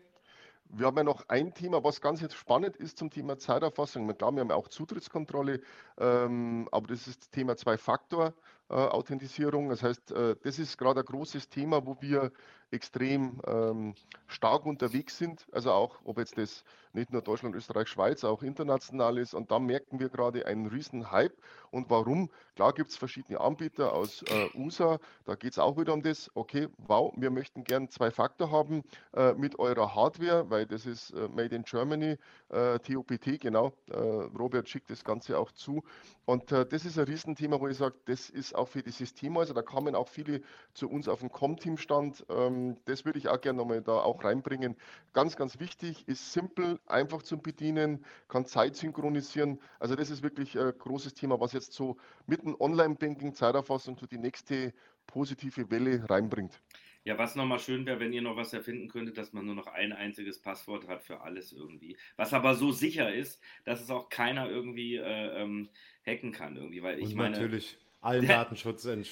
Wir 0.69 0.87
haben 0.87 0.97
ja 0.97 1.03
noch 1.03 1.29
ein 1.29 1.53
Thema, 1.53 1.83
was 1.83 2.01
ganz 2.01 2.21
spannend 2.33 2.75
ist 2.75 2.97
zum 2.97 3.09
Thema 3.09 3.37
Zeiterfassung. 3.37 4.07
Klar, 4.17 4.33
wir 4.33 4.41
haben 4.41 4.49
ja 4.49 4.55
auch 4.55 4.67
Zutrittskontrolle, 4.67 5.61
ähm, 5.97 6.67
aber 6.71 6.87
das 6.87 7.07
ist 7.07 7.21
das 7.21 7.29
Thema 7.29 7.55
Zwei-Faktor-Authentisierung. 7.55 9.69
Das 9.69 9.83
heißt, 9.83 10.11
äh, 10.11 10.35
das 10.43 10.59
ist 10.59 10.77
gerade 10.77 10.99
ein 11.01 11.05
großes 11.05 11.49
Thema, 11.49 11.85
wo 11.85 11.97
wir 12.01 12.31
extrem 12.71 13.41
ähm, 13.47 13.95
stark 14.27 14.65
unterwegs 14.65 15.17
sind. 15.17 15.47
Also 15.51 15.71
auch, 15.71 15.99
ob 16.03 16.17
jetzt 16.17 16.37
das 16.37 16.63
nicht 16.93 17.13
nur 17.13 17.21
Deutschland, 17.21 17.55
Österreich, 17.55 17.87
Schweiz, 17.87 18.23
auch 18.23 18.43
international 18.43 19.17
ist. 19.17 19.33
Und 19.33 19.51
da 19.51 19.59
merken 19.59 19.99
wir 19.99 20.09
gerade 20.09 20.45
einen 20.45 20.67
riesen 20.67 21.11
Hype. 21.11 21.35
Und 21.69 21.89
warum? 21.89 22.29
Klar 22.55 22.73
gibt 22.73 22.89
es 22.89 22.97
verschiedene 22.97 23.39
Anbieter 23.39 23.93
aus 23.93 24.23
äh, 24.23 24.49
USA. 24.57 24.99
Da 25.25 25.35
geht 25.35 25.51
es 25.51 25.59
auch 25.59 25.77
wieder 25.77 25.93
um 25.93 26.01
das. 26.01 26.31
Okay, 26.33 26.67
wow, 26.87 27.13
wir 27.15 27.29
möchten 27.29 27.63
gern 27.63 27.89
zwei 27.89 28.09
Faktor 28.09 28.51
haben 28.51 28.83
äh, 29.13 29.33
mit 29.33 29.59
eurer 29.59 29.93
Hardware, 29.93 30.49
weil 30.49 30.65
das 30.65 30.85
ist 30.85 31.11
äh, 31.11 31.27
Made 31.29 31.55
in 31.55 31.63
Germany, 31.63 32.17
äh, 32.49 32.79
TOPT, 32.79 33.39
genau. 33.39 33.73
Äh, 33.91 33.97
Robert 33.97 34.67
schickt 34.67 34.89
das 34.89 35.03
Ganze 35.03 35.37
auch 35.37 35.51
zu. 35.51 35.83
Und 36.25 36.51
äh, 36.51 36.65
das 36.65 36.83
ist 36.83 36.97
ein 36.97 37.05
Riesenthema, 37.05 37.59
wo 37.59 37.67
ich 37.67 37.77
sage, 37.77 37.95
das 38.05 38.29
ist 38.29 38.55
auch 38.55 38.67
für 38.67 38.81
dieses 38.81 39.13
Thema. 39.13 39.41
Also 39.41 39.53
da 39.53 39.61
kamen 39.61 39.93
auch 39.95 40.07
viele 40.07 40.41
zu 40.73 40.89
uns 40.89 41.07
auf 41.07 41.19
dem 41.19 41.31
Com-Team-Stand. 41.31 42.25
Ähm, 42.29 42.56
das 42.85 43.05
würde 43.05 43.19
ich 43.19 43.27
auch 43.27 43.39
gerne 43.41 43.57
nochmal 43.57 43.81
da 43.81 43.93
auch 43.93 44.23
reinbringen. 44.23 44.75
Ganz, 45.13 45.35
ganz 45.35 45.59
wichtig, 45.59 46.07
ist 46.07 46.33
simpel, 46.33 46.79
einfach 46.85 47.21
zum 47.23 47.41
Bedienen, 47.41 48.05
kann 48.27 48.45
Zeit 48.45 48.75
synchronisieren. 48.75 49.59
Also 49.79 49.95
das 49.95 50.09
ist 50.09 50.23
wirklich 50.23 50.57
ein 50.57 50.73
großes 50.77 51.13
Thema, 51.13 51.39
was 51.39 51.53
jetzt 51.53 51.73
so 51.73 51.97
mit 52.25 52.43
dem 52.43 52.55
Online-Banking, 52.59 53.33
Zeiterfassung 53.33 53.97
so 53.97 54.05
die 54.05 54.17
nächste 54.17 54.73
positive 55.07 55.69
Welle 55.71 56.09
reinbringt. 56.09 56.61
Ja, 57.07 57.17
was 57.17 57.35
nochmal 57.35 57.59
schön 57.59 57.85
wäre, 57.85 58.01
wenn 58.01 58.11
ihr 58.11 58.21
noch 58.21 58.35
was 58.35 58.51
erfinden 58.51 58.89
könntet, 58.89 59.17
dass 59.17 59.31
man 59.31 59.45
nur 59.45 59.55
noch 59.55 59.67
ein 59.67 59.93
einziges 59.93 60.41
Passwort 60.41 60.89
hat 60.89 61.03
für 61.03 61.21
alles 61.21 61.53
irgendwie. 61.53 61.95
Was 62.17 62.33
aber 62.33 62.53
so 62.55 62.73
sicher 62.73 63.13
ist, 63.13 63.41
dass 63.63 63.81
es 63.81 63.89
auch 63.89 64.09
keiner 64.09 64.49
irgendwie 64.49 64.97
äh, 64.97 65.41
ähm, 65.41 65.69
hacken 66.05 66.33
kann 66.33 66.57
irgendwie. 66.57 66.83
Weil 66.83 66.99
ich 66.99 67.11
Und 67.11 67.15
meine. 67.15 67.37
Natürlich 67.37 67.77
allen 68.01 68.27
Datenschutz 68.27 68.85
äh, 68.85 69.03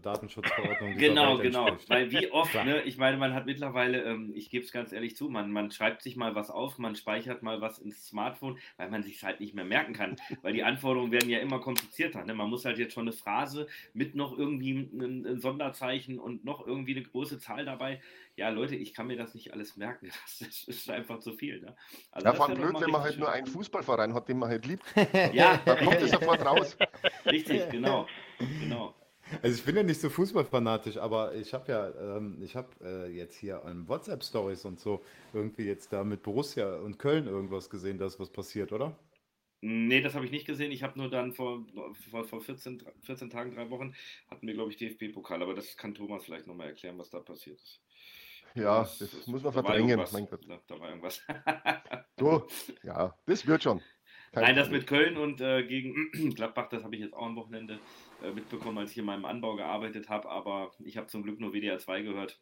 Datenschutzverordnungen. 0.00 0.98
Genau, 0.98 1.38
genau. 1.38 1.76
Weil 1.88 2.10
wie 2.10 2.30
oft, 2.30 2.54
ne, 2.54 2.82
ich 2.82 2.96
meine, 2.96 3.16
man 3.16 3.34
hat 3.34 3.46
mittlerweile, 3.46 4.02
ähm, 4.02 4.32
ich 4.34 4.50
gebe 4.50 4.64
es 4.64 4.72
ganz 4.72 4.92
ehrlich 4.92 5.16
zu, 5.16 5.28
man, 5.28 5.52
man 5.52 5.70
schreibt 5.70 6.02
sich 6.02 6.16
mal 6.16 6.34
was 6.34 6.50
auf, 6.50 6.78
man 6.78 6.96
speichert 6.96 7.42
mal 7.42 7.60
was 7.60 7.78
ins 7.78 8.06
Smartphone, 8.06 8.58
weil 8.76 8.90
man 8.90 9.02
sich 9.02 9.22
halt 9.22 9.40
nicht 9.40 9.54
mehr 9.54 9.64
merken 9.64 9.92
kann. 9.92 10.16
weil 10.42 10.52
die 10.52 10.64
Anforderungen 10.64 11.12
werden 11.12 11.30
ja 11.30 11.38
immer 11.38 11.60
komplizierter. 11.60 12.24
Ne? 12.24 12.34
Man 12.34 12.50
muss 12.50 12.64
halt 12.64 12.78
jetzt 12.78 12.94
schon 12.94 13.04
eine 13.04 13.12
Phrase 13.12 13.66
mit 13.94 14.14
noch 14.14 14.36
irgendwie 14.36 14.72
ein, 14.72 15.26
ein 15.26 15.40
Sonderzeichen 15.40 16.18
und 16.18 16.44
noch 16.44 16.66
irgendwie 16.66 16.96
eine 16.96 17.04
große 17.04 17.38
Zahl 17.38 17.64
dabei 17.64 18.00
ja, 18.36 18.48
Leute, 18.48 18.76
ich 18.76 18.94
kann 18.94 19.06
mir 19.08 19.16
das 19.16 19.34
nicht 19.34 19.52
alles 19.52 19.76
merken. 19.76 20.10
Das 20.40 20.64
ist 20.64 20.90
einfach 20.90 21.20
zu 21.20 21.32
viel. 21.32 21.60
Ne? 21.60 21.76
Also 22.10 22.26
ja, 22.26 22.34
vor 22.34 22.48
allem 22.48 22.58
blöd, 22.58 22.80
wenn 22.80 22.90
man 22.90 23.02
halt 23.02 23.12
schön. 23.12 23.20
nur 23.20 23.30
einen 23.30 23.46
Fußballverein 23.46 24.14
hat, 24.14 24.28
den 24.28 24.38
man 24.38 24.48
halt 24.48 24.66
liebt. 24.66 24.84
ja, 25.32 25.60
da 25.64 25.76
kommt 25.76 26.00
es 26.00 26.10
sofort 26.10 26.44
raus. 26.44 26.76
Richtig, 27.26 27.70
genau. 27.70 28.06
genau. 28.60 28.94
Also 29.40 29.56
ich 29.56 29.64
bin 29.64 29.76
ja 29.76 29.82
nicht 29.82 30.00
so 30.00 30.10
fußballfanatisch, 30.10 30.96
aber 30.96 31.34
ich 31.34 31.54
habe 31.54 31.72
ja, 31.72 32.16
ähm, 32.16 32.38
ich 32.42 32.56
habe 32.56 32.68
äh, 32.82 33.10
jetzt 33.16 33.36
hier 33.36 33.64
an 33.64 33.88
WhatsApp-Stories 33.88 34.64
und 34.64 34.80
so 34.80 35.02
irgendwie 35.32 35.64
jetzt 35.64 35.92
da 35.92 36.04
mit 36.04 36.22
Borussia 36.22 36.76
und 36.76 36.98
Köln 36.98 37.26
irgendwas 37.26 37.70
gesehen, 37.70 37.98
dass 37.98 38.20
was 38.20 38.30
passiert, 38.30 38.72
oder? 38.72 38.96
Nee, 39.64 40.00
das 40.00 40.14
habe 40.14 40.24
ich 40.24 40.32
nicht 40.32 40.44
gesehen. 40.44 40.72
Ich 40.72 40.82
habe 40.82 40.98
nur 40.98 41.08
dann 41.08 41.32
vor, 41.32 41.64
vor, 42.10 42.24
vor 42.24 42.40
14, 42.40 42.82
14 43.02 43.30
Tagen, 43.30 43.54
drei 43.54 43.70
Wochen, 43.70 43.94
hatten 44.28 44.46
wir, 44.46 44.54
glaube 44.54 44.72
ich, 44.72 44.76
DFB-Pokal. 44.76 45.40
Aber 45.40 45.54
das 45.54 45.76
kann 45.76 45.94
Thomas 45.94 46.24
vielleicht 46.24 46.48
nochmal 46.48 46.66
erklären, 46.66 46.98
was 46.98 47.10
da 47.10 47.20
passiert 47.20 47.60
ist. 47.60 47.80
Ja, 48.56 48.80
das, 48.80 48.98
das 48.98 49.26
muss 49.28 49.42
man 49.42 49.52
verdrängen. 49.52 50.04
Mein 50.12 50.26
Gott. 50.26 50.44
Da, 50.48 50.60
da 50.66 50.80
war 50.80 50.88
irgendwas. 50.88 51.22
du, 52.16 52.42
ja, 52.82 53.16
das 53.24 53.46
wird 53.46 53.62
schon. 53.62 53.80
Nein, 54.34 54.56
das 54.56 54.70
mit 54.70 54.86
Köln 54.86 55.16
und 55.16 55.40
äh, 55.40 55.62
gegen 55.62 56.10
Gladbach, 56.34 56.68
das 56.70 56.84
habe 56.84 56.94
ich 56.94 57.02
jetzt 57.02 57.14
auch 57.14 57.26
am 57.26 57.36
Wochenende 57.36 57.78
äh, 58.22 58.30
mitbekommen, 58.30 58.78
als 58.78 58.92
ich 58.92 58.98
in 58.98 59.04
meinem 59.04 59.26
Anbau 59.26 59.56
gearbeitet 59.56 60.08
habe, 60.08 60.28
aber 60.30 60.70
ich 60.78 60.96
habe 60.96 61.06
zum 61.08 61.22
Glück 61.22 61.38
nur 61.38 61.52
WDR 61.52 61.78
2 61.78 62.02
gehört. 62.02 62.40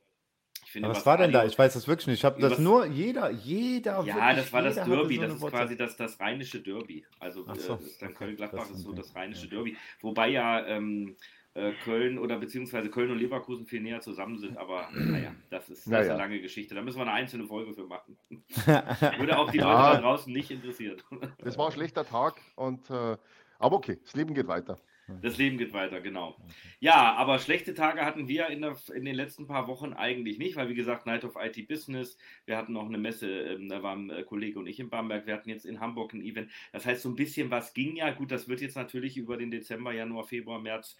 Finde, 0.67 0.89
was, 0.89 0.99
was, 0.99 1.07
war 1.07 1.19
denn 1.19 1.33
da? 1.33 1.45
Ich 1.45 1.59
weiß 1.59 1.73
das 1.73 1.89
wirklich 1.89 2.07
nicht. 2.07 2.19
Ich 2.19 2.25
habe 2.25 2.41
das 2.41 2.61
nur 2.61 2.87
jeder, 2.87 3.31
jeder. 3.31 4.05
Ja, 4.05 4.33
das 4.35 4.53
war 4.53 4.63
das 4.63 4.77
Derby. 4.77 5.17
So 5.17 5.23
das 5.23 5.35
ist 5.35 5.47
quasi 5.47 5.77
das, 5.77 5.97
das 5.97 6.21
rheinische 6.21 6.61
Derby. 6.61 7.05
Also 7.19 7.45
so, 7.55 7.75
äh, 7.75 7.79
dann 7.99 8.15
Köln-Gladbach 8.15 8.71
ist 8.71 8.83
so 8.83 8.93
das 8.93 9.13
rheinische 9.17 9.47
okay. 9.47 9.57
Derby. 9.57 9.77
Wobei 10.01 10.29
ja 10.29 10.65
ähm, 10.67 11.17
äh, 11.17 11.40
Köln 11.85 12.19
oder 12.19 12.39
beziehungsweise 12.39 12.91
Köln 12.91 13.11
und 13.11 13.19
Leverkusen 13.19 13.67
viel 13.67 13.81
näher 13.81 14.01
zusammen 14.01 14.39
sind. 14.39 14.57
Aber 14.57 14.89
naja, 14.93 15.35
das 15.51 15.69
ist, 15.69 15.87
das 15.87 15.87
naja. 15.87 16.03
ist 16.03 16.11
eine 16.11 16.19
lange 16.19 16.41
Geschichte. 16.41 16.75
Da 16.75 16.83
müssen 16.83 16.99
wir 16.99 17.03
eine 17.03 17.13
einzelne 17.13 17.47
Folge 17.47 17.75
für 17.75 17.87
machen. 17.87 18.17
Würde 19.19 19.39
auch 19.39 19.51
die 19.51 19.59
ja. 19.59 19.65
Leute 19.65 19.97
da 19.97 20.01
draußen 20.01 20.33
nicht 20.33 20.51
interessieren. 20.51 21.03
Das 21.39 21.59
war 21.59 21.67
ein 21.67 21.73
schlechter 21.73 22.05
Tag 22.05 22.41
und 22.55 22.89
äh, 22.91 23.17
aber 23.59 23.77
okay, 23.77 23.99
das 24.03 24.15
Leben 24.15 24.35
geht 24.35 24.47
weiter. 24.47 24.79
Das 25.23 25.39
Leben 25.39 25.59
geht 25.59 25.73
weiter, 25.73 26.01
genau. 26.01 26.37
Ja, 26.79 27.15
aber 27.15 27.39
schlechte 27.39 27.75
Tage 27.75 28.05
hatten 28.05 28.29
wir 28.29 28.47
in, 28.49 28.63
der, 28.63 28.77
in, 28.95 29.05
den 29.05 29.15
letzten 29.15 29.47
paar 29.47 29.67
Wochen 29.67 29.93
eigentlich 29.93 30.39
nicht, 30.39 30.57
weil 30.57 30.69
wie 30.69 30.75
gesagt, 30.75 31.07
Night 31.07 31.25
of 31.25 31.35
IT 31.37 31.67
Business, 31.69 32.17
wir 32.47 32.57
hatten 32.57 32.73
noch 32.73 32.87
eine 32.87 32.99
Messe, 32.99 33.29
ähm, 33.29 33.69
da 33.69 33.83
waren 33.83 34.11
äh, 34.11 34.23
Kollege 34.23 34.59
und 34.59 34.67
ich 34.67 34.79
in 34.79 34.89
Bamberg, 34.89 35.27
wir 35.27 35.35
hatten 35.35 35.51
jetzt 35.51 35.67
in 35.67 35.81
Hamburg 35.81 36.15
ein 36.15 36.23
Event. 36.23 36.51
Das 36.73 36.87
heißt, 36.87 37.03
so 37.03 37.09
ein 37.09 37.17
bisschen 37.17 37.51
was 37.51 37.75
ging 37.75 37.97
ja. 37.97 38.11
Gut, 38.13 38.31
das 38.31 38.49
wird 38.49 38.61
jetzt 38.61 38.77
natürlich 38.77 39.17
über 39.17 39.37
den 39.37 39.51
Dezember, 39.51 39.93
Januar, 39.93 40.25
Februar, 40.25 40.61
März 40.61 40.97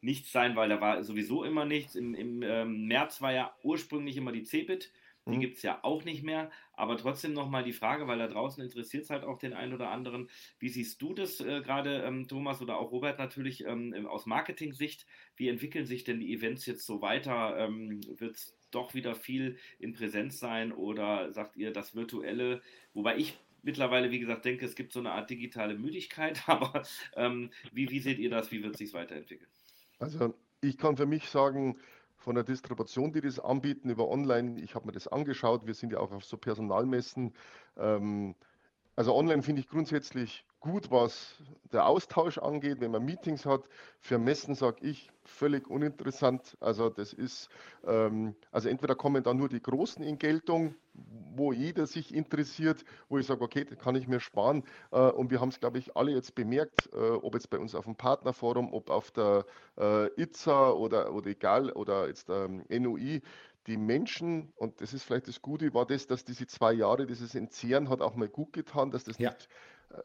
nichts 0.00 0.32
sein, 0.32 0.56
weil 0.56 0.68
da 0.68 0.80
war 0.80 1.02
sowieso 1.04 1.44
immer 1.44 1.64
nichts. 1.64 1.94
Im, 1.94 2.14
im 2.14 2.42
ähm, 2.42 2.86
März 2.86 3.20
war 3.20 3.32
ja 3.32 3.54
ursprünglich 3.62 4.16
immer 4.16 4.32
die 4.32 4.44
CeBIT. 4.44 4.92
Die 5.26 5.36
mhm. 5.36 5.40
gibt 5.40 5.56
es 5.58 5.62
ja 5.62 5.80
auch 5.82 6.04
nicht 6.04 6.22
mehr. 6.22 6.50
Aber 6.72 6.96
trotzdem 6.96 7.32
nochmal 7.32 7.62
die 7.62 7.74
Frage, 7.74 8.06
weil 8.06 8.18
da 8.18 8.26
draußen 8.26 8.62
interessiert 8.62 9.04
es 9.04 9.10
halt 9.10 9.24
auch 9.24 9.38
den 9.38 9.52
einen 9.52 9.74
oder 9.74 9.90
anderen. 9.90 10.30
Wie 10.58 10.70
siehst 10.70 11.00
du 11.02 11.12
das 11.12 11.40
äh, 11.40 11.60
gerade, 11.60 12.02
ähm, 12.02 12.26
Thomas 12.26 12.62
oder 12.62 12.78
auch 12.78 12.90
Robert 12.90 13.18
natürlich 13.18 13.64
ähm, 13.66 14.06
aus 14.06 14.26
Marketing-Sicht? 14.26 15.06
Wie 15.36 15.48
entwickeln 15.48 15.86
sich 15.86 16.04
denn 16.04 16.20
die 16.20 16.32
Events 16.32 16.64
jetzt 16.66 16.86
so 16.86 17.02
weiter? 17.02 17.56
Ähm, 17.58 18.00
Wird 18.18 18.36
es 18.36 18.56
doch 18.70 18.94
wieder 18.94 19.14
viel 19.14 19.58
in 19.78 19.92
Präsenz 19.92 20.38
sein 20.38 20.72
oder 20.72 21.32
sagt 21.32 21.56
ihr 21.56 21.72
das 21.72 21.94
Virtuelle? 21.94 22.62
Wobei 22.94 23.18
ich 23.18 23.36
mittlerweile, 23.62 24.10
wie 24.10 24.20
gesagt, 24.20 24.44
denke, 24.46 24.64
es 24.64 24.74
gibt 24.74 24.92
so 24.92 25.00
eine 25.00 25.12
Art 25.12 25.28
digitale 25.28 25.76
Müdigkeit. 25.76 26.42
Aber 26.48 26.82
ähm, 27.14 27.50
wie, 27.72 27.90
wie 27.90 28.00
seht 28.00 28.18
ihr 28.18 28.30
das? 28.30 28.50
Wie 28.50 28.62
wird 28.62 28.74
es 28.74 28.78
sich 28.78 28.94
weiterentwickeln? 28.94 29.50
Also 30.00 30.34
ich 30.60 30.76
kann 30.76 30.96
für 30.96 31.06
mich 31.06 31.30
sagen, 31.30 31.78
von 32.20 32.34
der 32.34 32.44
Distribution, 32.44 33.12
die 33.12 33.22
das 33.22 33.40
anbieten 33.40 33.88
über 33.88 34.08
Online. 34.08 34.60
Ich 34.60 34.74
habe 34.74 34.86
mir 34.86 34.92
das 34.92 35.08
angeschaut. 35.08 35.66
Wir 35.66 35.74
sind 35.74 35.92
ja 35.92 36.00
auch 36.00 36.12
auf 36.12 36.24
so 36.24 36.36
Personalmessen. 36.36 37.34
Ähm, 37.76 38.34
also 38.94 39.14
online 39.14 39.42
finde 39.42 39.60
ich 39.60 39.68
grundsätzlich 39.68 40.44
gut, 40.60 40.90
was 40.90 41.34
der 41.72 41.86
Austausch 41.86 42.38
angeht, 42.38 42.80
wenn 42.80 42.90
man 42.90 43.04
Meetings 43.04 43.46
hat. 43.46 43.68
Für 43.98 44.18
Messen 44.18 44.54
sage 44.54 44.86
ich 44.86 45.10
völlig 45.24 45.68
uninteressant. 45.68 46.56
Also 46.60 46.90
das 46.90 47.12
ist, 47.12 47.48
ähm, 47.86 48.34
also 48.52 48.68
entweder 48.68 48.94
kommen 48.94 49.22
da 49.22 49.32
nur 49.34 49.48
die 49.48 49.62
Großen 49.62 50.02
in 50.04 50.18
Geltung, 50.18 50.74
wo 50.92 51.52
jeder 51.52 51.86
sich 51.86 52.14
interessiert, 52.14 52.84
wo 53.08 53.18
ich 53.18 53.26
sage, 53.26 53.42
okay, 53.42 53.64
das 53.64 53.78
kann 53.78 53.94
ich 53.94 54.06
mir 54.06 54.20
sparen. 54.20 54.64
Äh, 54.92 55.00
und 55.10 55.30
wir 55.30 55.40
haben 55.40 55.48
es, 55.48 55.60
glaube 55.60 55.78
ich, 55.78 55.96
alle 55.96 56.12
jetzt 56.12 56.34
bemerkt, 56.34 56.90
äh, 56.92 56.96
ob 56.96 57.34
jetzt 57.34 57.50
bei 57.50 57.58
uns 57.58 57.74
auf 57.74 57.84
dem 57.84 57.96
Partnerforum, 57.96 58.72
ob 58.74 58.90
auf 58.90 59.10
der 59.10 59.46
äh, 59.78 60.06
ITSA 60.20 60.70
oder, 60.72 61.14
oder 61.14 61.28
egal, 61.30 61.72
oder 61.72 62.06
jetzt 62.08 62.28
ähm, 62.28 62.64
NUI, 62.68 63.22
die 63.66 63.76
Menschen, 63.76 64.52
und 64.56 64.80
das 64.80 64.94
ist 64.94 65.04
vielleicht 65.04 65.28
das 65.28 65.42
Gute, 65.42 65.72
war 65.74 65.86
das, 65.86 66.06
dass 66.06 66.24
diese 66.24 66.46
zwei 66.46 66.72
Jahre, 66.72 67.06
dieses 67.06 67.34
Entzehren 67.34 67.88
hat 67.88 68.00
auch 68.00 68.14
mal 68.14 68.28
gut 68.28 68.52
getan, 68.52 68.90
dass 68.90 69.04
das 69.04 69.18
ja. 69.18 69.30
nicht 69.30 69.48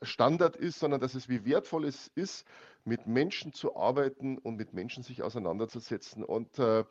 Standard 0.02 0.56
ist, 0.56 0.80
sondern 0.80 1.00
dass 1.00 1.16
es 1.16 1.30
wie 1.30 1.46
wertvoll 1.46 1.86
es 1.86 2.12
ist, 2.16 2.46
mit 2.84 3.08
Menschen 3.08 3.54
zu 3.54 3.76
arbeiten 3.76 4.38
und 4.38 4.56
mit 4.56 4.74
Menschen 4.74 5.04
sich 5.04 5.24
auseinanderzusetzen. 5.24 6.24
Und 6.24 6.60
äh, 6.60 6.86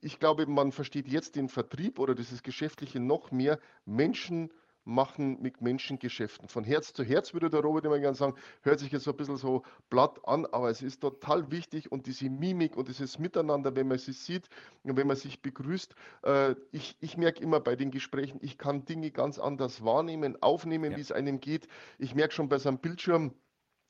ich 0.00 0.18
glaube, 0.18 0.46
man 0.46 0.72
versteht 0.72 1.08
jetzt 1.08 1.36
den 1.36 1.48
Vertrieb 1.48 1.98
oder 1.98 2.14
dieses 2.14 2.42
Geschäftliche 2.42 3.00
noch 3.00 3.30
mehr, 3.30 3.58
Menschen 3.84 4.52
machen 4.84 5.40
mit 5.40 5.60
Menschengeschäften. 5.60 6.48
Von 6.48 6.64
Herz 6.64 6.92
zu 6.92 7.04
Herz 7.04 7.32
würde 7.32 7.50
der 7.50 7.60
Robert 7.60 7.84
immer 7.84 7.98
gerne 7.98 8.16
sagen, 8.16 8.34
hört 8.62 8.80
sich 8.80 8.92
jetzt 8.92 9.04
so 9.04 9.12
ein 9.12 9.16
bisschen 9.16 9.36
so 9.36 9.62
platt 9.90 10.20
an, 10.24 10.46
aber 10.46 10.70
es 10.70 10.82
ist 10.82 11.00
total 11.00 11.50
wichtig 11.50 11.92
und 11.92 12.06
diese 12.06 12.28
Mimik 12.28 12.76
und 12.76 12.88
dieses 12.88 13.18
Miteinander, 13.18 13.74
wenn 13.76 13.88
man 13.88 13.98
sich 13.98 14.18
sieht 14.18 14.48
und 14.82 14.96
wenn 14.96 15.06
man 15.06 15.16
sich 15.16 15.40
begrüßt. 15.42 15.94
Äh, 16.24 16.54
ich, 16.72 16.96
ich 17.00 17.16
merke 17.16 17.42
immer 17.42 17.60
bei 17.60 17.76
den 17.76 17.90
Gesprächen, 17.90 18.38
ich 18.42 18.58
kann 18.58 18.84
Dinge 18.84 19.10
ganz 19.10 19.38
anders 19.38 19.84
wahrnehmen, 19.84 20.40
aufnehmen, 20.42 20.92
ja. 20.92 20.96
wie 20.96 21.02
es 21.02 21.12
einem 21.12 21.40
geht. 21.40 21.68
Ich 21.98 22.14
merke 22.14 22.34
schon 22.34 22.48
bei 22.48 22.58
so 22.58 22.68
einem 22.68 22.78
Bildschirm, 22.78 23.34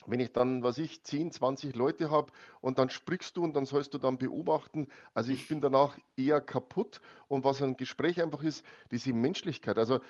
wenn 0.05 0.19
ich 0.19 0.31
dann, 0.31 0.63
was 0.63 0.77
ich, 0.77 1.03
10, 1.03 1.31
20 1.31 1.75
Leute 1.75 2.11
habe 2.11 2.31
und 2.61 2.77
dann 2.77 2.89
sprichst 2.89 3.37
du 3.37 3.43
und 3.43 3.55
dann 3.55 3.65
sollst 3.65 3.93
du 3.93 3.97
dann 3.97 4.17
beobachten. 4.17 4.87
Also 5.13 5.31
ich 5.31 5.47
bin 5.47 5.61
danach 5.61 5.97
eher 6.15 6.41
kaputt. 6.41 7.01
Und 7.27 7.43
was 7.43 7.61
ein 7.61 7.77
Gespräch 7.77 8.21
einfach 8.21 8.43
ist, 8.43 8.65
diese 8.91 9.13
Menschlichkeit. 9.13 9.77
Also 9.77 10.01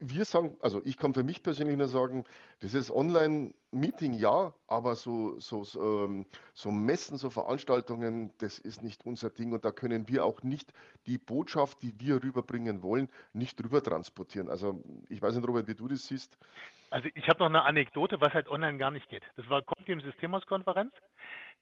wir 0.00 0.24
sagen, 0.24 0.56
also 0.60 0.82
ich 0.84 0.96
kann 0.96 1.14
für 1.14 1.22
mich 1.22 1.42
persönlich 1.42 1.76
nur 1.76 1.88
sagen, 1.88 2.24
das 2.60 2.74
ist 2.74 2.90
Online-Meeting 2.90 4.14
ja, 4.14 4.52
aber 4.66 4.94
so, 4.94 5.38
so, 5.40 5.64
so, 5.64 6.04
ähm, 6.04 6.26
so, 6.54 6.70
Messen, 6.70 7.18
so 7.18 7.30
Veranstaltungen, 7.30 8.32
das 8.38 8.58
ist 8.58 8.82
nicht 8.82 9.04
unser 9.04 9.30
Ding 9.30 9.52
und 9.52 9.64
da 9.64 9.72
können 9.72 10.08
wir 10.08 10.24
auch 10.24 10.42
nicht 10.42 10.72
die 11.06 11.18
Botschaft, 11.18 11.82
die 11.82 11.98
wir 11.98 12.22
rüberbringen 12.22 12.82
wollen, 12.82 13.08
nicht 13.32 13.62
rüber 13.62 13.82
transportieren. 13.82 14.48
Also 14.48 14.82
ich 15.08 15.20
weiß 15.20 15.34
nicht, 15.34 15.46
Robert, 15.46 15.68
wie 15.68 15.74
du 15.74 15.88
das 15.88 16.06
siehst. 16.06 16.38
Also 16.90 17.08
ich 17.14 17.28
habe 17.28 17.40
noch 17.40 17.46
eine 17.46 17.62
Anekdote, 17.62 18.20
was 18.20 18.32
halt 18.32 18.48
online 18.48 18.78
gar 18.78 18.90
nicht 18.90 19.08
geht. 19.08 19.22
Das 19.36 19.48
war 19.48 19.62
Comtim 19.62 20.00
Systemos-Konferenz 20.00 20.92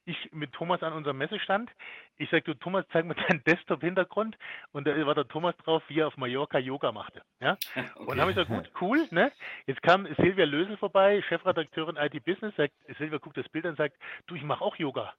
ich 0.06 0.32
mit 0.32 0.52
Thomas 0.52 0.82
an 0.82 0.92
unserem 0.92 1.18
Messestand. 1.18 1.70
Ich 2.16 2.30
sagte, 2.30 2.52
du 2.52 2.58
Thomas, 2.58 2.84
zeig 2.92 3.04
mir 3.04 3.14
deinen 3.14 3.42
Desktop-Hintergrund. 3.46 4.36
Und 4.72 4.86
da 4.86 5.06
war 5.06 5.14
der 5.14 5.28
Thomas 5.28 5.56
drauf, 5.58 5.82
wie 5.88 6.00
er 6.00 6.08
auf 6.08 6.16
Mallorca 6.16 6.58
Yoga 6.58 6.92
machte. 6.92 7.22
Ja? 7.40 7.56
Okay. 7.74 7.88
Und 7.96 8.08
dann 8.08 8.20
habe 8.20 8.30
ich 8.30 8.36
gesagt, 8.36 8.50
gut, 8.50 8.70
cool. 8.80 9.06
Ne? 9.10 9.32
Jetzt 9.66 9.82
kam 9.82 10.06
Silvia 10.16 10.44
Lösel 10.44 10.76
vorbei, 10.76 11.22
Chefredakteurin 11.28 11.96
IT 11.96 12.24
Business, 12.24 12.54
sagt, 12.56 12.74
Silvia 12.98 13.18
guckt 13.18 13.36
das 13.36 13.48
Bild 13.48 13.64
und 13.64 13.76
sagt, 13.76 13.96
du, 14.26 14.34
ich 14.34 14.42
mache 14.42 14.62
auch 14.62 14.76
Yoga. 14.76 15.12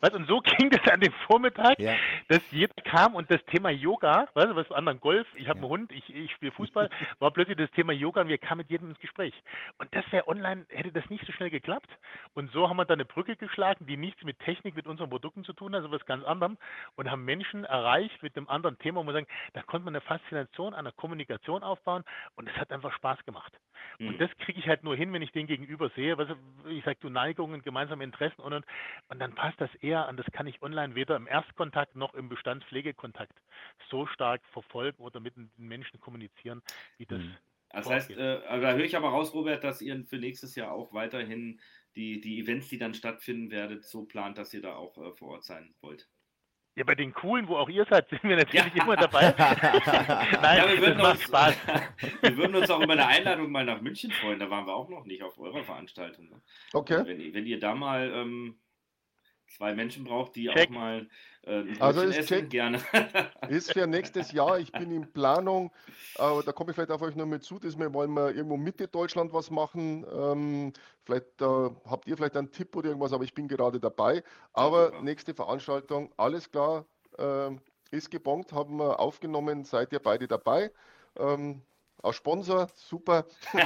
Weißt, 0.00 0.14
und 0.14 0.26
so 0.26 0.40
ging 0.58 0.70
das 0.70 0.86
an 0.92 1.00
dem 1.00 1.12
Vormittag, 1.26 1.78
ja. 1.78 1.94
dass 2.28 2.40
jeder 2.50 2.74
kam 2.84 3.14
und 3.14 3.30
das 3.30 3.44
Thema 3.46 3.70
Yoga, 3.70 4.28
weißt 4.34 4.50
du, 4.50 4.56
was 4.56 4.70
anderen 4.72 5.00
Golf, 5.00 5.26
ich 5.34 5.48
habe 5.48 5.58
ja. 5.58 5.64
einen 5.64 5.70
Hund, 5.70 5.92
ich, 5.92 6.14
ich 6.14 6.32
spiele 6.32 6.52
Fußball, 6.52 6.90
war 7.18 7.30
plötzlich 7.30 7.56
das 7.56 7.70
Thema 7.72 7.92
Yoga 7.92 8.22
und 8.22 8.28
wir 8.28 8.38
kamen 8.38 8.58
mit 8.58 8.70
jedem 8.70 8.90
ins 8.90 8.98
Gespräch. 9.00 9.34
Und 9.78 9.94
das 9.94 10.04
wäre 10.10 10.28
online, 10.28 10.66
hätte 10.68 10.92
das 10.92 11.08
nicht 11.10 11.24
so 11.26 11.32
schnell 11.32 11.50
geklappt. 11.50 11.90
Und 12.34 12.50
so 12.52 12.68
haben 12.68 12.76
wir 12.76 12.84
da 12.84 12.94
eine 12.94 13.04
Brücke 13.04 13.36
geschlagen, 13.36 13.86
die 13.86 13.96
nichts 13.96 14.22
mit 14.24 14.38
Technik, 14.40 14.74
mit 14.74 14.86
unseren 14.86 15.10
Produkten 15.10 15.44
zu 15.44 15.52
tun 15.52 15.74
hat, 15.74 15.82
sondern 15.82 16.00
was 16.00 16.06
ganz 16.06 16.24
anderem 16.24 16.56
und 16.96 17.10
haben 17.10 17.24
Menschen 17.24 17.64
erreicht 17.64 18.22
mit 18.22 18.36
einem 18.36 18.48
anderen 18.48 18.78
Thema, 18.78 19.00
wo 19.00 19.04
man 19.04 19.14
sagen, 19.14 19.26
da 19.52 19.62
konnte 19.62 19.84
man 19.84 19.94
eine 19.94 20.00
Faszination 20.00 20.74
an 20.74 20.84
der 20.84 20.92
Kommunikation 20.92 21.62
aufbauen 21.62 22.04
und 22.36 22.48
es 22.48 22.56
hat 22.56 22.72
einfach 22.72 22.92
Spaß 22.92 23.24
gemacht. 23.24 23.52
Mhm. 23.98 24.08
Und 24.08 24.20
das 24.20 24.30
kriege 24.38 24.58
ich 24.58 24.68
halt 24.68 24.84
nur 24.84 24.96
hin, 24.96 25.12
wenn 25.12 25.22
ich 25.22 25.32
den 25.32 25.46
gegenüber 25.46 25.90
sehe, 25.90 26.18
was 26.18 26.28
ich 26.68 26.84
sage, 26.84 26.98
du 27.00 27.08
Neigungen, 27.08 27.62
gemeinsame 27.62 28.04
Interessen 28.04 28.40
und, 28.40 28.52
und, 28.52 28.64
und 29.08 29.18
dann 29.18 29.34
passt 29.34 29.60
das 29.60 29.69
eher 29.76 30.06
an, 30.06 30.16
das 30.16 30.26
kann 30.32 30.46
ich 30.46 30.62
online 30.62 30.94
weder 30.94 31.16
im 31.16 31.26
Erstkontakt 31.26 31.96
noch 31.96 32.14
im 32.14 32.28
Bestandspflegekontakt 32.28 33.40
so 33.90 34.06
stark 34.06 34.42
verfolgen 34.52 35.02
oder 35.02 35.20
mit 35.20 35.36
den 35.36 35.50
Menschen 35.56 36.00
kommunizieren, 36.00 36.62
wie 36.98 37.06
das. 37.06 37.20
Mhm. 37.20 37.36
Das 37.72 37.88
heißt, 37.88 38.10
äh, 38.10 38.40
also 38.48 38.62
da 38.62 38.72
höre 38.72 38.84
ich 38.84 38.96
aber 38.96 39.10
raus, 39.10 39.32
Robert, 39.32 39.62
dass 39.62 39.80
ihr 39.80 40.04
für 40.04 40.18
nächstes 40.18 40.56
Jahr 40.56 40.72
auch 40.72 40.92
weiterhin 40.92 41.60
die, 41.94 42.20
die 42.20 42.40
Events, 42.40 42.68
die 42.68 42.78
dann 42.78 42.94
stattfinden 42.94 43.50
werdet, 43.50 43.84
so 43.84 44.04
plant, 44.04 44.38
dass 44.38 44.52
ihr 44.54 44.62
da 44.62 44.74
auch 44.74 44.96
äh, 44.98 45.12
vor 45.12 45.30
Ort 45.30 45.44
sein 45.44 45.74
wollt. 45.80 46.08
Ja, 46.76 46.84
bei 46.84 46.94
den 46.94 47.12
coolen, 47.12 47.48
wo 47.48 47.56
auch 47.56 47.68
ihr 47.68 47.84
seid, 47.84 48.08
sind 48.08 48.22
wir 48.22 48.36
natürlich 48.36 48.74
ja. 48.74 48.82
immer 48.82 48.96
dabei. 48.96 49.34
Nein, 50.40 50.58
ja, 50.58 50.80
wir 50.80 50.94
das 50.94 50.98
macht 50.98 51.14
uns, 51.16 51.22
Spaß. 51.24 51.56
wir 52.22 52.36
würden 52.36 52.56
uns 52.56 52.70
auch 52.70 52.80
über 52.80 52.92
eine 52.92 53.06
Einladung 53.06 53.50
mal 53.50 53.64
nach 53.64 53.80
München 53.80 54.10
freuen. 54.12 54.38
Da 54.38 54.48
waren 54.48 54.66
wir 54.66 54.74
auch 54.74 54.88
noch 54.88 55.04
nicht 55.04 55.22
auf 55.22 55.38
eurer 55.38 55.64
Veranstaltung. 55.64 56.28
Ne? 56.30 56.40
Okay. 56.72 57.02
Wenn, 57.04 57.34
wenn, 57.34 57.46
ihr 57.46 57.58
da 57.58 57.74
mal 57.74 58.12
ähm, 58.14 58.58
zwei 59.50 59.74
Menschen 59.74 60.04
braucht, 60.04 60.36
die 60.36 60.46
check. 60.46 60.68
auch 60.68 60.74
mal 60.74 61.08
äh, 61.42 61.64
also 61.78 62.02
ist 62.02 62.16
essen, 62.16 62.28
check, 62.28 62.50
gerne. 62.50 62.80
ist 63.48 63.72
für 63.72 63.86
nächstes 63.86 64.32
Jahr. 64.32 64.58
Ich 64.58 64.72
bin 64.72 64.90
in 64.90 65.10
Planung. 65.12 65.70
Äh, 66.16 66.42
da 66.44 66.52
komme 66.52 66.70
ich 66.70 66.76
vielleicht 66.76 66.90
auf 66.90 67.02
euch 67.02 67.16
noch 67.16 67.26
mit 67.26 67.42
zu, 67.42 67.58
dass 67.58 67.78
wir 67.78 67.92
wollen 67.92 68.12
wir 68.12 68.34
irgendwo 68.34 68.56
Mitte 68.56 68.88
Deutschland 68.88 69.32
was 69.32 69.50
machen. 69.50 70.06
Ähm, 70.12 70.72
vielleicht 71.04 71.40
äh, 71.40 71.70
habt 71.86 72.06
ihr 72.06 72.16
vielleicht 72.16 72.36
einen 72.36 72.50
Tipp 72.50 72.74
oder 72.76 72.88
irgendwas, 72.88 73.12
aber 73.12 73.24
ich 73.24 73.34
bin 73.34 73.48
gerade 73.48 73.80
dabei. 73.80 74.22
Aber 74.52 74.92
ja, 74.92 75.02
nächste 75.02 75.34
Veranstaltung, 75.34 76.12
alles 76.16 76.50
klar, 76.50 76.86
äh, 77.18 77.50
ist 77.90 78.10
gebongt, 78.10 78.52
haben 78.52 78.76
wir 78.76 79.00
aufgenommen, 79.00 79.64
seid 79.64 79.92
ihr 79.92 80.00
beide 80.00 80.28
dabei. 80.28 80.70
Ähm, 81.18 81.62
auch 82.02 82.12
Sponsor, 82.14 82.68
super. 82.74 83.26
Nein, 83.52 83.64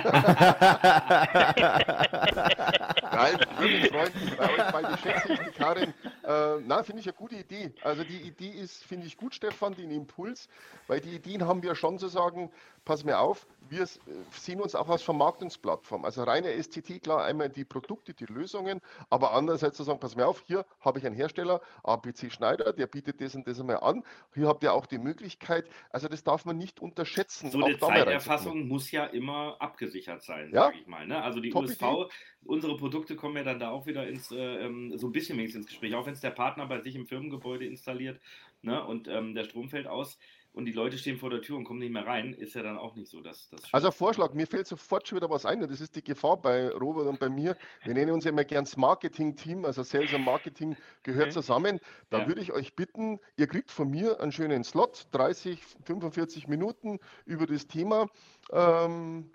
würde 3.58 3.74
mich 3.74 3.88
freuen, 3.90 4.12
bei 4.36 4.50
euch 4.50 4.72
beide 4.72 4.98
schätze 4.98 5.32
ich 5.32 5.38
die 5.40 5.50
Karin 5.52 5.94
Äh, 6.24 6.60
na, 6.66 6.82
finde 6.82 7.00
ich 7.00 7.06
eine 7.06 7.12
gute 7.14 7.36
Idee. 7.36 7.72
Also 7.82 8.02
die 8.02 8.22
Idee 8.22 8.48
ist, 8.48 8.82
finde 8.84 9.06
ich 9.06 9.16
gut, 9.16 9.34
Stefan, 9.34 9.74
den 9.74 9.90
Impuls, 9.90 10.48
weil 10.86 11.00
die 11.00 11.14
Ideen 11.14 11.46
haben 11.46 11.62
wir 11.62 11.74
schon 11.74 11.98
zu 11.98 12.08
sagen, 12.08 12.50
pass 12.84 13.04
mir 13.04 13.18
auf, 13.18 13.46
wir 13.68 13.86
sehen 14.32 14.60
uns 14.60 14.74
auch 14.74 14.88
als 14.88 15.02
Vermarktungsplattform. 15.02 16.04
Also 16.04 16.22
reine 16.24 16.50
STT, 16.62 17.02
klar, 17.02 17.24
einmal 17.24 17.48
die 17.48 17.64
Produkte, 17.64 18.14
die 18.14 18.26
Lösungen, 18.26 18.80
aber 19.10 19.32
andererseits 19.32 19.76
zu 19.76 19.82
sagen, 19.84 20.00
pass 20.00 20.16
mir 20.16 20.26
auf, 20.26 20.42
hier 20.46 20.64
habe 20.80 20.98
ich 20.98 21.06
einen 21.06 21.14
Hersteller, 21.14 21.60
ABC 21.82 22.30
Schneider, 22.30 22.72
der 22.72 22.86
bietet 22.86 23.20
das 23.20 23.34
und 23.34 23.46
das 23.46 23.60
einmal 23.60 23.78
an. 23.78 24.02
Hier 24.34 24.48
habt 24.48 24.62
ihr 24.62 24.72
auch 24.72 24.86
die 24.86 24.98
Möglichkeit, 24.98 25.68
also 25.90 26.08
das 26.08 26.22
darf 26.24 26.44
man 26.44 26.58
nicht 26.58 26.80
unterschätzen. 26.80 27.50
So 27.50 27.64
eine 27.64 27.78
Zeiterfassung 27.78 28.68
muss 28.68 28.90
ja 28.90 29.06
immer 29.06 29.56
abgesichert 29.60 30.22
sein, 30.22 30.50
ja? 30.52 30.64
sage 30.64 30.78
ich 30.80 30.86
mal. 30.86 31.06
Ne? 31.06 31.22
Also 31.22 31.40
die 31.40 31.50
Top 31.50 31.64
USV, 31.64 31.82
Idee. 31.82 32.06
unsere 32.44 32.76
Produkte 32.76 33.16
kommen 33.16 33.36
ja 33.36 33.42
dann 33.44 33.58
da 33.58 33.70
auch 33.70 33.86
wieder 33.86 34.06
ins, 34.06 34.30
äh, 34.30 34.36
ähm, 34.36 34.96
so 34.96 35.08
ein 35.08 35.12
bisschen 35.12 35.38
wenigstens 35.38 35.62
ins 35.62 35.70
Gespräch, 35.70 35.94
auch 35.94 36.06
wenn 36.06 36.14
es 36.14 36.20
der 36.20 36.30
Partner 36.30 36.66
bei 36.66 36.80
sich 36.80 36.94
im 36.94 37.06
Firmengebäude 37.06 37.66
installiert 37.66 38.20
ne? 38.62 38.84
und 38.84 39.08
ähm, 39.08 39.34
der 39.34 39.44
Strom 39.44 39.68
fällt 39.68 39.86
aus 39.86 40.18
und 40.54 40.66
die 40.66 40.72
Leute 40.72 40.96
stehen 40.96 41.18
vor 41.18 41.30
der 41.30 41.42
Tür 41.42 41.56
und 41.56 41.64
kommen 41.64 41.80
nicht 41.80 41.92
mehr 41.92 42.06
rein, 42.06 42.32
ist 42.32 42.54
ja 42.54 42.62
dann 42.62 42.78
auch 42.78 42.94
nicht 42.94 43.10
so. 43.10 43.20
Dass, 43.20 43.48
dass 43.50 43.62
also 43.72 43.90
Vorschlag, 43.90 44.34
mir 44.34 44.46
fällt 44.46 44.66
sofort 44.66 45.06
schon 45.06 45.16
wieder 45.16 45.28
was 45.28 45.44
ein 45.44 45.62
und 45.62 45.70
das 45.70 45.80
ist 45.80 45.96
die 45.96 46.02
Gefahr 46.02 46.36
bei 46.36 46.70
Robert 46.70 47.06
und 47.06 47.18
bei 47.18 47.28
mir. 47.28 47.56
Wir 47.82 47.94
nennen 47.94 48.12
uns 48.12 48.24
ja 48.24 48.30
immer 48.30 48.44
gern 48.44 48.64
das 48.64 48.76
Marketing-Team, 48.76 49.64
also 49.64 49.82
Sales 49.82 50.12
und 50.14 50.24
Marketing 50.24 50.76
gehört 51.02 51.26
okay. 51.26 51.32
zusammen. 51.32 51.80
Da 52.08 52.20
ja. 52.20 52.28
würde 52.28 52.40
ich 52.40 52.52
euch 52.52 52.74
bitten, 52.74 53.18
ihr 53.36 53.48
kriegt 53.48 53.70
von 53.70 53.90
mir 53.90 54.20
einen 54.20 54.32
schönen 54.32 54.62
Slot, 54.62 55.08
30, 55.10 55.60
45 55.84 56.46
Minuten 56.46 57.00
über 57.26 57.46
das 57.46 57.66
Thema. 57.66 58.08
Ähm, 58.52 59.30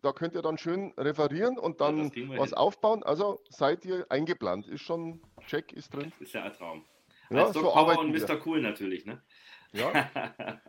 da 0.00 0.12
könnt 0.12 0.34
ihr 0.34 0.42
dann 0.42 0.56
schön 0.56 0.92
referieren 0.96 1.58
und 1.58 1.80
dann 1.80 2.10
ja, 2.14 2.38
was 2.38 2.50
hin. 2.50 2.58
aufbauen. 2.58 3.02
Also 3.02 3.40
seid 3.50 3.84
ihr 3.84 4.06
eingeplant. 4.08 4.68
Ist 4.68 4.82
schon, 4.82 5.20
Check 5.46 5.72
ist 5.72 5.92
drin. 5.92 6.12
Ist 6.20 6.32
ja 6.32 6.44
ein 6.44 6.52
Traum. 6.54 6.84
Ja, 7.30 7.46
Als 7.46 7.52
Doc 7.52 7.64
so 7.64 7.70
Power 7.70 7.98
und 7.98 8.12
Mr. 8.12 8.40
Cool 8.46 8.62
natürlich, 8.62 9.04
ne? 9.04 9.20
Ja. 9.76 10.10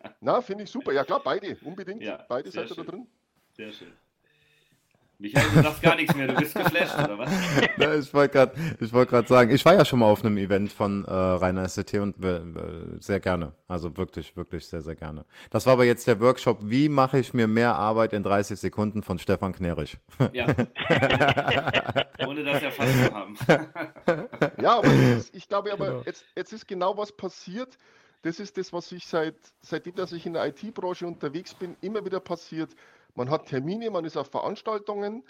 Na, 0.21 0.41
finde 0.41 0.63
ich 0.63 0.69
super. 0.69 0.91
Ja, 0.91 1.03
klar, 1.03 1.21
beide, 1.23 1.57
unbedingt. 1.63 2.01
Ja, 2.01 2.25
beide 2.27 2.51
seid 2.51 2.69
ihr 2.69 2.75
da 2.75 2.83
drin. 2.83 3.07
Sehr 3.55 3.71
schön. 3.71 3.93
Michael, 5.19 5.49
du 5.51 5.63
sagst 5.63 5.81
gar 5.81 5.95
nichts 5.95 6.15
mehr, 6.15 6.27
du 6.27 6.35
bist 6.35 6.53
geflasht, 6.53 6.93
oder 6.93 7.17
was? 7.17 7.31
Ja, 7.77 7.95
ich 7.95 8.13
wollte 8.13 8.33
gerade 8.33 8.53
wollt 8.91 9.27
sagen, 9.27 9.51
ich 9.51 9.65
war 9.65 9.73
ja 9.73 9.83
schon 9.83 9.97
mal 9.99 10.05
auf 10.05 10.23
einem 10.23 10.37
Event 10.37 10.71
von 10.71 11.05
äh, 11.05 11.11
Rainer 11.11 11.67
SCT 11.67 11.95
und 11.95 12.23
äh, 12.23 12.41
sehr 12.99 13.19
gerne. 13.19 13.53
Also 13.67 13.97
wirklich, 13.97 14.35
wirklich 14.37 14.67
sehr, 14.67 14.83
sehr 14.83 14.93
gerne. 14.95 15.25
Das 15.49 15.65
war 15.65 15.73
aber 15.73 15.85
jetzt 15.85 16.05
der 16.05 16.19
Workshop, 16.19 16.59
wie 16.61 16.87
mache 16.87 17.17
ich 17.17 17.33
mir 17.33 17.47
mehr 17.47 17.75
Arbeit 17.75 18.13
in 18.13 18.21
30 18.21 18.59
Sekunden 18.59 19.01
von 19.01 19.17
Stefan 19.17 19.53
Knerich. 19.53 19.97
Ja. 20.33 20.45
Ohne 22.27 22.43
das 22.43 22.61
erfasst 22.61 23.05
zu 23.05 23.11
haben. 23.11 23.37
ja, 24.61 24.77
aber 24.77 24.93
ist, 24.93 25.35
ich 25.35 25.47
glaube 25.47 25.73
aber, 25.73 25.87
genau. 25.87 26.01
jetzt, 26.05 26.25
jetzt 26.35 26.53
ist 26.53 26.67
genau 26.67 26.95
was 26.95 27.11
passiert, 27.11 27.79
das 28.27 28.41
ist 28.41 28.57
das, 28.57 28.73
was 28.73 28.91
ich 28.91 29.07
seit, 29.07 29.35
seitdem, 29.61 29.95
dass 29.95 30.11
ich 30.11 30.25
in 30.25 30.33
der 30.33 30.45
IT-Branche 30.45 31.07
unterwegs 31.07 31.53
bin, 31.53 31.77
immer 31.79 32.03
wieder 32.03 32.19
passiert. 32.19 32.75
Man 33.15 33.29
hat 33.29 33.45
Termine, 33.45 33.89
man 33.89 34.03
ist 34.03 34.17
auf 34.17 34.29
Veranstaltungen 34.29 35.23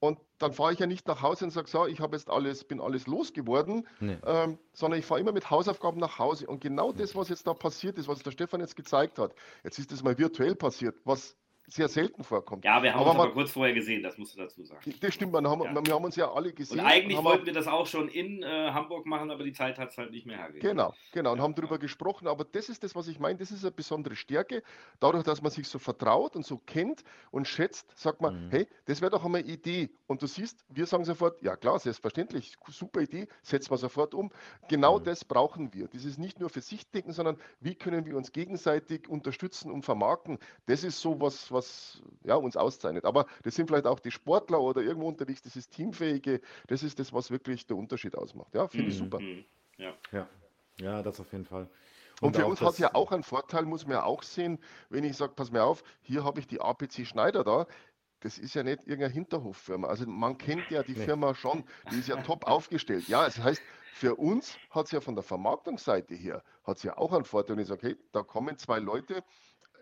und 0.00 0.18
dann 0.36 0.52
fahre 0.52 0.74
ich 0.74 0.78
ja 0.78 0.86
nicht 0.86 1.08
nach 1.08 1.22
Hause 1.22 1.46
und 1.46 1.50
sage, 1.50 1.68
so, 1.68 1.86
ich 1.86 2.00
habe 2.00 2.14
jetzt 2.14 2.28
alles, 2.28 2.64
bin 2.64 2.78
alles 2.82 3.06
losgeworden, 3.06 3.88
nee. 4.00 4.18
ähm, 4.26 4.58
sondern 4.74 5.00
ich 5.00 5.06
fahre 5.06 5.20
immer 5.20 5.32
mit 5.32 5.48
Hausaufgaben 5.48 5.98
nach 5.98 6.18
Hause. 6.18 6.46
Und 6.46 6.60
genau 6.60 6.92
das, 6.92 7.16
was 7.16 7.30
jetzt 7.30 7.46
da 7.46 7.54
passiert 7.54 7.96
ist, 7.96 8.06
was 8.06 8.22
der 8.22 8.32
Stefan 8.32 8.60
jetzt 8.60 8.76
gezeigt 8.76 9.18
hat, 9.18 9.34
jetzt 9.64 9.78
ist 9.78 9.90
das 9.90 10.02
mal 10.02 10.18
virtuell 10.18 10.54
passiert, 10.54 10.96
was 11.04 11.34
sehr 11.72 11.88
selten 11.88 12.22
vorkommt. 12.22 12.64
Ja, 12.64 12.82
wir 12.82 12.92
haben 12.92 13.00
aber 13.00 13.10
uns 13.10 13.18
aber 13.18 13.24
man, 13.26 13.34
kurz 13.34 13.50
vorher 13.50 13.74
gesehen, 13.74 14.02
das 14.02 14.18
musst 14.18 14.34
du 14.34 14.40
dazu 14.40 14.62
sagen. 14.64 14.94
Das 15.00 15.14
stimmt, 15.14 15.32
man 15.32 15.46
haben, 15.48 15.62
ja. 15.62 15.86
wir 15.86 15.94
haben 15.94 16.04
uns 16.04 16.16
ja 16.16 16.30
alle 16.30 16.52
gesehen. 16.52 16.80
Und 16.80 16.86
eigentlich 16.86 17.18
und 17.18 17.24
wollten 17.24 17.46
wir 17.46 17.52
das 17.52 17.66
auch 17.66 17.86
schon 17.86 18.08
in 18.08 18.42
äh, 18.42 18.70
Hamburg 18.72 19.06
machen, 19.06 19.30
aber 19.30 19.42
die 19.44 19.52
Zeit 19.52 19.78
hat 19.78 19.90
es 19.90 19.98
halt 19.98 20.10
nicht 20.10 20.26
mehr 20.26 20.36
hergegeben. 20.36 20.68
Genau, 20.68 20.94
genau, 21.12 21.32
und 21.32 21.38
ja. 21.38 21.44
haben 21.44 21.54
darüber 21.54 21.78
gesprochen. 21.78 22.28
Aber 22.28 22.44
das 22.44 22.68
ist 22.68 22.84
das, 22.84 22.94
was 22.94 23.08
ich 23.08 23.18
meine, 23.18 23.38
das 23.38 23.50
ist 23.50 23.64
eine 23.64 23.70
besondere 23.70 24.16
Stärke. 24.16 24.62
Dadurch, 25.00 25.24
dass 25.24 25.40
man 25.40 25.50
sich 25.50 25.68
so 25.68 25.78
vertraut 25.78 26.36
und 26.36 26.44
so 26.44 26.58
kennt 26.58 27.02
und 27.30 27.48
schätzt, 27.48 27.98
sagt 27.98 28.20
man, 28.20 28.46
mhm. 28.46 28.50
hey, 28.50 28.66
das 28.84 29.00
wäre 29.00 29.10
doch 29.10 29.24
einmal 29.24 29.40
eine 29.40 29.50
Idee. 29.50 29.90
Und 30.06 30.20
du 30.20 30.26
siehst, 30.26 30.64
wir 30.68 30.86
sagen 30.86 31.04
sofort, 31.04 31.42
ja 31.42 31.56
klar, 31.56 31.78
selbstverständlich, 31.78 32.56
super 32.68 33.00
Idee, 33.00 33.28
setzen 33.42 33.70
wir 33.70 33.78
sofort 33.78 34.14
um. 34.14 34.30
Genau 34.68 34.98
mhm. 34.98 35.04
das 35.04 35.24
brauchen 35.24 35.72
wir. 35.72 35.88
Das 35.88 36.04
ist 36.04 36.18
nicht 36.18 36.38
nur 36.38 36.50
für 36.50 36.60
sich 36.60 36.90
denken, 36.90 37.12
sondern 37.12 37.38
wie 37.60 37.74
können 37.74 38.04
wir 38.04 38.16
uns 38.16 38.32
gegenseitig 38.32 39.08
unterstützen 39.08 39.70
und 39.70 39.84
vermarkten. 39.84 40.38
Das 40.66 40.84
ist 40.84 41.00
so 41.00 41.20
was, 41.20 41.50
was 41.50 41.61
ja, 42.24 42.36
uns 42.36 42.56
auszeichnet. 42.56 43.04
Aber 43.04 43.26
das 43.42 43.54
sind 43.54 43.68
vielleicht 43.68 43.86
auch 43.86 44.00
die 44.00 44.10
Sportler 44.10 44.60
oder 44.60 44.82
irgendwo 44.82 45.08
unterwegs, 45.08 45.42
das 45.42 45.56
ist 45.56 45.72
Teamfähige, 45.72 46.40
das 46.66 46.82
ist 46.82 46.98
das, 46.98 47.12
was 47.12 47.30
wirklich 47.30 47.66
der 47.66 47.76
Unterschied 47.76 48.16
ausmacht. 48.16 48.54
Ja, 48.54 48.68
finde 48.68 48.88
ich 48.88 48.94
mhm. 48.94 49.04
super. 49.04 49.20
Ja. 49.78 49.94
ja. 50.12 50.28
ja, 50.80 51.02
das 51.02 51.20
auf 51.20 51.32
jeden 51.32 51.44
Fall. 51.44 51.68
Und, 52.20 52.28
und 52.28 52.36
für 52.36 52.46
uns 52.46 52.60
hat 52.60 52.74
es 52.74 52.78
ja 52.78 52.94
auch 52.94 53.10
einen 53.10 53.24
Vorteil, 53.24 53.64
muss 53.64 53.84
man 53.84 53.96
ja 53.96 54.04
auch 54.04 54.22
sehen, 54.22 54.58
wenn 54.90 55.02
ich 55.02 55.16
sage, 55.16 55.32
pass 55.34 55.50
mir 55.50 55.64
auf, 55.64 55.82
hier 56.02 56.24
habe 56.24 56.38
ich 56.38 56.46
die 56.46 56.60
APC 56.60 57.04
Schneider 57.04 57.42
da, 57.42 57.66
das 58.20 58.38
ist 58.38 58.54
ja 58.54 58.62
nicht 58.62 58.86
irgendeine 58.86 59.12
Hinterhoffirma. 59.12 59.88
Also 59.88 60.06
man 60.06 60.38
kennt 60.38 60.70
ja 60.70 60.82
die 60.82 60.92
nee. 60.92 61.04
Firma 61.04 61.34
schon, 61.34 61.64
die 61.90 61.98
ist 61.98 62.08
ja 62.08 62.16
top 62.22 62.46
aufgestellt. 62.46 63.08
Ja, 63.08 63.24
das 63.24 63.38
heißt, 63.38 63.60
für 63.92 64.14
uns 64.14 64.56
hat 64.70 64.86
es 64.86 64.92
ja 64.92 65.00
von 65.00 65.14
der 65.14 65.24
Vermarktungsseite 65.24 66.14
her, 66.14 66.42
hat 66.64 66.76
es 66.76 66.82
ja 66.84 66.96
auch 66.96 67.12
einen 67.12 67.24
Vorteil. 67.24 67.56
Und 67.56 67.62
ich 67.62 67.68
sage, 67.68 67.88
hey, 67.88 67.96
da 68.12 68.22
kommen 68.22 68.56
zwei 68.58 68.78
Leute, 68.78 69.24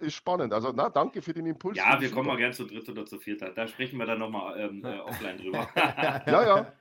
ist 0.00 0.14
spannend. 0.14 0.52
Also, 0.52 0.72
na, 0.74 0.88
danke 0.88 1.22
für 1.22 1.32
den 1.32 1.46
Impuls. 1.46 1.76
Ja, 1.76 2.00
wir 2.00 2.10
kommen 2.10 2.28
mal 2.28 2.36
gern 2.36 2.52
zu 2.52 2.64
dritt 2.64 2.88
oder 2.88 3.06
zu 3.06 3.18
viert. 3.18 3.42
Da 3.42 3.66
sprechen 3.66 3.98
wir 3.98 4.06
dann 4.06 4.18
nochmal 4.18 4.58
ähm, 4.60 4.84
äh, 4.84 4.98
offline 4.98 5.38
drüber. 5.38 5.68
ja, 5.76 6.22
ja. 6.26 6.72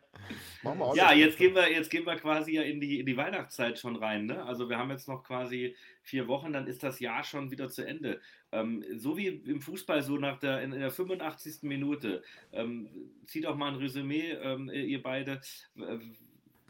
ja, 0.95 1.13
jetzt 1.13 1.38
gehen, 1.38 1.55
wir, 1.55 1.72
jetzt 1.72 1.89
gehen 1.89 2.05
wir 2.05 2.15
quasi 2.15 2.53
ja 2.53 2.63
in 2.63 2.80
die, 2.80 2.99
in 2.99 3.05
die 3.05 3.17
Weihnachtszeit 3.17 3.80
schon 3.80 3.95
rein. 3.95 4.26
Ne? 4.26 4.43
Also 4.43 4.70
wir 4.70 4.78
haben 4.78 4.89
jetzt 4.89 5.07
noch 5.07 5.24
quasi 5.24 5.76
vier 6.01 6.28
Wochen, 6.28 6.53
dann 6.53 6.67
ist 6.67 6.84
das 6.84 6.99
Jahr 6.99 7.24
schon 7.24 7.51
wieder 7.51 7.70
zu 7.70 7.86
Ende. 7.86 8.22
Ähm, 8.51 8.84
so 8.95 9.17
wie 9.17 9.28
im 9.28 9.61
Fußball, 9.61 10.01
so 10.01 10.17
nach 10.17 10.39
der, 10.39 10.61
in, 10.61 10.72
der 10.72 10.91
85. 10.91 11.63
Minute. 11.63 12.24
Ähm, 12.51 12.89
zieht 13.26 13.45
auch 13.45 13.55
mal 13.55 13.70
ein 13.72 13.80
Resümee, 13.80 14.32
ähm, 14.32 14.70
ihr 14.70 15.01
beide. 15.01 15.41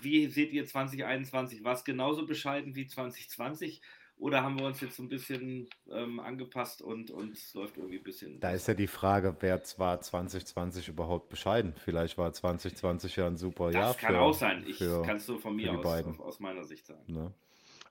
Wie 0.01 0.27
seht 0.27 0.51
ihr 0.53 0.65
2021? 0.65 1.63
War 1.63 1.73
es 1.73 1.83
genauso 1.83 2.25
bescheiden 2.25 2.75
wie 2.75 2.87
2020? 2.87 3.81
Oder 4.19 4.43
haben 4.43 4.59
wir 4.59 4.65
uns 4.65 4.81
jetzt 4.81 4.97
so 4.97 5.03
ein 5.03 5.07
bisschen 5.07 5.69
ähm, 5.89 6.19
angepasst 6.19 6.81
und, 6.81 7.09
es 7.31 7.53
läuft 7.53 7.77
irgendwie 7.77 7.99
ein 7.99 8.03
bisschen. 8.03 8.39
Da 8.41 8.51
ist 8.51 8.67
ja 8.67 8.73
die 8.73 8.87
Frage, 8.87 9.33
wer 9.39 9.61
war 9.77 10.01
2020 10.01 10.89
überhaupt 10.89 11.29
bescheiden? 11.29 11.73
Vielleicht 11.77 12.17
war 12.17 12.31
2020 12.33 13.15
ja 13.15 13.27
ein 13.27 13.37
super 13.37 13.67
das 13.67 13.75
Jahr. 13.75 13.87
Das 13.87 13.97
kann 13.97 14.15
für, 14.15 14.21
auch 14.21 14.33
sein. 14.33 14.65
Ich 14.67 14.79
kann 14.79 15.17
es 15.17 15.25
so 15.25 15.37
von 15.37 15.55
mir 15.55 15.71
aus, 15.71 15.85
aus, 15.85 16.19
aus, 16.19 16.39
meiner 16.41 16.65
Sicht 16.65 16.85
sagen. 16.85 17.01
Ne? 17.07 17.33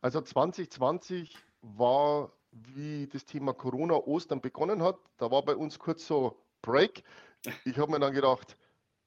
Also 0.03 0.21
2020 0.21 1.35
war, 1.63 2.31
wie 2.53 3.07
das 3.07 3.25
Thema 3.25 3.55
Corona 3.55 3.95
Ostern 3.95 4.43
begonnen 4.43 4.83
hat, 4.83 4.99
da 5.17 5.31
war 5.31 5.43
bei 5.43 5.57
uns 5.57 5.79
kurz 5.79 6.07
so 6.07 6.37
Break. 6.61 7.05
Ich 7.65 7.79
habe 7.79 7.91
mir 7.91 8.01
dann 8.01 8.13
gedacht, 8.13 8.59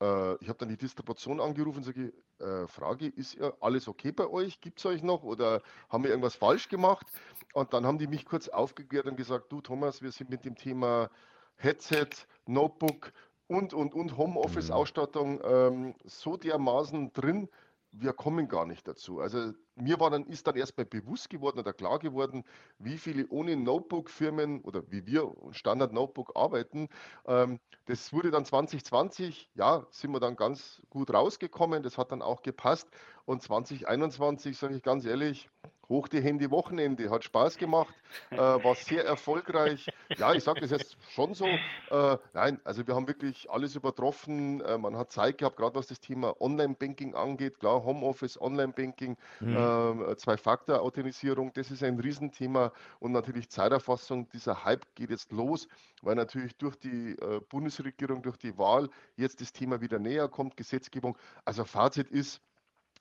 äh, 0.02 0.36
ich 0.42 0.50
habe 0.50 0.58
dann 0.58 0.70
die 0.70 0.78
Distribution 0.78 1.40
angerufen 1.40 1.78
und 1.78 1.84
sage, 1.84 2.14
äh, 2.40 2.68
Frage, 2.68 3.08
ist 3.08 3.38
alles 3.60 3.88
okay 3.88 4.12
bei 4.12 4.28
euch? 4.28 4.60
Gibt 4.60 4.80
es 4.80 4.86
euch 4.86 5.04
noch 5.04 5.24
oder 5.24 5.62
haben 5.90 6.04
wir 6.04 6.10
irgendwas 6.10 6.36
falsch 6.36 6.68
gemacht? 6.68 7.08
Und 7.54 7.74
dann 7.74 7.86
haben 7.86 8.00
die 8.00 8.08
mich 8.08 8.26
kurz 8.26 8.50
aufgeklärt 8.50 9.06
und 9.06 9.16
gesagt, 9.16 9.52
du 9.52 9.62
Thomas, 9.62 10.02
wir 10.02 10.12
sind 10.12 10.30
mit 10.30 10.44
dem 10.44 10.56
Thema 10.56 11.10
Headset, 11.56 12.10
Notebook 12.48 13.14
und, 13.48 13.74
und, 13.74 13.94
und 13.94 14.18
Homeoffice-Ausstattung 14.18 15.42
ähm, 15.44 15.96
so 16.06 16.38
dermaßen 16.38 17.14
drin, 17.14 17.50
wir 17.92 18.14
kommen 18.14 18.48
gar 18.48 18.66
nicht 18.66 18.88
dazu. 18.88 19.20
Also 19.20 19.52
mir 19.76 20.00
war 20.00 20.10
dann, 20.10 20.26
ist 20.26 20.48
dann 20.48 20.56
erstmal 20.56 20.86
bewusst 20.86 21.30
geworden 21.30 21.60
oder 21.60 21.74
klar 21.74 22.00
geworden, 22.00 22.46
wie 22.80 22.98
viele 22.98 23.28
ohne 23.28 23.56
Notebook-Firmen 23.58 24.62
oder 24.62 24.90
wie 24.92 25.06
wir 25.06 25.34
Standard-Notebook 25.52 26.32
arbeiten. 26.36 26.88
Ähm, 27.26 27.60
das 27.86 28.14
wurde 28.14 28.32
dann 28.32 28.46
2020, 28.46 29.50
ja, 29.56 29.86
sind 29.92 30.12
wir 30.12 30.20
dann 30.20 30.36
ganz 30.36 30.82
gut 30.90 31.14
rausgekommen. 31.14 31.84
Das 31.84 31.98
hat 31.98 32.12
dann 32.12 32.22
auch 32.22 32.42
gepasst. 32.42 32.88
Und 33.26 33.42
2021, 33.42 34.58
sage 34.58 34.76
ich 34.76 34.84
ganz 34.84 35.06
ehrlich, 35.06 35.50
hoch 35.90 36.08
die 36.08 36.22
Hände 36.22 36.50
Wochenende, 36.52 37.10
hat 37.10 37.24
Spaß 37.24 37.58
gemacht, 37.58 37.94
äh, 38.30 38.38
war 38.38 38.76
sehr 38.76 39.06
erfolgreich. 39.06 39.91
Ja, 40.18 40.34
ich 40.34 40.44
sage 40.44 40.62
das 40.62 40.72
jetzt 40.72 40.98
schon 41.14 41.34
so. 41.34 41.46
Äh, 41.46 42.18
nein, 42.34 42.60
also 42.64 42.86
wir 42.88 42.96
haben 42.96 43.08
wirklich 43.08 43.50
alles 43.50 43.76
übertroffen. 43.76 44.62
Äh, 44.62 44.78
man 44.78 44.98
hat 44.98 45.12
Zeit 45.12 45.38
gehabt, 45.38 45.58
gerade 45.58 45.76
was 45.76 45.88
das 45.88 46.00
Thema 46.00 46.40
Online-Banking 46.42 47.16
angeht. 47.16 47.60
Klar, 47.60 47.84
Homeoffice, 47.84 48.40
Online-Banking, 48.40 49.18
mhm. 49.40 49.58
Ähm, 49.58 50.18
Zwei-Faktor-Authentisierung, 50.18 51.54
das 51.54 51.72
ist 51.72 51.84
ein 51.84 52.00
Riesenthema. 52.00 52.72
Und 53.00 53.12
natürlich 53.12 53.50
Zeiterfassung. 53.50 54.30
Dieser 54.30 54.64
Hype 54.64 54.86
geht 54.96 55.10
jetzt 55.10 55.32
los, 55.32 55.68
weil 56.02 56.16
natürlich 56.16 56.56
durch 56.58 56.76
die 56.76 57.18
äh, 57.20 57.42
Bundesregierung, 57.50 58.22
durch 58.22 58.38
die 58.38 58.58
Wahl 58.58 58.90
jetzt 59.16 59.42
das 59.42 59.54
Thema 59.54 59.82
wieder 59.82 60.00
näher 60.00 60.28
kommt, 60.28 60.58
Gesetzgebung. 60.58 61.18
Also 61.46 61.64
Fazit 61.64 62.10
ist, 62.10 62.42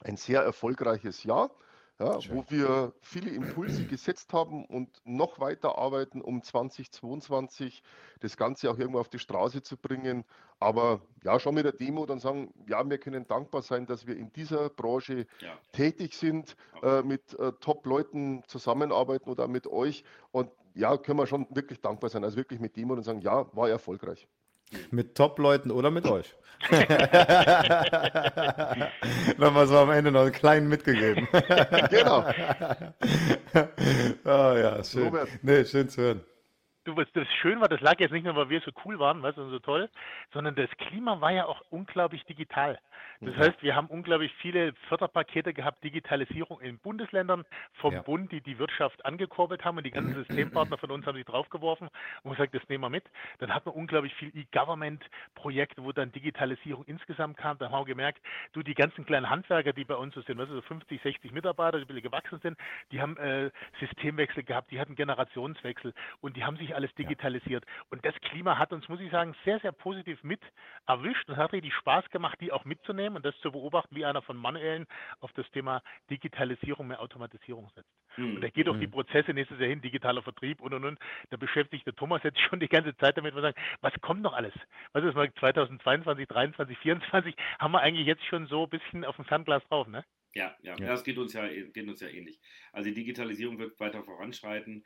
ein 0.03 0.17
sehr 0.17 0.43
erfolgreiches 0.43 1.25
Jahr. 1.25 1.51
Ja, 2.01 2.19
wo 2.31 2.45
wir 2.49 2.95
viele 3.03 3.31
Impulse 3.31 3.85
gesetzt 3.85 4.33
haben 4.33 4.65
und 4.65 4.89
noch 5.05 5.39
weiter 5.39 5.77
arbeiten, 5.77 6.23
um 6.23 6.43
2022 6.43 7.83
das 8.21 8.39
Ganze 8.39 8.71
auch 8.71 8.79
irgendwo 8.79 9.01
auf 9.01 9.11
die 9.11 9.19
Straße 9.19 9.63
zu 9.63 9.77
bringen. 9.77 10.25
Aber 10.61 11.03
ja, 11.23 11.39
schon 11.39 11.55
mit 11.55 11.67
der 11.67 11.73
Demo 11.73 12.07
dann 12.07 12.19
sagen, 12.19 12.55
ja, 12.67 12.89
wir 12.89 12.97
können 12.97 13.29
dankbar 13.29 13.61
sein, 13.61 13.87
dass 13.87 14.07
wir 14.07 14.17
in 14.17 14.33
dieser 14.33 14.71
Branche 14.71 15.27
ja. 15.41 15.53
tätig 15.73 16.15
sind, 16.15 16.57
äh, 16.83 17.03
mit 17.03 17.39
äh, 17.39 17.53
Top-Leuten 17.61 18.45
zusammenarbeiten 18.47 19.29
oder 19.29 19.47
mit 19.47 19.67
euch. 19.67 20.03
Und 20.33 20.51
ja, 20.75 20.97
können 20.97 21.19
wir 21.19 21.27
schon 21.27 21.47
wirklich 21.51 21.83
dankbar 21.83 22.09
sein. 22.09 22.25
Also 22.25 22.39
wirklich 22.39 22.61
mit 22.61 22.77
Demo 22.77 22.95
und 22.95 23.03
sagen, 23.03 23.21
ja, 23.21 23.47
war 23.55 23.69
erfolgreich. 23.69 24.27
Mit 24.91 25.15
Top-Leuten 25.15 25.71
oder 25.71 25.91
mit 25.91 26.07
euch? 26.07 26.35
Nochmal 29.39 29.67
so 29.67 29.79
am 29.79 29.91
Ende 29.91 30.13
noch 30.13 30.23
einen 30.23 30.33
kleinen 30.33 30.69
mitgegeben. 30.69 31.27
genau. 31.91 32.25
oh 34.25 34.25
ja, 34.59 34.83
schön. 34.85 35.05
Robert. 35.05 35.29
Nee, 35.43 35.65
schön 35.65 35.89
zu 35.89 36.03
hören. 36.03 36.21
Du, 36.85 36.97
was 36.97 37.07
das 37.13 37.29
schön 37.41 37.61
war, 37.61 37.69
das 37.69 37.81
lag 37.81 38.01
jetzt 38.01 38.13
nicht 38.13 38.25
nur, 38.25 38.37
weil 38.37 38.49
wir 38.49 38.61
so 38.61 38.71
cool 38.85 38.99
waren, 38.99 39.23
weißt 39.23 39.37
du, 39.37 39.51
so 39.51 39.59
toll, 39.59 39.91
sondern 40.33 40.55
das 40.55 40.71
Klima 40.79 41.21
war 41.21 41.31
ja 41.31 41.45
auch 41.45 41.61
unglaublich 41.71 42.25
digital. 42.25 42.79
Das 43.21 43.35
mhm. 43.35 43.39
heißt, 43.39 43.63
wir 43.63 43.77
haben 43.77 43.89
unglaublich 43.89 44.33
viele 44.41 44.73
Förderpakete 44.89 45.53
gehabt, 45.53 45.85
Digitalisierung 45.85 46.61
in 46.61 46.79
Bundesländern 46.79 47.45
vom 47.75 47.93
ja. 47.93 48.03
Bund, 48.03 48.33
die 48.33 48.41
die 48.41 48.59
Wirtschaft 48.59 49.05
angekurbelt 49.05 49.63
haben 49.63 49.77
und 49.77 49.85
die 49.85 49.91
ganzen 49.91 50.15
Systempartner 50.25 50.79
von 50.79 50.91
uns 50.91 51.05
haben 51.05 51.17
sich 51.17 51.27
draufgeworfen 51.27 51.91
und 52.23 52.31
gesagt, 52.31 52.55
das 52.55 52.67
nehmen 52.71 52.83
wir 52.83 52.89
mit. 52.89 53.05
Dann 53.39 53.55
hat 53.55 53.67
man 53.67 53.75
unglaublich 53.75 54.15
viel 54.15 54.35
E-Government-Projekte, 54.35 55.85
wo 55.85 55.93
dann 55.93 56.13
Digitalisierung 56.13 56.85
insgesamt 56.87 57.37
kam. 57.37 57.59
Da 57.59 57.71
haben 57.71 57.83
wir 57.83 57.85
gemerkt, 57.85 58.23
du, 58.53 58.63
die 58.63 58.75
ganzen 58.75 59.05
kleinen 59.05 59.29
Handwerker, 59.29 59.75
die 59.75 59.85
bei 59.85 59.97
uns 59.97 60.15
so 60.15 60.23
sind, 60.23 60.39
weißt 60.39 60.51
du, 60.51 60.55
so 60.55 60.63
50, 60.63 61.03
60 61.03 61.33
Mitarbeiter, 61.33 61.77
die 61.77 61.85
ein 61.85 61.89
bisschen 61.89 62.03
gewachsen 62.03 62.41
sind, 62.43 62.57
die 62.91 63.03
haben 63.03 63.19
äh, 63.19 63.51
Systemwechsel 63.81 64.45
gehabt, 64.45 64.71
die 64.71 64.81
hatten 64.81 64.95
Generationswechsel 64.95 65.93
und 66.23 66.39
die 66.39 66.45
haben 66.45 66.57
sich 66.57 66.70
alles 66.75 66.95
digitalisiert. 66.95 67.65
Ja. 67.65 67.83
Und 67.91 68.05
das 68.05 68.15
Klima 68.23 68.59
hat 68.59 68.73
uns, 68.73 68.89
muss 68.89 69.01
ich 69.01 69.11
sagen, 69.11 69.35
sehr, 69.45 69.61
sehr 69.61 69.73
positiv 69.73 70.23
mit 70.23 70.41
erwischt 70.87 71.29
und 71.29 71.37
hat 71.37 71.53
richtig 71.53 71.75
Spaß 71.75 72.11
gemacht, 72.11 72.39
die 72.41 72.53
auch 72.53 72.65
mitzunehmen 72.65 73.17
und 73.17 73.25
das 73.25 73.37
zu 73.41 73.53
beobachten, 73.53 73.95
wie 73.97 74.05
einer 74.05 74.23
von 74.23 74.37
manuellen 74.37 74.87
auf 75.21 75.33
das 75.33 75.51
Thema 75.51 75.83
Digitalisierung, 76.11 76.89
mehr 76.89 77.01
Automatisierung 77.01 77.71
setzt. 77.75 77.91
Mhm. 78.17 78.37
Und 78.37 78.43
er 78.43 78.51
geht 78.51 78.69
auch 78.69 78.77
die 78.79 78.85
hm. 78.85 78.91
Prozesse 78.91 79.33
nächstes 79.33 79.59
Jahr 79.59 79.69
hin, 79.69 79.81
digitaler 79.81 80.23
Vertrieb 80.23 80.61
und 80.61 80.75
und 80.75 80.85
und. 80.85 80.99
Da 81.31 81.37
beschäftigt 81.37 81.87
der 81.87 81.95
Thomas 81.95 82.23
jetzt 82.23 82.41
schon 82.41 82.61
die 82.61 82.69
ganze 82.69 82.97
Zeit 82.97 83.17
damit, 83.17 83.35
wir 83.35 83.43
sagen, 83.43 83.61
was 83.81 83.93
kommt 84.01 84.23
noch 84.23 84.33
alles? 84.33 84.55
Was 84.93 85.05
ist 85.05 85.15
mal 85.15 85.33
2022, 85.33 86.27
2023, 86.29 86.77
2024? 86.81 87.35
Haben 87.59 87.73
wir 87.73 87.81
eigentlich 87.81 88.07
jetzt 88.07 88.25
schon 88.25 88.47
so 88.47 88.65
ein 88.65 88.71
bisschen 88.71 89.05
auf 89.05 89.17
dem 89.17 89.25
Fernglas 89.25 89.63
drauf, 89.69 89.87
ne? 89.87 90.05
Ja, 90.35 90.57
ja, 90.63 90.77
ja, 90.79 90.87
das 90.87 91.03
geht 91.03 91.19
uns 91.19 91.33
ja, 91.33 91.49
geht 91.49 91.89
uns 91.89 92.01
ja 92.01 92.09
ähnlich. 92.09 92.41
Also 92.73 92.89
die 92.89 92.95
Digitalisierung 92.95 93.59
wird 93.59 93.79
weiter 93.81 94.05
voranschreiten 94.05 94.85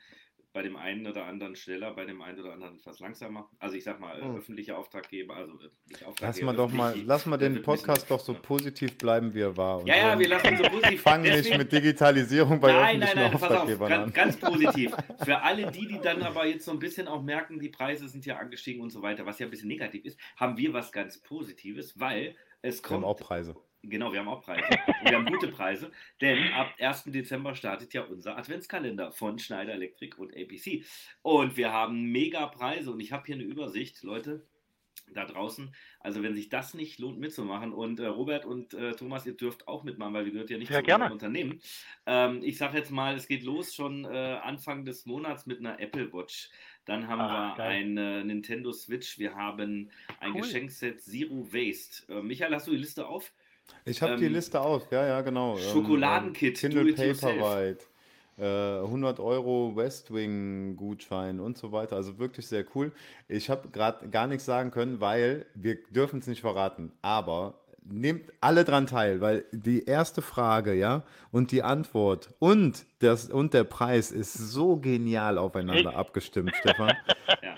bei 0.55 0.63
dem 0.63 0.77
einen 0.77 1.05
oder 1.05 1.27
anderen 1.27 1.57
schneller, 1.57 1.93
bei 1.95 2.05
dem 2.05 2.23
einen 2.23 2.39
oder 2.39 2.53
anderen 2.53 2.77
etwas 2.79 3.01
langsamer. 3.01 3.51
Also 3.59 3.75
ich 3.75 3.83
sag 3.83 3.99
mal, 3.99 4.23
oh. 4.23 4.37
öffentliche 4.37 4.79
Auftraggeber, 4.79 5.35
also 5.35 5.53
nicht 5.87 6.05
Auftraggeber. 6.05 6.27
Lass 6.27 6.43
mal 6.43 6.55
doch 6.55 6.73
mal, 6.73 6.95
lass 7.05 7.27
mal 7.27 7.37
den 7.37 7.61
Podcast 7.61 8.09
doch 8.09 8.21
so 8.21 8.35
positiv 8.35 8.97
bleiben, 8.97 9.35
wie 9.35 9.41
er 9.41 9.57
war. 9.57 9.85
ja, 9.85 9.97
ja, 9.97 10.19
wir 10.19 10.29
lassen 10.29 10.57
so 10.57 10.63
positiv. 10.63 11.03
Fangen 11.03 11.37
nicht 11.37 11.59
mit 11.59 11.73
Digitalisierung 11.73 12.61
bei 12.61 12.73
nein, 12.73 13.03
öffentlichen 13.03 13.17
nein, 13.17 13.25
nein, 13.25 13.35
Auftraggebern 13.35 13.89
pass 13.89 13.99
auf, 13.99 14.15
ganz, 14.15 14.41
ganz 14.41 14.53
positiv. 14.53 14.97
Für 15.25 15.43
alle 15.43 15.73
die, 15.73 15.89
die 15.89 15.99
dann 16.01 16.23
aber 16.23 16.47
jetzt 16.47 16.65
so 16.65 16.71
ein 16.71 16.79
bisschen 16.79 17.09
auch 17.09 17.23
merken, 17.23 17.59
die 17.59 17.71
Preise 17.71 18.09
sind 18.09 18.25
ja 18.25 18.37
angestiegen 18.37 18.81
und 18.81 18.91
so 18.91 19.03
weiter, 19.03 19.27
was 19.27 19.41
ja 19.41 19.49
ein 19.49 19.51
bisschen 19.51 19.69
negativ 19.69 20.05
ist, 20.05 20.21
haben 20.37 20.57
wir 20.57 20.73
was 20.73 20.93
ganz 20.93 21.21
Positives, 21.21 21.99
weil 21.99 22.37
es 22.63 22.81
kommt. 22.81 23.03
Wir 23.03 23.09
haben 23.09 23.13
auch 23.13 23.19
Preise. 23.19 23.57
Genau, 23.89 24.13
wir 24.13 24.21
haben 24.21 24.29
auch 24.29 24.43
Preise. 24.43 24.65
Und 25.01 25.11
wir 25.11 25.17
haben 25.17 25.27
gute 25.27 25.49
Preise, 25.49 25.91
denn 26.21 26.53
ab 26.53 26.75
1. 26.79 27.05
Dezember 27.05 27.55
startet 27.55 27.93
ja 27.95 28.03
unser 28.03 28.37
Adventskalender 28.37 29.13
von 29.13 29.39
Schneider 29.39 29.75
Electric 29.75 30.17
und 30.17 30.35
APC. 30.35 30.85
Und 31.23 31.57
wir 31.57 31.73
haben 31.73 32.11
mega 32.11 32.47
Preise 32.47 32.91
und 32.91 33.01
ich 33.01 33.13
habe 33.13 33.27
hier 33.27 33.35
eine 33.35 33.45
Übersicht, 33.45 34.03
Leute, 34.03 34.47
da 35.13 35.25
draußen. 35.25 35.75
Also 36.01 36.23
wenn 36.23 36.35
sich 36.35 36.49
das 36.49 36.75
nicht 36.75 36.99
lohnt 36.99 37.19
mitzumachen 37.19 37.73
und 37.73 38.01
äh, 38.01 38.07
Robert 38.07 38.45
und 38.45 38.75
äh, 38.75 38.93
Thomas, 38.93 39.27
ihr 39.27 39.37
dürft 39.37 39.69
auch 39.69 39.85
mitmachen, 39.85 40.15
weil 40.15 40.25
wir 40.25 40.33
gehört 40.33 40.51
ja 40.51 40.59
nicht 40.59 40.71
ja, 40.71 40.83
zu 40.83 40.93
unserem 40.93 41.13
Unternehmen. 41.13 41.61
Ähm, 42.07 42.41
ich 42.43 42.59
sage 42.59 42.79
jetzt 42.79 42.91
mal, 42.91 43.15
es 43.15 43.27
geht 43.27 43.43
los 43.43 43.75
schon 43.75 44.05
äh, 44.05 44.39
Anfang 44.43 44.85
des 44.85 45.07
Monats 45.07 45.47
mit 45.47 45.61
einer 45.61 45.81
Apple 45.81 46.13
Watch. 46.13 46.51
Dann 46.85 47.09
haben 47.09 47.21
ah, 47.21 47.57
wir 47.57 47.65
eine 47.65 48.25
Nintendo 48.25 48.73
Switch, 48.73 49.19
wir 49.19 49.35
haben 49.35 49.91
ein 50.21 50.33
cool. 50.33 50.43
Geschenkset 50.43 51.01
Zero 51.01 51.47
Waste. 51.53 52.13
Äh, 52.13 52.23
Michael, 52.23 52.55
hast 52.55 52.67
du 52.67 52.73
die 52.73 52.79
Liste 52.79 53.07
auf? 53.07 53.33
Ich 53.85 54.03
habe 54.03 54.15
ähm, 54.15 54.21
die 54.21 54.29
Liste 54.29 54.61
auf, 54.61 54.91
ja, 54.91 55.07
ja, 55.07 55.21
genau. 55.21 55.57
Ähm, 55.57 55.63
Schokoladenkit, 55.73 56.63
ähm, 56.65 56.71
Kindle 56.71 56.93
Paperwhite, 56.95 57.85
äh, 58.39 58.85
100 58.85 59.21
Euro 59.21 59.77
Westwing 59.77 60.77
Gutschein 60.77 61.41
und 61.41 61.59
so 61.59 61.73
weiter. 61.73 61.97
Also 61.97 62.19
wirklich 62.19 62.47
sehr 62.47 62.65
cool. 62.75 62.93
Ich 63.29 63.51
habe 63.51 63.69
gerade 63.69 64.09
gar 64.09 64.27
nichts 64.27 64.45
sagen 64.45 64.71
können, 64.71 65.01
weil 65.01 65.47
wir 65.55 65.77
dürfen 65.91 66.21
es 66.21 66.27
nicht 66.27 66.41
verraten. 66.41 66.93
Aber 67.03 67.55
nehmt 67.85 68.33
alle 68.41 68.65
dran 68.65 68.87
teil, 68.87 69.21
weil 69.21 69.45
die 69.53 69.85
erste 69.85 70.23
Frage, 70.23 70.75
ja, 70.75 71.03
und 71.31 71.53
die 71.53 71.63
Antwort 71.63 72.31
und, 72.39 72.87
das, 73.01 73.31
und 73.31 73.55
der 73.55 73.65
Preis 73.65 74.11
ist 74.11 74.33
so 74.33 74.77
genial 74.77 75.39
aufeinander 75.39 75.97
abgestimmt, 75.97 76.55
Stefan. 76.57 76.93
Ja. 77.43 77.55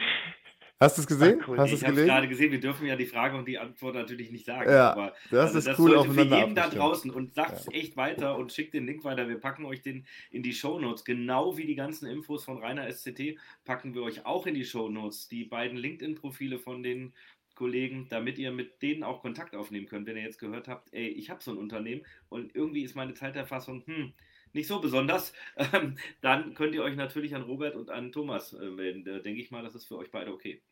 Hast 0.79 0.99
du 0.99 1.01
es 1.01 1.07
gesehen? 1.07 1.43
Cool. 1.47 1.59
Hast 1.59 1.73
ich 1.73 1.83
habe 1.85 2.01
es 2.01 2.07
gerade 2.07 2.29
gesehen. 2.29 2.53
Wir 2.53 2.61
dürfen 2.61 2.87
ja 2.87 2.97
die 2.97 3.07
Frage 3.07 3.39
und 3.39 3.49
die 3.49 3.59
Antwort 3.59 3.95
natürlich 3.95 4.31
nicht 4.31 4.45
sagen. 4.45 4.71
Ja, 4.71 4.93
aber 4.93 5.15
das 5.31 5.55
also 5.55 5.59
ist 5.59 5.67
das 5.69 5.79
cool 5.79 6.05
für 6.05 6.23
jeden 6.23 6.55
da 6.55 6.69
draußen 6.69 7.11
und 7.11 7.35
sagt 7.35 7.61
es 7.61 7.67
ja. 7.67 7.73
echt 7.73 7.97
weiter 7.97 8.37
und 8.37 8.53
schickt 8.53 8.75
den 8.75 8.85
Link 8.85 9.03
weiter. 9.03 9.27
Wir 9.27 9.41
packen 9.41 9.65
euch 9.65 9.81
den 9.81 10.07
in 10.31 10.43
die 10.43 10.53
Show 10.53 10.79
Notes. 10.79 11.05
Genau 11.05 11.57
wie 11.57 11.65
die 11.65 11.77
ganzen 11.77 12.07
Infos 12.07 12.45
von 12.45 12.59
Rainer 12.59 12.91
SCT 12.93 13.39
packen 13.65 13.95
wir 13.95 14.03
euch 14.03 14.27
auch 14.27 14.47
in 14.47 14.55
die 14.55 14.67
Show 14.67 14.91
Notes. 14.91 15.29
Die 15.29 15.45
beiden 15.45 15.79
LinkedIn-Profile 15.79 16.59
von 16.59 16.83
den 16.83 17.15
Kollegen, 17.55 18.07
damit 18.11 18.39
ihr 18.39 18.53
mit 18.53 18.83
denen 18.83 19.03
auch 19.03 19.23
Kontakt 19.23 19.57
aufnehmen 19.57 19.87
könnt, 19.87 20.07
wenn 20.07 20.17
ihr 20.17 20.23
jetzt 20.23 20.39
gehört 20.39 20.69
habt, 20.69 20.93
ey, 20.93 21.09
ich 21.09 21.31
habe 21.31 21.43
so 21.43 21.53
ein 21.53 21.57
Unternehmen 21.57 22.03
und 22.29 22.55
irgendwie 22.55 22.83
ist 22.83 22.95
meine 22.95 23.15
Zeiterfassung, 23.15 23.83
hm, 23.87 24.13
nicht 24.57 24.67
so 24.67 24.81
besonders, 24.81 25.33
ähm, 25.57 25.97
dann 26.21 26.55
könnt 26.55 26.75
ihr 26.75 26.83
euch 26.83 26.97
natürlich 26.97 27.35
an 27.35 27.43
Robert 27.43 27.77
und 27.77 27.91
an 27.91 28.11
Thomas 28.11 28.53
äh, 28.53 28.71
melden. 28.71 29.05
Da 29.05 29.21
denke 29.21 29.41
ich 29.41 29.53
mal, 29.53 29.63
das 29.63 29.77
ist 29.77 29.87
für 29.87 29.97
euch 29.97 30.11
beide 30.11 30.33
okay. 30.33 30.63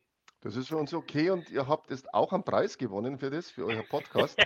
Das 0.41 0.57
ist 0.57 0.69
für 0.69 0.77
uns 0.77 0.93
okay 0.93 1.31
und 1.31 1.49
ihr 1.51 1.69
habt 1.69 1.91
jetzt 1.91 2.13
auch 2.13 2.33
einen 2.33 2.45
Preis 2.45 2.77
gewonnen 2.77 3.19
für 3.19 3.31
das, 3.31 3.51
für 3.51 3.65
euer 3.65 3.83
Podcast. 3.83 4.39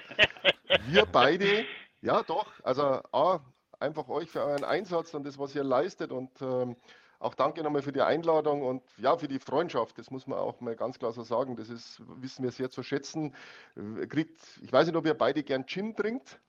Wir 0.87 1.07
beide, 1.07 1.65
ja 2.03 2.23
doch, 2.23 2.53
also 2.63 2.83
A, 2.83 3.41
einfach 3.81 4.09
euch 4.09 4.31
für 4.31 4.43
euren 4.45 4.65
Einsatz 4.65 5.15
und 5.15 5.25
das, 5.25 5.39
was 5.39 5.55
ihr 5.55 5.65
leistet 5.65 6.13
und 6.13 6.31
ähm, 6.41 6.77
auch 7.21 7.35
danke 7.35 7.65
nochmal 7.65 7.83
für 7.83 7.91
die 7.91 8.01
Einladung 8.01 8.63
und 8.63 8.83
ja, 8.97 9.17
für 9.17 9.27
die 9.27 9.41
Freundschaft. 9.41 9.99
Das 9.99 10.11
muss 10.11 10.29
man 10.29 10.39
auch 10.39 10.61
mal 10.61 10.77
ganz 10.77 11.01
klar 11.01 11.13
so 11.13 11.23
sagen. 11.23 11.57
Das 11.57 11.69
ist, 11.69 12.01
wissen 12.21 12.45
wir 12.45 12.53
sehr 12.53 12.71
zu 12.71 12.85
schätzen. 12.85 13.35
Kriegt, 14.09 14.41
ich 14.63 14.73
weiß 14.73 14.87
nicht, 14.87 14.97
ob 14.97 15.05
ihr 15.05 15.15
beide 15.15 15.43
gern 15.43 15.67
Gin 15.67 15.97
trinkt. 15.97 16.41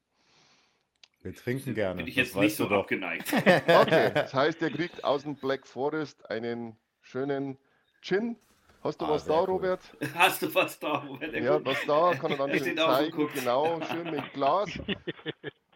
Wir 1.22 1.36
trinken 1.36 1.76
gerne. 1.76 1.98
Bin 1.98 2.08
ich 2.08 2.16
jetzt 2.16 2.36
das 2.36 2.42
nicht 2.42 2.56
so 2.56 2.68
abgeneigt. 2.70 3.32
Okay, 3.68 4.12
das 4.14 4.34
heißt, 4.34 4.62
ihr 4.62 4.72
kriegt 4.72 5.04
aus 5.04 5.24
dem 5.24 5.36
Black 5.36 5.68
Forest 5.68 6.30
einen 6.30 6.78
schönen 7.02 7.58
Gin. 8.02 8.38
Hast 8.82 9.02
du 9.02 9.06
ah, 9.06 9.10
was 9.12 9.26
da, 9.26 9.42
cool. 9.42 9.46
Robert? 9.46 9.82
Hast 10.16 10.42
du 10.42 10.56
was 10.56 10.80
da, 10.80 11.00
Robert? 11.00 11.34
Ja, 11.36 11.64
was 11.66 11.78
da, 11.86 12.14
kann 12.16 12.32
er 12.32 12.38
dann 12.38 12.58
schön 12.58 12.78
zeigen. 12.78 13.30
Genau, 13.34 13.82
schön 13.82 14.10
mit 14.10 14.34
Glas. 14.34 14.70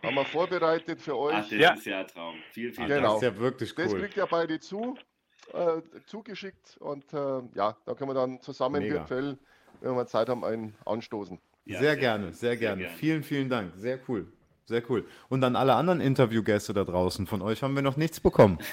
Haben 0.01 0.15
wir 0.15 0.25
vorbereitet 0.25 1.01
für 1.01 1.17
euch. 1.17 1.35
Ach, 1.35 1.49
das 1.49 1.59
ja. 1.59 1.73
ist 1.73 1.85
ja 1.85 1.99
ein 1.99 2.07
Traum. 2.07 2.35
Viel, 2.51 2.71
viel 2.71 2.87
genau. 2.87 3.13
Das 3.13 3.23
ist 3.23 3.23
ja 3.23 3.37
wirklich 3.37 3.77
cool. 3.77 3.83
Das 3.83 3.93
kriegt 3.95 4.17
ihr 4.17 4.25
beide 4.25 4.59
zu, 4.59 4.97
äh, 5.53 5.81
zugeschickt 6.05 6.77
und 6.79 7.11
äh, 7.13 7.41
ja, 7.55 7.75
da 7.85 7.93
können 7.93 8.09
wir 8.09 8.15
dann 8.15 8.39
zusammen 8.41 8.81
Mega. 8.81 8.95
virtuell, 8.95 9.37
wenn 9.81 9.95
wir 9.95 10.05
Zeit 10.05 10.29
haben, 10.29 10.45
einen 10.45 10.73
anstoßen. 10.85 11.39
Ja, 11.65 11.79
sehr, 11.79 11.91
sehr, 11.91 11.97
gerne, 11.97 12.33
sehr, 12.33 12.57
gerne. 12.57 12.81
Sehr 12.81 12.87
gerne. 12.87 12.97
Vielen, 12.97 13.23
vielen 13.23 13.49
Dank. 13.49 13.73
Sehr 13.75 13.99
cool. 14.07 14.31
Sehr 14.65 14.81
cool. 14.89 15.05
Und 15.29 15.43
an 15.43 15.55
alle 15.55 15.75
anderen 15.75 16.01
Interviewgäste 16.01 16.73
da 16.73 16.83
draußen, 16.83 17.27
von 17.27 17.41
euch 17.41 17.63
haben 17.63 17.75
wir 17.75 17.81
noch 17.81 17.97
nichts 17.97 18.19
bekommen. 18.19 18.59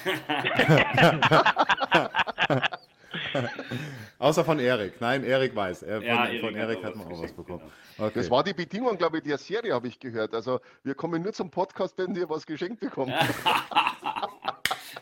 Außer 4.18 4.44
von 4.44 4.58
Erik. 4.58 5.00
Nein, 5.00 5.24
Erik 5.24 5.56
weiß. 5.56 5.82
Er, 5.82 5.96
von, 5.96 6.06
ja, 6.06 6.26
Erik 6.26 6.40
von 6.40 6.54
Erik 6.54 6.84
hat, 6.84 6.94
man 6.94 7.06
auch 7.08 7.22
was 7.22 7.32
bekommen. 7.32 7.60
Genau. 7.96 8.08
Okay. 8.08 8.20
Das 8.20 8.30
war 8.30 8.44
die 8.44 8.52
Bedingung, 8.52 8.96
glaube 8.96 9.18
ich, 9.18 9.24
der 9.24 9.38
Serie, 9.38 9.74
habe 9.74 9.88
ich 9.88 9.98
gehört. 9.98 10.34
Also 10.34 10.60
wir 10.84 10.94
kommen 10.94 11.22
nur 11.22 11.32
zum 11.32 11.50
Podcast, 11.50 11.98
wenn 11.98 12.14
ihr 12.14 12.28
was 12.28 12.46
geschenkt 12.46 12.80
bekommt. 12.80 13.12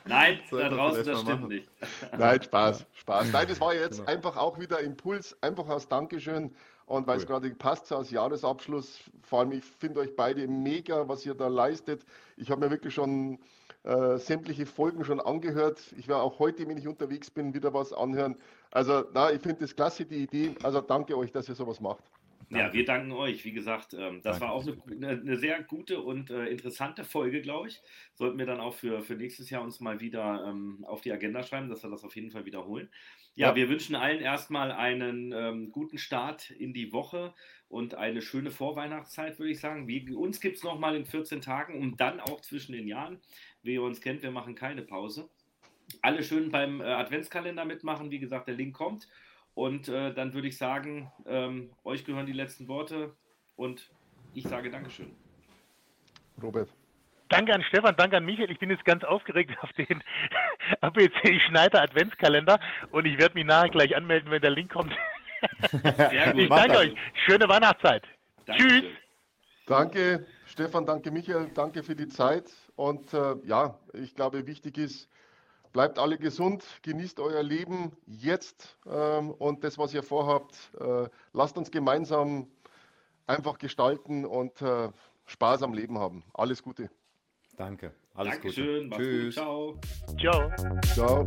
Nein, 0.05 0.41
da 0.51 0.69
draußen, 0.69 1.05
das 1.05 1.21
stimmt 1.21 1.41
machen. 1.41 1.49
nicht. 1.49 1.71
Nein, 2.17 2.43
Spaß, 2.43 2.87
Spaß. 2.95 3.33
Nein, 3.33 3.47
das 3.49 3.61
war 3.61 3.75
jetzt 3.75 3.99
genau. 3.99 4.11
einfach 4.11 4.37
auch 4.37 4.59
wieder 4.59 4.81
Impuls, 4.81 5.37
einfach 5.43 5.69
als 5.69 5.89
Dankeschön 5.89 6.55
und 6.89 7.07
weil 7.07 7.17
cool. 7.17 7.23
es 7.23 7.27
gerade 7.27 7.51
passt 7.51 7.87
so 7.87 7.97
als 7.97 8.11
Jahresabschluss, 8.11 8.99
vor 9.23 9.41
allem 9.41 9.53
ich 9.53 9.65
finde 9.65 10.01
euch 10.01 10.17
beide 10.17 10.49
mega, 10.49 11.07
was 11.07 11.25
ihr 11.27 11.35
da 11.35 11.49
leistet. 11.49 12.05
Ich 12.37 12.51
habe 12.51 12.63
mir 12.63 12.71
wirklich 12.71 12.95
schon 12.95 13.39
äh, 13.85 14.17
sämtliche 14.17 14.65
Folgen 14.67 15.05
schon 15.05 15.21
angehört. 15.21 15.81
Ich 15.99 16.09
werde 16.09 16.23
auch 16.23 16.39
heute, 16.39 16.67
wenn 16.67 16.79
ich 16.79 16.89
unterwegs 16.89 17.31
bin, 17.31 17.55
wieder 17.55 17.75
was 17.75 17.93
anhören. 17.93 18.37
Also, 18.71 19.05
na, 19.13 19.31
ich 19.31 19.41
finde 19.43 19.61
das 19.61 19.77
klasse, 19.77 20.07
die 20.07 20.23
Idee. 20.23 20.55
Also 20.63 20.81
danke 20.81 21.17
euch, 21.17 21.31
dass 21.31 21.49
ihr 21.49 21.55
sowas 21.55 21.81
macht. 21.81 22.05
Ja, 22.51 22.73
wir 22.73 22.85
danken 22.85 23.13
euch. 23.13 23.45
Wie 23.45 23.53
gesagt, 23.53 23.93
ähm, 23.93 24.23
das 24.23 24.39
Danke. 24.39 24.41
war 24.41 24.53
auch 24.53 24.67
eine, 24.91 25.09
eine, 25.09 25.37
sehr 25.37 25.63
gute 25.63 26.01
und 26.01 26.31
äh, 26.31 26.47
interessante 26.47 27.05
Folge, 27.05 27.43
glaube 27.43 27.69
ich. 27.69 27.81
Sollten 28.15 28.39
wir 28.39 28.47
dann 28.47 28.61
auch 28.61 28.75
für, 28.75 29.03
für 29.03 29.15
nächstes 29.15 29.51
Jahr 29.51 29.63
uns 29.63 29.81
mal 29.81 30.01
wieder 30.01 30.47
ähm, 30.49 30.85
auf 30.87 31.03
die 31.03 31.13
Agenda 31.13 31.43
schreiben, 31.43 31.69
dass 31.69 31.83
wir 31.83 31.91
das 31.91 32.05
auf 32.05 32.17
jeden 32.17 32.31
Fall 32.31 32.47
wiederholen. 32.47 32.89
Ja, 33.35 33.49
ja. 33.49 33.57
wir 33.57 33.69
wünschen 33.69 33.95
allen 33.95 34.21
erstmal 34.21 34.73
einen 34.73 35.33
ähm, 35.33 35.71
guten 35.71 35.99
Start 35.99 36.51
in 36.51 36.73
die 36.73 36.93
Woche 36.93 37.35
und 37.69 37.95
eine 37.95 38.23
schöne 38.23 38.51
Vorweihnachtszeit, 38.51 39.39
würde 39.39 39.53
ich 39.53 39.61
sagen. 39.61 39.87
Wie, 39.87 40.11
uns 40.15 40.41
gibt 40.41 40.57
es 40.57 40.65
nochmal 40.65 40.97
in 40.97 41.05
14 41.05 41.43
Tagen 41.43 41.81
und 41.81 42.01
dann 42.01 42.19
auch 42.19 42.41
zwischen 42.41 42.73
den 42.73 42.89
Jahren. 42.89 43.21
Wie 43.63 43.75
ihr 43.75 43.83
uns 43.83 44.01
kennt, 44.01 44.23
wir 44.23 44.31
machen 44.31 44.55
keine 44.55 44.83
Pause. 44.83 45.29
Alle 46.03 46.23
schön 46.23 46.51
beim 46.51 46.81
äh, 46.81 46.85
Adventskalender 46.85 47.65
mitmachen. 47.65 48.11
Wie 48.11 48.19
gesagt, 48.19 48.49
der 48.49 48.55
Link 48.55 48.75
kommt. 48.75 49.09
Und 49.59 49.89
äh, 49.89 50.15
dann 50.15 50.35
würde 50.35 50.47
ich 50.47 50.57
sagen, 50.57 51.11
ähm, 51.27 51.73
euch 51.83 52.05
gehören 52.05 52.27
die 52.27 52.33
letzten 52.33 52.69
Worte 52.69 53.13
und 53.57 53.91
ich 54.33 54.45
sage 54.45 54.71
Dankeschön. 54.71 55.11
Robert. 56.41 56.69
Danke 57.29 57.53
an 57.53 57.65
Stefan, 57.65 57.97
danke 57.97 58.19
an 58.19 58.25
Michael. 58.25 58.53
Ich 58.53 58.61
bin 58.61 58.71
jetzt 58.71 58.85
ganz 58.85 59.03
aufgeregt 59.03 59.59
auf 59.61 59.73
den 59.73 60.01
ABC 60.81 61.41
Schneider 61.41 61.83
Adventskalender 61.83 62.61
und 62.93 63.05
ich 63.05 63.19
werde 63.19 63.35
mich 63.35 63.47
nachher 63.47 63.71
gleich 63.71 63.97
anmelden, 63.97 64.31
wenn 64.31 64.41
der 64.41 64.53
Link 64.53 64.73
kommt. 64.73 64.95
Sehr 65.73 66.33
gut. 66.33 66.41
Ich 66.43 66.49
danke 66.49 66.79
euch. 66.79 66.95
Schöne 67.27 67.49
Weihnachtszeit. 67.49 68.05
Danke. 68.47 68.63
Tschüss. 68.63 68.85
Danke, 69.67 70.27
Stefan, 70.47 70.87
danke, 70.87 71.11
Michael, 71.11 71.51
danke 71.53 71.83
für 71.83 71.97
die 71.97 72.07
Zeit. 72.07 72.45
Und 72.77 73.13
äh, 73.13 73.35
ja, 73.45 73.77
ich 73.93 74.15
glaube, 74.15 74.47
wichtig 74.47 74.79
ist, 74.79 75.09
bleibt 75.73 75.99
alle 75.99 76.19
gesund, 76.19 76.65
genießt 76.83 77.21
euer 77.21 77.43
Leben 77.43 77.93
jetzt 78.07 78.79
ähm, 78.87 79.31
und 79.31 79.65
das, 79.65 79.79
was 79.79 79.95
ihr 79.95 80.03
vorhabt, 80.03 80.57
äh, 80.81 81.09
lasst 81.33 81.57
uns 81.57 81.71
gemeinsam 81.71 82.49
einfach 83.27 83.59
gestalten 83.59 84.25
und 84.25 84.61
äh, 84.63 84.91
Spaß 85.27 85.63
am 85.63 85.75
Leben 85.75 85.99
haben. 85.99 86.25
Alles 86.35 86.63
Gute. 86.63 86.91
Danke. 87.57 87.93
Alles 88.15 88.35
Dankeschön. 88.35 88.91
Gute. 88.91 89.03
Tschüss. 89.03 89.37
Gut. 89.37 89.79
Ciao. 90.19 90.51
Ciao. 90.95 91.27